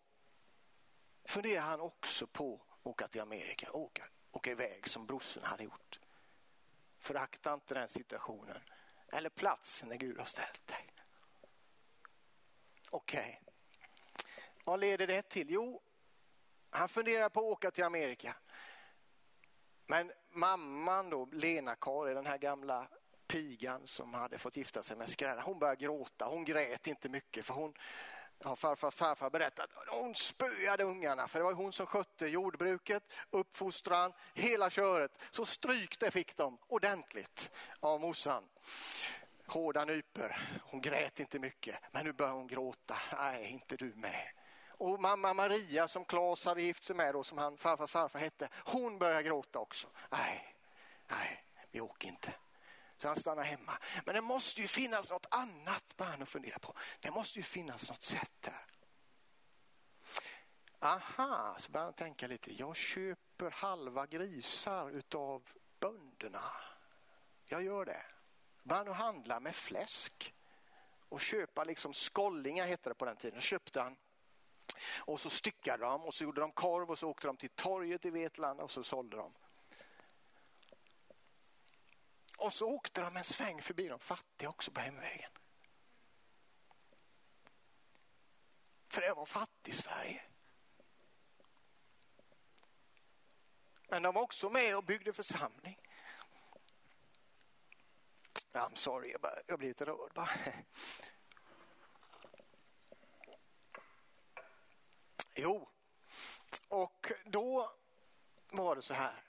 funderade 1.26 1.68
han 1.68 1.82
också 1.82 2.28
på 2.28 2.54
att 2.54 2.88
åka 2.88 3.08
till 3.08 3.22
Amerika, 3.22 3.72
åka, 3.72 4.04
åka 4.32 4.52
iväg 4.52 4.88
som 4.88 5.06
brorsan 5.06 5.44
hade 5.44 5.64
gjort. 5.64 6.00
Förakta 7.00 7.54
inte 7.54 7.74
den 7.74 7.88
situationen 7.88 8.62
eller 9.12 9.30
platsen 9.30 9.90
där 9.90 9.96
Gud 9.96 10.18
har 10.18 10.26
ställt 10.26 10.68
dig. 10.68 10.90
Okej. 12.90 13.42
Okay. 13.42 13.54
Vad 14.64 14.80
leder 14.80 15.08
det 15.08 15.22
till? 15.22 15.50
Jo, 15.50 15.82
han 16.70 16.89
funderar 16.89 17.30
på 17.30 17.39
att 17.39 17.45
åka 17.45 17.72
till 17.72 17.84
Amerika. 17.84 18.36
Men 19.88 20.11
mamman 20.32 21.09
då, 21.09 21.30
Lena 21.32 21.76
Kari, 21.76 22.13
den 22.13 22.26
här 22.26 22.38
gamla 22.38 22.88
pigan 23.28 23.88
som 23.88 24.13
hade 24.13 24.38
fått 24.38 24.57
gifta 24.57 24.84
sig 24.84 24.97
med 24.97 25.09
skräddaren, 25.09 25.43
hon 25.43 25.59
började 25.59 25.84
gråta. 25.84 26.26
Hon 26.26 26.45
grät 26.45 26.88
inte 26.88 27.09
mycket 27.09 27.45
för 27.45 27.53
hon 27.53 27.74
har 28.43 28.55
farfar 28.55 28.91
farfar 28.91 29.30
berättat 29.30 29.70
hon 29.88 30.15
spöade 30.15 30.84
ungarna 30.84 31.28
för 31.28 31.39
det 31.39 31.45
var 31.45 31.53
hon 31.53 31.74
som 31.74 31.86
skötte 31.86 32.28
jordbruket, 32.28 33.13
uppfostran, 33.30 34.13
hela 34.34 34.70
köret. 34.70 35.11
Så 35.32 35.45
stryk 35.45 35.99
det 35.99 36.11
fick 36.11 36.38
de 36.38 36.57
ordentligt 36.67 37.51
av 37.80 38.01
morsan. 38.01 38.43
Hårda 39.45 39.86
nyper. 39.86 40.59
Hon 40.63 40.82
grät 40.82 41.20
inte 41.20 41.39
mycket, 41.39 41.76
men 41.91 42.05
nu 42.05 42.13
börjar 42.13 42.34
hon 42.34 42.47
gråta. 42.47 42.97
Nej, 43.17 43.45
inte 43.45 43.76
du 43.76 43.93
med. 43.95 44.30
Och 44.80 45.01
mamma 45.01 45.34
Maria 45.34 45.88
som 45.88 46.05
Claes 46.05 46.45
hade 46.45 46.61
gift 46.61 46.86
sig 46.86 46.95
med, 46.95 47.13
då, 47.13 47.23
som 47.23 47.38
han 47.38 47.57
farfars 47.57 47.91
farfar 47.91 48.19
hette, 48.19 48.49
hon 48.65 48.97
började 48.97 49.23
gråta 49.23 49.59
också. 49.59 49.88
Nej, 50.09 50.55
nej, 51.07 51.43
vi 51.71 51.82
åker 51.82 52.07
inte. 52.07 52.34
Så 52.97 53.07
han 53.07 53.17
stannar 53.17 53.43
hemma. 53.43 53.77
Men 54.05 54.15
det 54.15 54.21
måste 54.21 54.61
ju 54.61 54.67
finnas 54.67 55.09
något 55.09 55.25
annat, 55.32 55.97
började 55.97 56.17
han 56.17 56.25
fundera 56.25 56.59
på. 56.59 56.73
Det 56.99 57.11
måste 57.11 57.39
ju 57.39 57.43
finnas 57.43 57.89
något 57.89 58.03
sätt 58.03 58.32
där. 58.39 58.65
Aha, 60.80 61.55
så 61.59 61.71
började 61.71 61.88
han 61.88 61.93
tänka 61.93 62.27
lite. 62.27 62.53
Jag 62.53 62.75
köper 62.75 63.51
halva 63.51 64.05
grisar 64.05 64.89
utav 64.89 65.49
bönderna. 65.80 66.51
Jag 67.45 67.63
gör 67.63 67.86
det. 67.86 68.05
Började 68.63 68.93
han 68.93 69.05
handla 69.05 69.39
med 69.39 69.55
fläsk 69.55 70.34
och 71.09 71.21
köpa 71.21 71.63
liksom 71.63 71.93
skollingar 71.93 72.67
hette 72.67 72.89
det 72.89 72.95
på 72.95 73.05
den 73.05 73.15
tiden. 73.15 73.36
Då 73.36 73.41
köpte 73.41 73.82
han 73.82 73.97
och 74.97 75.20
så 75.20 75.30
styckade 75.30 75.86
de 75.86 76.03
och 76.03 76.13
så 76.13 76.24
gjorde 76.24 76.41
de 76.41 76.51
korv 76.51 76.91
och 76.91 76.99
så 76.99 77.09
åkte 77.09 77.28
de 77.28 77.38
till 77.38 77.49
torget 77.49 78.05
i 78.05 78.09
Vetlanda 78.09 78.63
och 78.63 78.72
så 78.72 78.84
sålde 78.84 79.17
de. 79.17 79.34
Och 82.38 82.53
så 82.53 82.70
åkte 82.70 83.01
de 83.01 83.17
en 83.17 83.24
sväng 83.24 83.61
förbi 83.61 83.88
de 83.88 83.99
fattiga 83.99 84.49
också 84.49 84.72
på 84.72 84.80
hemvägen. 84.80 85.32
För 88.88 89.01
det 89.01 89.13
var 89.13 89.26
fattig 89.26 89.74
Sverige. 89.74 90.22
Men 93.89 94.03
de 94.03 94.13
var 94.13 94.22
också 94.22 94.49
med 94.49 94.78
och 94.78 94.84
byggde 94.84 95.13
församling. 95.13 95.78
I'm 98.51 98.76
sorry, 98.76 99.11
jag, 99.11 99.22
bara, 99.22 99.36
jag 99.47 99.59
blir 99.59 99.67
lite 99.67 99.86
rörd 99.86 100.11
bara. 100.13 100.30
Jo, 105.42 105.70
och 106.68 107.12
då 107.26 107.72
var 108.52 108.76
det 108.76 108.82
så 108.82 108.94
här 108.94 109.24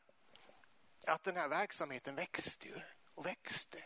att 1.07 1.25
den 1.25 1.37
här 1.37 1.49
verksamheten 1.49 2.15
växte 2.15 2.69
ju 2.69 2.81
och 3.15 3.27
växte. 3.27 3.85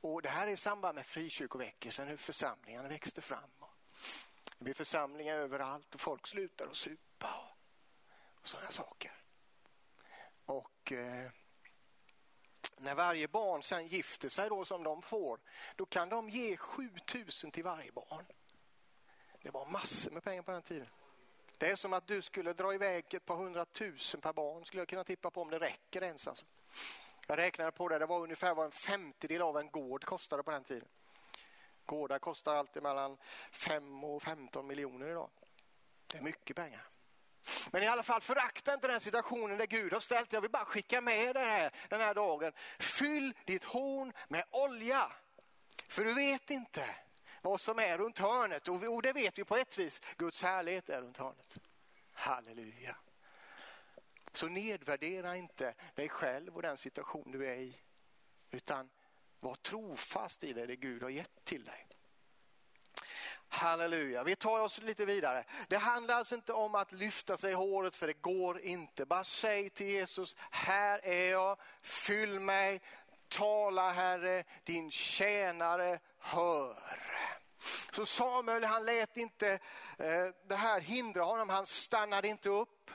Och 0.00 0.22
det 0.22 0.28
här 0.28 0.46
är 0.46 0.50
i 0.50 0.56
samband 0.56 0.94
med 0.94 1.06
frikyrkoväckelsen, 1.06 2.08
hur 2.08 2.16
församlingarna 2.16 2.88
växte 2.88 3.20
fram. 3.20 3.50
Det 4.58 4.64
blev 4.64 4.74
församlingar 4.74 5.36
överallt 5.36 5.94
och 5.94 6.00
folk 6.00 6.26
slutar 6.26 6.66
att 6.66 6.76
supa 6.76 7.34
och, 7.38 7.58
och 8.40 8.48
sådana 8.48 8.70
saker. 8.70 9.12
Och 10.44 10.92
eh, 10.92 11.30
när 12.76 12.94
varje 12.94 13.28
barn 13.28 13.62
sen 13.62 13.86
gifter 13.86 14.28
sig 14.28 14.48
då 14.48 14.64
som 14.64 14.82
de 14.82 15.02
får, 15.02 15.40
då 15.76 15.86
kan 15.86 16.08
de 16.08 16.30
ge 16.30 16.56
7000 16.56 17.50
till 17.50 17.64
varje 17.64 17.92
barn. 17.92 18.26
Det 19.42 19.50
var 19.50 19.66
massor 19.66 20.10
med 20.10 20.22
pengar 20.22 20.42
på 20.42 20.50
den 20.50 20.62
tiden. 20.62 20.88
Det 21.60 21.70
är 21.70 21.76
som 21.76 21.92
att 21.92 22.06
du 22.06 22.22
skulle 22.22 22.52
dra 22.52 22.74
iväg 22.74 23.14
ett 23.14 23.24
par 23.24 23.36
hundratusen 23.36 24.20
per 24.20 24.32
barn 24.32 24.64
skulle 24.64 24.80
jag 24.80 24.88
kunna 24.88 25.04
tippa 25.04 25.30
på 25.30 25.42
om 25.42 25.50
det 25.50 25.58
räcker 25.58 26.02
ens. 26.02 26.28
Alltså. 26.28 26.46
Jag 27.26 27.38
räknade 27.38 27.72
på 27.72 27.88
det, 27.88 27.98
det 27.98 28.06
var 28.06 28.20
ungefär 28.20 28.54
vad 28.54 28.66
en 28.66 28.72
femtedel 28.72 29.42
av 29.42 29.58
en 29.58 29.70
gård 29.70 30.04
kostade 30.04 30.42
på 30.42 30.50
den 30.50 30.64
tiden. 30.64 30.88
Gårdar 31.86 32.18
kostar 32.18 32.54
alltid 32.54 32.82
mellan 32.82 33.16
5 33.52 34.04
och 34.04 34.22
15 34.22 34.66
miljoner 34.66 35.08
idag. 35.08 35.30
Det 36.06 36.18
är 36.18 36.22
mycket 36.22 36.56
pengar. 36.56 36.88
Men 37.70 37.82
i 37.82 37.86
alla 37.86 38.02
fall 38.02 38.20
förakta 38.20 38.74
inte 38.74 38.88
den 38.88 39.00
situationen 39.00 39.58
där 39.58 39.66
Gud 39.66 39.92
har 39.92 40.00
ställt. 40.00 40.32
Jag 40.32 40.40
vill 40.40 40.50
bara 40.50 40.64
skicka 40.64 41.00
med 41.00 41.34
det 41.34 41.40
här 41.40 41.74
den 41.88 42.00
här 42.00 42.14
dagen. 42.14 42.52
Fyll 42.78 43.34
ditt 43.44 43.64
horn 43.64 44.12
med 44.28 44.44
olja. 44.50 45.12
För 45.88 46.04
du 46.04 46.14
vet 46.14 46.50
inte 46.50 46.90
vad 47.42 47.60
som 47.60 47.78
är 47.78 47.98
runt 47.98 48.18
hörnet. 48.18 48.68
Och 48.68 49.02
det 49.02 49.12
vet 49.12 49.38
vi 49.38 49.44
på 49.44 49.56
ett 49.56 49.78
vis, 49.78 50.00
Guds 50.16 50.42
härlighet 50.42 50.88
är 50.88 51.02
runt 51.02 51.16
hörnet. 51.16 51.58
Halleluja. 52.12 52.96
Så 54.32 54.48
nedvärdera 54.48 55.36
inte 55.36 55.74
dig 55.94 56.08
själv 56.08 56.56
och 56.56 56.62
den 56.62 56.76
situation 56.76 57.30
du 57.32 57.46
är 57.46 57.56
i. 57.56 57.76
Utan 58.50 58.90
var 59.40 59.54
trofast 59.54 60.44
i 60.44 60.52
det, 60.52 60.66
det 60.66 60.76
Gud 60.76 61.02
har 61.02 61.10
gett 61.10 61.44
till 61.44 61.64
dig. 61.64 61.86
Halleluja, 63.48 64.24
vi 64.24 64.36
tar 64.36 64.60
oss 64.60 64.78
lite 64.82 65.04
vidare. 65.04 65.44
Det 65.68 65.76
handlar 65.76 66.14
alltså 66.14 66.34
inte 66.34 66.52
om 66.52 66.74
att 66.74 66.92
lyfta 66.92 67.36
sig 67.36 67.50
i 67.50 67.54
håret 67.54 67.96
för 67.96 68.06
det 68.06 68.22
går 68.22 68.60
inte. 68.60 69.06
Bara 69.06 69.24
säg 69.24 69.70
till 69.70 69.86
Jesus, 69.86 70.36
här 70.50 71.04
är 71.04 71.30
jag, 71.30 71.58
fyll 71.82 72.40
mig, 72.40 72.80
tala 73.28 73.90
Herre, 73.90 74.44
din 74.64 74.90
tjänare 74.90 75.98
hör. 76.18 77.09
Så 77.92 78.06
Samuel 78.06 78.64
han 78.64 78.84
lät 78.84 79.16
inte 79.16 79.52
eh, 79.98 80.26
det 80.48 80.56
här 80.56 80.80
hindra 80.80 81.24
honom, 81.24 81.48
han 81.48 81.66
stannade 81.66 82.28
inte 82.28 82.48
upp. 82.48 82.90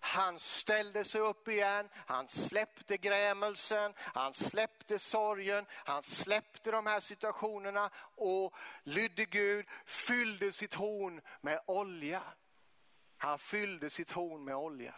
Han 0.00 0.38
ställde 0.38 1.04
sig 1.04 1.20
upp 1.20 1.48
igen, 1.48 1.88
han 1.92 2.28
släppte 2.28 2.96
grämelsen, 2.96 3.94
han 3.98 4.34
släppte 4.34 4.98
sorgen, 4.98 5.66
han 5.70 6.02
släppte 6.02 6.70
de 6.70 6.86
här 6.86 7.00
situationerna 7.00 7.90
och 8.16 8.54
lydde 8.82 9.24
Gud, 9.24 9.66
fyllde 9.84 10.52
sitt 10.52 10.74
horn 10.74 11.20
med 11.40 11.60
olja. 11.66 12.22
Han 13.16 13.38
fyllde 13.38 13.90
sitt 13.90 14.10
horn 14.10 14.44
med 14.44 14.56
olja. 14.56 14.94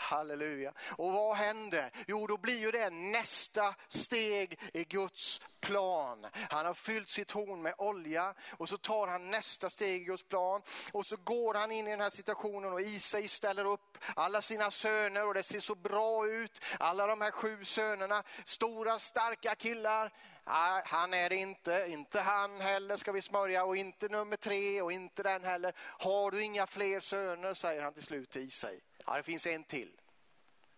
Halleluja. 0.00 0.72
Och 0.88 1.12
vad 1.12 1.36
händer? 1.36 1.90
Jo, 2.06 2.26
då 2.26 2.36
blir 2.36 2.58
ju 2.58 2.70
det 2.70 2.90
nästa 2.90 3.74
steg 3.88 4.60
i 4.72 4.84
Guds 4.84 5.40
plan. 5.60 6.26
Han 6.50 6.66
har 6.66 6.74
fyllt 6.74 7.08
sitt 7.08 7.30
horn 7.30 7.62
med 7.62 7.74
olja 7.78 8.34
och 8.50 8.68
så 8.68 8.78
tar 8.78 9.06
han 9.06 9.30
nästa 9.30 9.70
steg 9.70 10.02
i 10.02 10.04
Guds 10.04 10.22
plan 10.22 10.62
och 10.92 11.06
så 11.06 11.16
går 11.16 11.54
han 11.54 11.72
in 11.72 11.86
i 11.86 11.90
den 11.90 12.00
här 12.00 12.10
situationen 12.10 12.72
och 12.72 12.80
Isai 12.80 13.28
ställer 13.28 13.64
upp 13.64 13.98
alla 14.16 14.42
sina 14.42 14.70
söner 14.70 15.26
och 15.26 15.34
det 15.34 15.42
ser 15.42 15.60
så 15.60 15.74
bra 15.74 16.26
ut. 16.26 16.64
Alla 16.78 17.06
de 17.06 17.20
här 17.20 17.30
sju 17.30 17.64
sönerna, 17.64 18.22
stora 18.44 18.98
starka 18.98 19.54
killar. 19.54 20.12
Nej, 20.46 20.82
han 20.84 21.14
är 21.14 21.28
det 21.28 21.36
inte, 21.36 21.86
inte 21.88 22.20
han 22.20 22.60
heller 22.60 22.96
ska 22.96 23.12
vi 23.12 23.22
smörja 23.22 23.64
och 23.64 23.76
inte 23.76 24.08
nummer 24.08 24.36
tre 24.36 24.82
och 24.82 24.92
inte 24.92 25.22
den 25.22 25.44
heller. 25.44 25.74
Har 25.78 26.30
du 26.30 26.42
inga 26.42 26.66
fler 26.66 27.00
söner, 27.00 27.54
säger 27.54 27.82
han 27.82 27.92
till 27.92 28.02
slut 28.02 28.30
till 28.30 28.42
Isai. 28.42 28.80
Ja, 29.10 29.16
det 29.16 29.22
finns 29.22 29.46
en 29.46 29.64
till. 29.64 30.00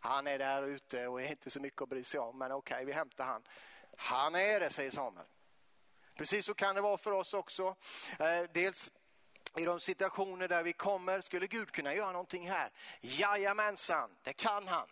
Han 0.01 0.27
är 0.27 0.39
där 0.39 0.63
ute 0.63 1.07
och 1.07 1.23
är 1.23 1.27
inte 1.27 1.51
så 1.51 1.61
mycket 1.61 1.83
att 1.83 1.89
bry 1.89 2.05
sig 2.05 2.21
om, 2.21 2.39
men 2.39 2.53
okej, 2.53 2.75
okay, 2.75 2.85
vi 2.85 2.93
hämtar 2.93 3.25
han. 3.25 3.43
Han 3.97 4.35
är 4.35 4.61
det, 4.61 4.71
säger 4.71 4.91
Samuel. 4.91 5.27
Precis 6.15 6.47
så 6.47 6.55
kan 6.55 6.75
det 6.75 6.81
vara 6.81 6.97
för 6.97 7.11
oss 7.11 7.35
också. 7.35 7.77
Eh, 8.19 8.43
dels 8.55 8.91
i 9.57 9.65
de 9.65 9.81
situationer 9.81 10.49
där 10.49 10.63
vi 10.63 10.73
kommer, 10.73 11.21
skulle 11.21 11.47
Gud 11.47 11.71
kunna 11.71 11.95
göra 11.95 12.13
någonting 12.13 12.51
här? 12.51 12.71
Jajamensan, 13.01 14.11
det 14.23 14.33
kan 14.33 14.69
han. 14.69 14.89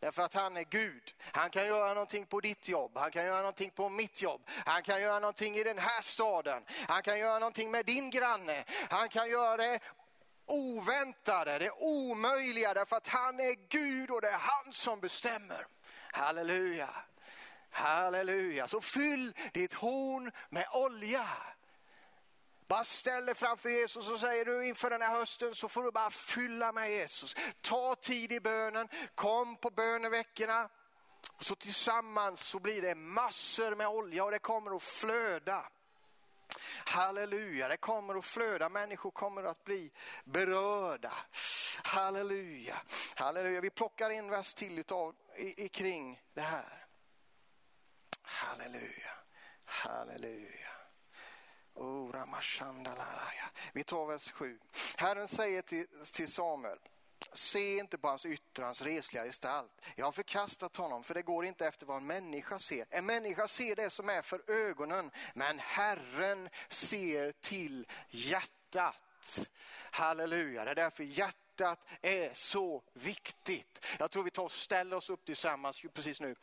Därför 0.00 0.22
att 0.22 0.34
han 0.34 0.56
är 0.56 0.64
Gud. 0.64 1.14
Han 1.20 1.50
kan 1.50 1.66
göra 1.66 1.94
någonting 1.94 2.26
på 2.26 2.40
ditt 2.40 2.68
jobb, 2.68 2.92
han 2.94 3.10
kan 3.10 3.24
göra 3.24 3.38
någonting 3.38 3.70
på 3.70 3.88
mitt 3.88 4.22
jobb. 4.22 4.42
Han 4.46 4.82
kan 4.82 5.02
göra 5.02 5.18
någonting 5.18 5.56
i 5.56 5.64
den 5.64 5.78
här 5.78 6.02
staden. 6.02 6.64
Han 6.88 7.02
kan 7.02 7.18
göra 7.18 7.38
någonting 7.38 7.70
med 7.70 7.86
din 7.86 8.10
granne. 8.10 8.64
Han 8.90 9.08
kan 9.08 9.30
göra 9.30 9.56
det 9.56 9.80
oväntade, 10.46 11.58
det 11.58 11.70
omöjliga 11.70 12.74
därför 12.74 12.96
att 12.96 13.06
han 13.06 13.40
är 13.40 13.68
Gud 13.68 14.10
och 14.10 14.20
det 14.20 14.28
är 14.28 14.38
han 14.38 14.72
som 14.72 15.00
bestämmer. 15.00 15.66
Halleluja. 16.12 16.88
Halleluja. 17.70 18.68
Så 18.68 18.80
fyll 18.80 19.34
ditt 19.52 19.74
horn 19.74 20.32
med 20.48 20.66
olja. 20.72 21.28
Bara 22.68 22.84
ställ 22.84 23.26
dig 23.26 23.34
framför 23.34 23.68
Jesus 23.68 24.08
och 24.08 24.20
säger 24.20 24.44
du 24.44 24.66
inför 24.66 24.90
den 24.90 25.02
här 25.02 25.18
hösten 25.18 25.54
så 25.54 25.68
får 25.68 25.82
du 25.82 25.90
bara 25.90 26.10
fylla 26.10 26.72
med 26.72 26.90
Jesus. 26.90 27.36
Ta 27.60 27.94
tid 27.94 28.32
i 28.32 28.40
bönen, 28.40 28.88
kom 29.14 29.56
på 29.56 29.70
böneveckorna. 29.70 30.68
Så 31.40 31.54
tillsammans 31.54 32.40
så 32.40 32.58
blir 32.58 32.82
det 32.82 32.94
massor 32.94 33.74
med 33.74 33.88
olja 33.88 34.24
och 34.24 34.30
det 34.30 34.38
kommer 34.38 34.76
att 34.76 34.82
flöda. 34.82 35.68
Halleluja, 36.86 37.68
det 37.68 37.76
kommer 37.76 38.14
att 38.14 38.24
flöda, 38.24 38.68
människor 38.68 39.10
kommer 39.10 39.44
att 39.44 39.64
bli 39.64 39.92
berörda. 40.24 41.12
Halleluja, 41.82 42.76
halleluja. 43.14 43.60
Vi 43.60 43.70
plockar 43.70 44.10
in 44.10 44.30
vers 44.30 44.54
till 44.54 44.78
utav, 44.78 45.14
i, 45.36 45.64
i 45.64 45.68
kring 45.68 46.22
det 46.34 46.40
här. 46.40 46.86
Halleluja, 48.22 49.12
halleluja. 49.64 50.70
Oh, 51.74 52.10
Vi 53.72 53.84
tar 53.84 54.06
vers 54.06 54.32
7. 54.32 54.58
Herren 54.96 55.28
säger 55.28 55.62
till, 55.62 55.86
till 56.12 56.32
Samuel, 56.32 56.78
Se 57.32 57.78
inte 57.78 57.98
på 57.98 58.08
hans 58.08 58.26
yttre, 58.26 58.64
hans 58.64 58.82
resliga 58.82 59.24
gestalt. 59.24 59.70
Jag 59.96 60.04
har 60.04 60.12
förkastat 60.12 60.76
honom, 60.76 61.04
för 61.04 61.14
det 61.14 61.22
går 61.22 61.44
inte 61.44 61.66
efter 61.66 61.86
vad 61.86 61.96
en 61.96 62.06
människa 62.06 62.58
ser. 62.58 62.86
En 62.90 63.06
människa 63.06 63.48
ser 63.48 63.76
det 63.76 63.90
som 63.90 64.08
är 64.08 64.22
för 64.22 64.42
ögonen, 64.50 65.10
men 65.34 65.58
Herren 65.58 66.48
ser 66.68 67.32
till 67.32 67.86
hjärtat. 68.08 69.48
Halleluja, 69.90 70.64
det 70.64 70.70
är 70.70 70.74
därför 70.74 71.04
hjärtat 71.04 71.78
är 72.02 72.34
så 72.34 72.82
viktigt. 72.92 73.86
Jag 73.98 74.10
tror 74.10 74.22
vi 74.22 74.30
tar 74.30 74.44
och 74.44 74.52
ställer 74.52 74.96
oss 74.96 75.10
upp 75.10 75.24
tillsammans 75.24 75.82
precis 75.94 76.20
nu. 76.20 76.34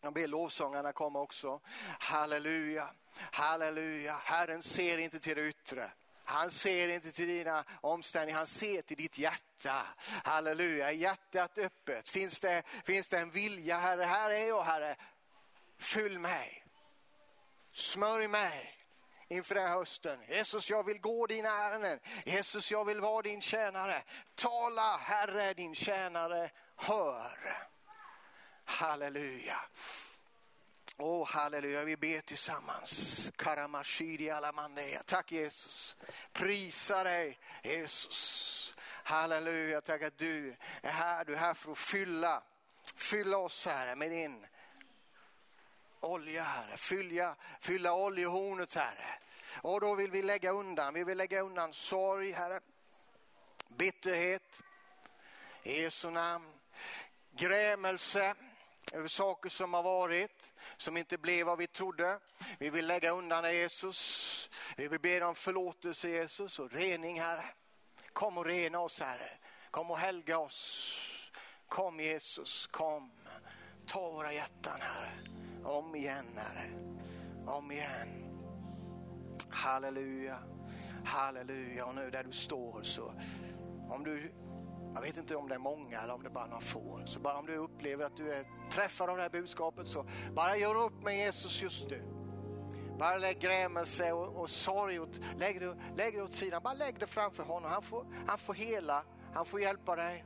Jag 0.00 0.12
ber 0.12 0.26
lovsångarna 0.26 0.92
komma 0.92 1.20
också. 1.20 1.60
Halleluja, 1.98 2.90
halleluja. 3.14 4.20
Herren 4.24 4.62
ser 4.62 4.98
inte 4.98 5.20
till 5.20 5.36
det 5.36 5.48
yttre. 5.48 5.90
Han 6.30 6.50
ser 6.50 6.88
inte 6.88 7.12
till 7.12 7.28
dina 7.28 7.64
omständigheter, 7.80 8.38
han 8.38 8.46
ser 8.46 8.82
till 8.82 8.96
ditt 8.96 9.18
hjärta. 9.18 9.86
Halleluja, 10.24 10.92
hjärtat 10.92 11.58
öppet. 11.58 12.08
Finns 12.08 12.40
det, 12.40 12.62
finns 12.84 13.08
det 13.08 13.18
en 13.18 13.30
vilja, 13.30 13.78
Herre, 13.78 14.04
här 14.04 14.30
är 14.30 14.48
jag 14.48 14.62
Herre. 14.62 14.96
Fyll 15.78 16.18
mig. 16.18 16.64
Smörj 17.72 18.28
mig 18.28 18.76
inför 19.28 19.54
den 19.54 19.68
här 19.68 19.74
hösten. 19.74 20.18
Jesus, 20.28 20.70
jag 20.70 20.86
vill 20.86 21.00
gå 21.00 21.26
dina 21.26 21.48
ärenden. 21.48 22.00
Jesus, 22.24 22.70
jag 22.70 22.84
vill 22.84 23.00
vara 23.00 23.22
din 23.22 23.40
tjänare. 23.40 24.02
Tala, 24.34 24.96
Herre, 24.96 25.54
din 25.54 25.74
tjänare 25.74 26.50
hör. 26.76 27.68
Halleluja. 28.64 29.60
Åh, 31.02 31.22
oh, 31.22 31.26
halleluja, 31.26 31.84
vi 31.84 31.96
ber 31.96 32.20
tillsammans. 32.20 33.32
Karamashidi 33.36 34.30
alamandeya. 34.30 35.02
Tack 35.02 35.32
Jesus. 35.32 35.96
Prisa 36.32 37.04
dig 37.04 37.38
Jesus. 37.62 38.74
Halleluja, 39.04 39.80
tack 39.80 40.02
att 40.02 40.18
du 40.18 40.56
är 40.82 40.90
här. 40.90 41.24
Du 41.24 41.32
är 41.32 41.36
här 41.36 41.54
för 41.54 41.72
att 41.72 41.78
fylla, 41.78 42.42
fylla 42.96 43.36
oss 43.36 43.66
Herre 43.66 43.94
med 43.94 44.10
din 44.10 44.46
olja 46.00 46.42
Herre. 46.42 46.76
Fylla, 46.76 47.36
fylla 47.60 47.94
oljehornet 47.94 48.74
Herre. 48.74 49.18
Och 49.62 49.80
då 49.80 49.94
vill 49.94 50.10
vi 50.10 50.22
lägga 50.22 50.50
undan, 50.50 50.94
vi 50.94 51.04
vill 51.04 51.18
lägga 51.18 51.40
undan 51.40 51.72
sorg 51.72 52.32
Herre. 52.32 52.60
Bitterhet. 53.68 54.62
I 55.62 55.82
Jesu 55.82 56.10
namn. 56.10 56.52
Grämelse 57.30 58.34
över 58.92 59.08
saker 59.08 59.48
som 59.50 59.74
har 59.74 59.82
varit, 59.82 60.52
som 60.76 60.96
inte 60.96 61.18
blev 61.18 61.46
vad 61.46 61.58
vi 61.58 61.66
trodde. 61.66 62.18
Vi 62.58 62.70
vill 62.70 62.86
lägga 62.86 63.10
undan 63.10 63.54
Jesus. 63.54 64.50
Vi 64.76 64.88
vill 64.88 65.00
be 65.00 65.24
om 65.24 65.34
förlåtelse 65.34 66.08
Jesus 66.08 66.58
och 66.58 66.72
rening 66.72 67.20
Herre. 67.20 67.44
Kom 68.12 68.38
och 68.38 68.44
rena 68.44 68.80
oss 68.80 69.00
Herre. 69.00 69.30
Kom 69.70 69.90
och 69.90 69.98
helga 69.98 70.38
oss. 70.38 70.96
Kom 71.68 72.00
Jesus, 72.00 72.66
kom. 72.66 73.10
Ta 73.86 74.10
våra 74.10 74.32
hjärtan 74.32 74.80
Herre. 74.80 75.12
Om 75.64 75.94
igen 75.94 76.26
Herre. 76.36 76.70
Om 77.46 77.72
igen. 77.72 78.26
Halleluja. 79.50 80.38
Halleluja. 81.04 81.86
Och 81.86 81.94
nu 81.94 82.10
där 82.10 82.24
du 82.24 82.32
står 82.32 82.82
så 82.82 83.14
om 83.90 84.04
du 84.04 84.32
jag 84.94 85.00
vet 85.00 85.16
inte 85.16 85.36
om 85.36 85.48
det 85.48 85.54
är 85.54 85.58
många 85.58 86.00
eller 86.00 86.14
om 86.14 86.22
det 86.22 86.30
bara 86.30 86.44
är 86.44 86.48
några 86.48 86.60
få. 86.60 87.00
Så 87.04 87.20
bara 87.20 87.38
om 87.38 87.46
du 87.46 87.56
upplever 87.56 88.04
att 88.04 88.16
du 88.16 88.32
är 88.32 88.46
träffad 88.70 89.10
av 89.10 89.16
det 89.16 89.22
här 89.22 89.30
budskapet 89.30 89.86
så 89.86 90.06
bara 90.34 90.56
gör 90.56 90.84
upp 90.84 91.02
med 91.02 91.16
Jesus 91.16 91.62
just 91.62 91.90
nu. 91.90 92.02
Bara 92.98 93.18
lägg 93.18 93.40
grämelse 93.40 94.12
och, 94.12 94.40
och 94.40 94.50
sorg 94.50 95.00
åt, 95.00 95.20
lägg, 95.38 95.60
det, 95.60 95.76
lägg 95.96 96.14
det 96.14 96.22
åt 96.22 96.32
sidan. 96.32 96.62
Bara 96.62 96.74
lägg 96.74 96.98
det 96.98 97.06
framför 97.06 97.42
honom. 97.42 97.70
Han 97.70 97.82
får, 97.82 98.06
han 98.26 98.38
får 98.38 98.54
hela, 98.54 99.04
han 99.32 99.44
får 99.44 99.60
hjälpa 99.60 99.96
dig. 99.96 100.24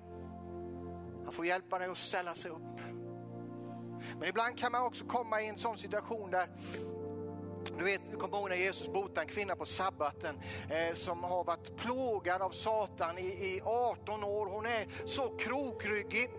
Han 1.25 1.33
får 1.33 1.47
hjälpa 1.47 1.79
dig 1.79 1.89
att 1.89 1.99
ställa 1.99 2.35
sig 2.35 2.51
upp. 2.51 2.81
Men 4.19 4.29
ibland 4.29 4.59
kan 4.59 4.73
man 4.73 4.83
också 4.83 5.05
komma 5.05 5.43
i 5.43 5.49
en 5.49 5.59
sån 5.59 5.79
situation 5.79 6.31
där 6.31 6.49
du 7.79 7.85
vet, 7.85 8.01
du 8.11 8.16
kommer 8.16 8.39
ihåg 8.39 8.49
när 8.49 8.57
Jesus 8.57 8.89
botade 8.89 9.20
en 9.20 9.27
kvinna 9.27 9.57
på 9.57 9.64
sabbaten 9.64 10.41
eh, 10.70 10.95
som 10.95 11.25
har 11.25 11.45
varit 11.45 11.77
plågad 11.77 12.43
av 12.43 12.51
Satan 12.51 13.18
i, 13.18 13.27
i 13.27 13.61
18 13.64 14.25
år. 14.25 14.47
Hon 14.47 14.66
är 14.66 14.87
så 15.05 15.37
krokryggig 15.37 16.31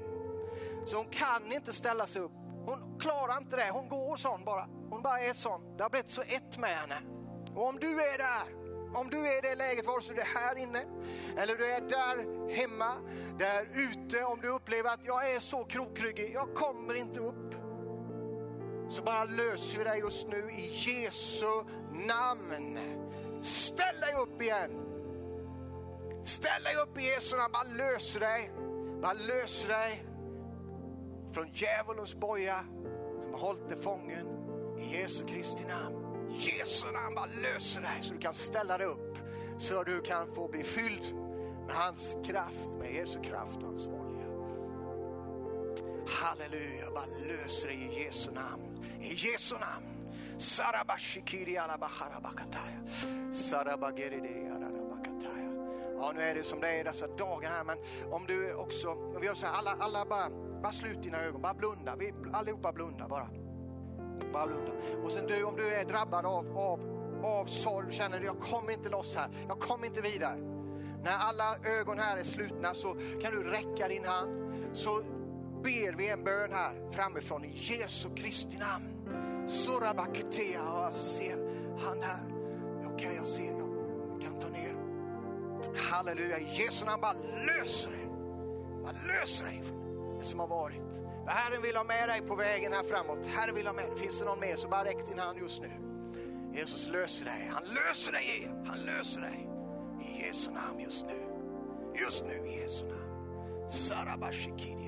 så 0.86 0.98
hon 0.98 1.06
kan 1.06 1.52
inte 1.52 1.74
ställa 1.74 2.08
sig 2.08 2.22
upp. 2.22 2.32
Hon 2.66 3.00
klarar 3.00 3.38
inte 3.38 3.56
det. 3.56 3.70
Hon 3.72 3.90
går 3.90 4.18
sån 4.18 4.46
bara. 4.46 4.68
hon 4.90 5.02
bara 5.02 5.20
är 5.20 5.34
sån. 5.34 5.78
Det 5.78 5.84
har 5.84 5.90
blivit 5.90 6.12
så 6.12 6.22
ett 6.22 6.58
med 6.58 6.70
henne. 6.70 7.02
Och 7.56 7.68
om 7.68 7.80
du 7.80 8.02
är 8.02 8.18
där, 8.18 8.66
om 8.96 9.10
du 9.10 9.28
är 9.28 9.38
i 9.38 9.42
det 9.42 9.56
läget, 9.56 9.86
vare 9.86 10.02
sig 10.02 10.16
du 10.16 10.22
är 10.22 10.26
här 10.26 10.56
inne 10.56 10.86
eller 11.38 11.56
du 11.56 11.66
är 11.66 11.82
där 11.82 12.50
hemma, 12.56 12.96
där 13.38 13.70
ute, 13.74 14.24
om 14.24 14.42
du 14.42 14.48
upplever 14.50 14.90
att 14.90 15.06
jag 15.06 15.32
är 15.32 15.40
så 15.40 15.64
krokryggig, 15.64 16.32
jag 16.34 16.54
kommer 16.54 16.94
inte 16.94 17.20
upp. 17.20 17.45
Så 18.90 19.02
bara 19.02 19.24
löser 19.24 19.78
vi 19.78 19.84
dig 19.84 20.00
just 20.00 20.28
nu 20.28 20.50
i 20.52 20.92
Jesu 20.92 21.64
namn. 21.92 22.80
Ställ 23.42 24.00
dig 24.00 24.16
upp 24.16 24.42
igen. 24.42 24.72
Ställ 26.24 26.64
dig 26.64 26.76
upp 26.76 26.98
i 26.98 27.02
Jesu 27.02 27.38
namn, 27.38 27.52
bara 27.54 27.64
löser 27.64 28.20
dig. 28.20 28.52
Bara 29.02 29.14
löser 29.14 29.68
dig 29.68 30.06
från 31.32 31.48
djävulens 31.54 32.16
boja 32.16 32.66
som 33.22 33.34
har 33.34 33.40
hållit 33.40 33.70
dig 33.70 33.78
fången 33.82 34.28
i 34.80 34.98
Jesu 34.98 35.26
Kristi 35.26 35.64
namn. 35.64 35.96
Jesu 36.30 36.92
namn 36.92 37.16
bara 37.16 37.26
löser 37.26 37.82
dig 37.82 37.98
så 38.02 38.14
du 38.14 38.20
kan 38.20 38.34
ställa 38.34 38.78
dig 38.78 38.88
upp. 38.88 39.18
Så 39.58 39.84
du 39.84 40.02
kan 40.02 40.28
få 40.36 40.48
bli 40.48 40.64
fylld 40.64 41.16
med 41.68 41.76
hans 41.76 42.18
kraft, 42.26 42.72
med 42.80 42.94
Jesu 42.94 43.22
kraft 43.22 43.58
och 43.58 43.64
hans 43.64 43.88
våld. 43.88 44.05
Halleluja, 46.08 46.92
bara 46.94 47.06
löser 47.06 47.68
dig 47.68 47.78
i 47.78 48.04
Jesu 48.04 48.32
namn. 48.32 48.86
I 49.02 49.14
Jesu 49.14 49.56
namn. 49.56 49.86
Sarabashikiri 50.38 51.58
alabaharabakataya. 51.58 52.80
Sarabagiridi 53.34 54.50
ararabakataya. 54.50 55.52
Ja, 56.00 56.12
nu 56.16 56.22
är 56.22 56.36
det 56.36 56.44
som 56.44 56.60
det 56.62 56.80
är 56.80 56.84
dessa 56.84 57.08
dagar 57.08 57.50
här, 57.50 57.64
men 57.64 57.78
om 58.12 58.26
du 58.28 58.54
också, 58.54 58.96
vi 59.20 59.26
gör 59.26 59.34
så 59.34 59.46
här, 59.46 59.54
alla, 59.54 59.76
alla 59.80 60.06
bara, 60.06 60.30
bara 60.62 60.72
slut 60.72 61.04
dina 61.04 61.22
ögon, 61.22 61.42
bara 61.42 61.54
blunda. 61.54 61.96
Vi, 61.96 62.14
allihopa 62.34 62.72
blunda 62.72 63.08
bara. 63.08 63.30
Bara 64.34 64.48
blunda. 64.48 64.72
Och 65.04 65.12
sen 65.12 65.28
du, 65.28 65.44
om 65.44 65.56
du 65.56 65.74
är 65.74 65.86
drabbad 65.86 66.26
av, 66.26 66.58
av, 66.58 66.80
av 67.24 67.46
sorg, 67.46 67.94
känner 67.94 68.20
du 68.20 68.26
jag 68.26 68.40
kommer 68.40 68.74
inte 68.74 68.90
loss 68.90 69.16
här, 69.16 69.30
jag 69.48 69.60
kommer 69.60 69.88
inte 69.88 70.02
vidare. 70.02 70.38
När 71.04 71.18
alla 71.18 71.56
ögon 71.80 72.00
här 72.00 72.18
är 72.18 72.24
slutna 72.24 72.74
så 72.74 72.94
kan 72.94 73.32
du 73.32 73.44
räcka 73.44 73.88
din 73.88 74.06
hand. 74.06 74.46
Så 74.74 75.04
ber 75.66 75.94
vi 75.98 76.10
en 76.10 76.24
bön 76.24 76.54
här 76.54 76.92
framifrån 76.92 77.46
i 77.46 77.52
Jesu 77.54 78.10
Kristi 78.16 78.58
namn. 78.58 78.86
Sorabaketea 79.48 80.62
jag 80.66 80.94
ser 80.94 81.38
han 81.80 82.02
här. 82.02 82.24
Okej, 82.86 82.94
okay, 82.94 83.16
jag 83.16 83.28
ser, 83.28 83.44
jag 84.12 84.22
kan 84.22 84.40
ta 84.40 84.48
ner. 84.48 84.76
Halleluja, 85.78 86.40
i 86.40 86.64
Jesu 86.64 86.86
namn 86.86 87.02
bara 87.02 87.14
löser 87.46 87.92
det. 87.92 88.08
Bara 88.84 88.94
löser 89.08 89.46
dig 89.46 89.62
från 89.64 90.18
det 90.20 90.26
som 90.26 90.40
har 90.40 90.48
varit. 90.48 91.02
Herren 91.28 91.62
vill 91.62 91.76
ha 91.76 91.84
med 91.84 92.10
dig 92.10 92.22
på 92.22 92.36
vägen 92.36 92.74
här 92.74 92.84
framåt. 92.84 93.26
Herren 93.26 93.56
vill 93.56 93.68
ha 93.68 93.74
med 93.74 93.86
dig. 93.86 93.98
Finns 93.98 94.20
det 94.20 94.26
någon 94.26 94.40
mer 94.40 94.56
så 94.56 94.68
bara 94.68 94.86
räck 94.86 95.08
din 95.08 95.20
hand 95.20 95.40
just 95.40 95.62
nu. 95.62 95.72
Jesus 96.54 96.88
löser 96.88 97.26
dig. 97.26 97.50
Han 97.52 97.64
löser 97.64 98.12
dig. 98.12 98.52
Han 98.66 98.80
löser 98.80 99.22
dig. 99.22 99.50
I 100.02 100.26
Jesu 100.26 100.52
namn 100.52 100.80
just 100.80 101.06
nu. 101.06 101.22
Just 102.04 102.26
nu 102.26 102.48
i 102.48 102.62
Jesu 102.62 102.86
namn. 102.86 103.72
Sarabashikidi. 103.72 104.85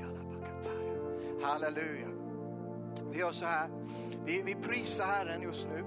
Halleluja. 1.42 2.08
Vi 3.12 3.20
gör 3.20 3.32
så 3.32 3.46
här. 3.46 3.70
Vi, 4.26 4.42
vi 4.42 4.56
prisar 4.56 5.06
Herren 5.06 5.42
just 5.42 5.68
nu. 5.68 5.84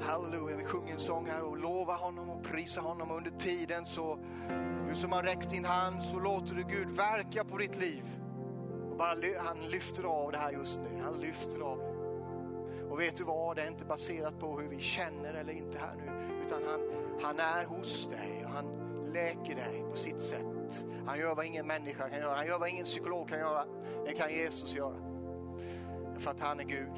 Halleluja, 0.00 0.56
vi 0.56 0.64
sjunger 0.64 0.92
en 0.92 1.00
sång 1.00 1.26
här 1.26 1.42
och 1.42 1.58
lovar 1.58 1.96
honom 1.96 2.30
och 2.30 2.42
prisar 2.44 2.82
honom 2.82 3.10
under 3.10 3.30
tiden. 3.30 3.86
Så 3.86 4.18
du 4.88 4.94
som 4.94 5.12
har 5.12 5.22
räckt 5.22 5.50
din 5.50 5.64
hand 5.64 6.02
så 6.02 6.18
låter 6.18 6.54
du 6.54 6.62
Gud 6.62 6.88
verka 6.88 7.44
på 7.44 7.58
ditt 7.58 7.76
liv. 7.76 8.04
Och 8.90 8.96
bara, 8.96 9.14
han 9.38 9.58
lyfter 9.68 10.04
av 10.04 10.32
det 10.32 10.38
här 10.38 10.52
just 10.52 10.78
nu. 10.78 11.02
Han 11.02 11.20
lyfter 11.20 11.60
av 11.60 11.78
det. 11.78 11.96
Och 12.90 13.00
vet 13.00 13.16
du 13.16 13.24
vad, 13.24 13.56
det 13.56 13.62
är 13.62 13.68
inte 13.68 13.84
baserat 13.84 14.38
på 14.38 14.60
hur 14.60 14.68
vi 14.68 14.80
känner 14.80 15.34
eller 15.34 15.52
inte 15.52 15.78
här 15.78 15.94
nu. 15.96 16.42
Utan 16.46 16.62
han, 16.66 16.80
han 17.22 17.40
är 17.40 17.64
hos 17.64 18.08
dig 18.08 18.44
och 18.44 18.50
han 18.50 18.66
läker 19.12 19.54
dig 19.54 19.84
på 19.90 19.96
sitt 19.96 20.22
sätt. 20.22 20.55
Han 21.06 21.18
gör 21.18 21.34
vad 21.34 21.46
ingen 21.46 21.66
människa 21.66 22.08
kan 22.08 22.18
göra. 22.18 22.36
Han 22.36 22.46
gör 22.46 22.58
vad 22.58 22.68
ingen 22.68 22.84
psykolog 22.84 23.28
kan 23.28 23.38
göra. 23.38 23.64
Det 24.06 24.12
kan 24.12 24.30
Jesus 24.30 24.74
göra. 24.74 24.96
För 26.18 26.30
att 26.30 26.40
han 26.40 26.60
är 26.60 26.64
Gud. 26.64 26.92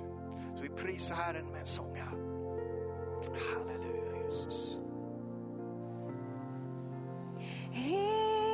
Så 0.54 0.62
vi 0.62 0.68
prisar 0.68 1.16
Herren 1.16 1.46
med 1.46 1.60
en 1.60 1.66
sång 1.66 1.94
här. 1.94 2.18
Halleluja 3.54 4.24
Jesus. 4.24 4.78
Helig 7.70 8.47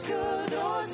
från 0.00 0.58
all 0.60 0.84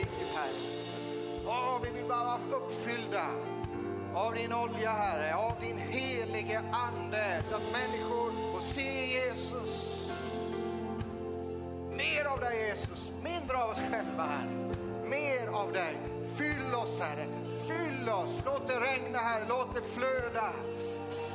liv, 0.00 0.26
Herre. 0.34 0.70
Åh, 1.46 1.80
vi 1.82 1.90
vill 1.90 2.08
bara 2.08 2.24
vara 2.24 2.38
uppfyllda 2.50 3.26
av 4.14 4.34
din 4.34 4.52
olja, 4.52 4.90
Herre, 4.90 5.34
av 5.34 5.54
din 5.60 5.78
helige 5.78 6.62
Ande, 6.72 7.42
så 7.48 7.54
att 7.54 7.72
människor 7.72 8.52
får 8.52 8.60
se 8.60 9.06
Jesus. 9.06 10.06
Mer 11.90 12.24
av 12.24 12.40
dig, 12.40 12.66
Jesus, 12.68 13.10
mindre 13.22 13.56
av 13.56 13.70
oss 13.70 13.80
själva, 13.90 14.22
Herre. 14.22 14.74
Mer 15.10 15.46
av 15.52 15.72
dig. 15.72 15.96
Fyll 16.36 16.74
oss, 16.74 17.00
Herre. 17.00 17.26
Fyll 17.68 18.08
oss. 18.08 18.42
Låt 18.44 18.66
det 18.66 18.80
regna, 18.80 19.18
Herre. 19.18 19.44
Låt 19.48 19.74
det 19.74 19.82
flöda. 19.82 20.52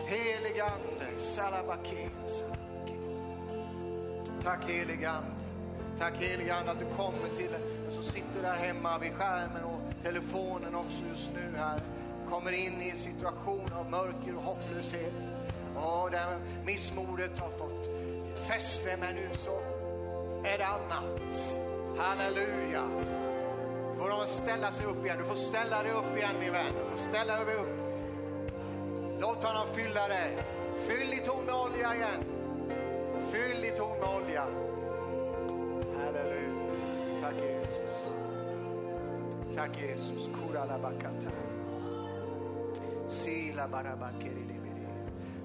Helige 0.05 0.63
Ande, 0.63 1.19
salabake, 1.19 2.09
salabake. 2.27 2.93
Tack 4.43 4.69
helige 4.69 5.09
Ande. 5.09 5.34
Tack 5.99 6.13
helige 6.19 6.55
Ande 6.55 6.71
att 6.71 6.79
du 6.79 6.85
kommer 6.85 7.29
till 7.37 7.51
den 7.51 7.91
som 7.91 8.03
sitter 8.03 8.41
där 8.41 8.53
hemma 8.53 8.97
vid 8.97 9.13
skärmen 9.13 9.63
och 9.63 10.03
telefonen 10.03 10.75
också 10.75 10.97
just 11.11 11.29
nu 11.33 11.57
här. 11.57 11.81
Kommer 12.29 12.51
in 12.51 12.81
i 12.81 12.89
en 12.89 12.97
situation 12.97 13.73
av 13.73 13.89
mörker 13.89 14.35
och 14.35 14.41
hopplöshet. 14.41 15.13
Och 15.75 16.11
där 16.11 16.37
missmodet 16.65 17.37
har 17.37 17.49
fått 17.49 17.89
fäste 18.47 18.97
men 18.99 19.15
nu 19.15 19.29
så 19.37 19.59
är 20.43 20.57
det 20.57 20.67
annat. 20.67 21.21
Halleluja. 21.97 22.83
Får 23.97 24.09
de 24.09 24.27
ställa 24.27 24.71
sig 24.71 24.85
upp 24.85 25.05
igen. 25.05 25.17
Du 25.17 25.23
får 25.23 25.35
ställa 25.35 25.83
dig 25.83 25.91
upp 25.91 26.17
igen 26.17 26.35
min 26.39 26.51
vän. 26.51 26.73
Du 26.83 26.97
får 26.97 27.09
ställa 27.09 27.45
dig 27.45 27.55
upp. 27.55 27.75
Låt 29.19 29.43
honom 29.43 29.67
fylla 29.75 30.07
dig. 30.07 30.43
Fyll 30.87 31.09
ditt 31.09 31.27
horn 31.27 31.45
med 31.45 31.55
olja 31.55 31.95
igen. 31.95 32.23
Fyll 33.31 33.61
ditt 33.61 33.79
horn 33.79 33.99
med 33.99 34.09
olja. 34.09 34.45
Tack 39.55 39.77
Jesus. 39.79 40.27
Kurala. 40.33 40.91
Sila 43.07 43.69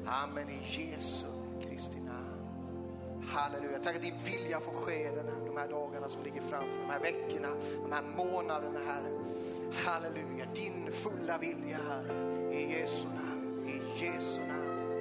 Amen 0.06 0.48
i 0.48 0.58
Jesu 0.62 1.26
Kristi 1.62 2.00
namn. 2.00 3.22
Halleluja. 3.26 3.78
Tack 3.78 3.96
att 3.96 4.02
din 4.02 4.14
vilja 4.24 4.60
får 4.60 4.72
ske 4.72 5.10
den 5.10 5.26
här, 5.26 5.46
de 5.46 5.56
här 5.56 5.68
dagarna 5.68 6.08
som 6.08 6.22
ligger 6.22 6.40
framför, 6.40 6.78
de 6.80 6.90
här 6.90 7.00
veckorna, 7.00 7.48
de 7.82 7.92
här 7.92 8.02
månaderna, 8.16 8.80
Herre. 8.86 9.10
Halleluja. 9.72 10.46
Din 10.54 10.92
fulla 10.92 11.38
vilja, 11.38 11.78
Herre. 11.88 12.54
I 12.54 12.72
Jesu 12.72 13.04
namn. 13.04 13.68
I 13.68 14.04
Jesu 14.04 14.40
namn. 14.40 14.92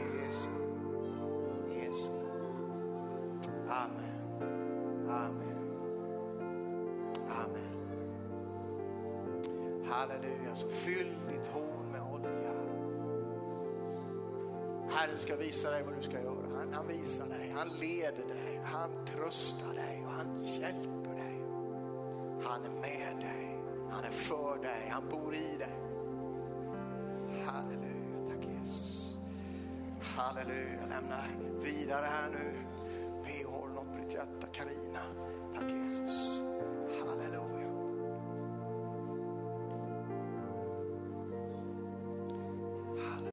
I 0.00 0.24
Jesu 0.24 0.48
namn. 0.48 1.72
I 1.72 1.84
Jesu 1.84 2.10
namn. 2.10 2.44
Amen. 3.68 4.13
Halleluja. 10.04 10.54
Så 10.54 10.68
fyll 10.68 11.14
ditt 11.28 11.46
horn 11.46 11.92
med 11.92 12.02
olja. 12.02 12.52
Herren 14.90 15.18
ska 15.18 15.36
visa 15.36 15.70
dig 15.70 15.82
vad 15.82 15.96
du 15.96 16.02
ska 16.02 16.22
göra. 16.22 16.58
Han, 16.58 16.72
han 16.72 16.88
visar 16.88 17.26
dig, 17.26 17.54
han 17.56 17.68
leder 17.68 18.24
dig, 18.28 18.60
han 18.64 18.90
tröstar 19.06 19.74
dig 19.74 20.02
och 20.06 20.12
han 20.12 20.42
hjälper 20.42 21.14
dig. 21.14 21.44
Han 22.44 22.64
är 22.64 22.80
med 22.80 23.16
dig, 23.20 23.62
han 23.90 24.04
är 24.04 24.10
för 24.10 24.58
dig, 24.62 24.88
han 24.90 25.08
bor 25.08 25.34
i 25.34 25.56
dig. 25.58 25.74
Halleluja, 27.46 28.28
tack 28.28 28.46
Jesus. 28.46 29.16
Halleluja, 30.00 30.86
lämna 30.88 31.24
vidare 31.62 32.06
här 32.06 32.30
nu. 32.30 32.52
Be 33.22 33.50
har 33.50 33.68
något 33.68 33.92
på 33.92 34.04
ditt 34.04 34.14
hjärta, 34.14 34.46
Karina. 34.52 35.02
Tack 35.54 35.70
Jesus. 35.70 36.40
Halleluja. 37.00 37.53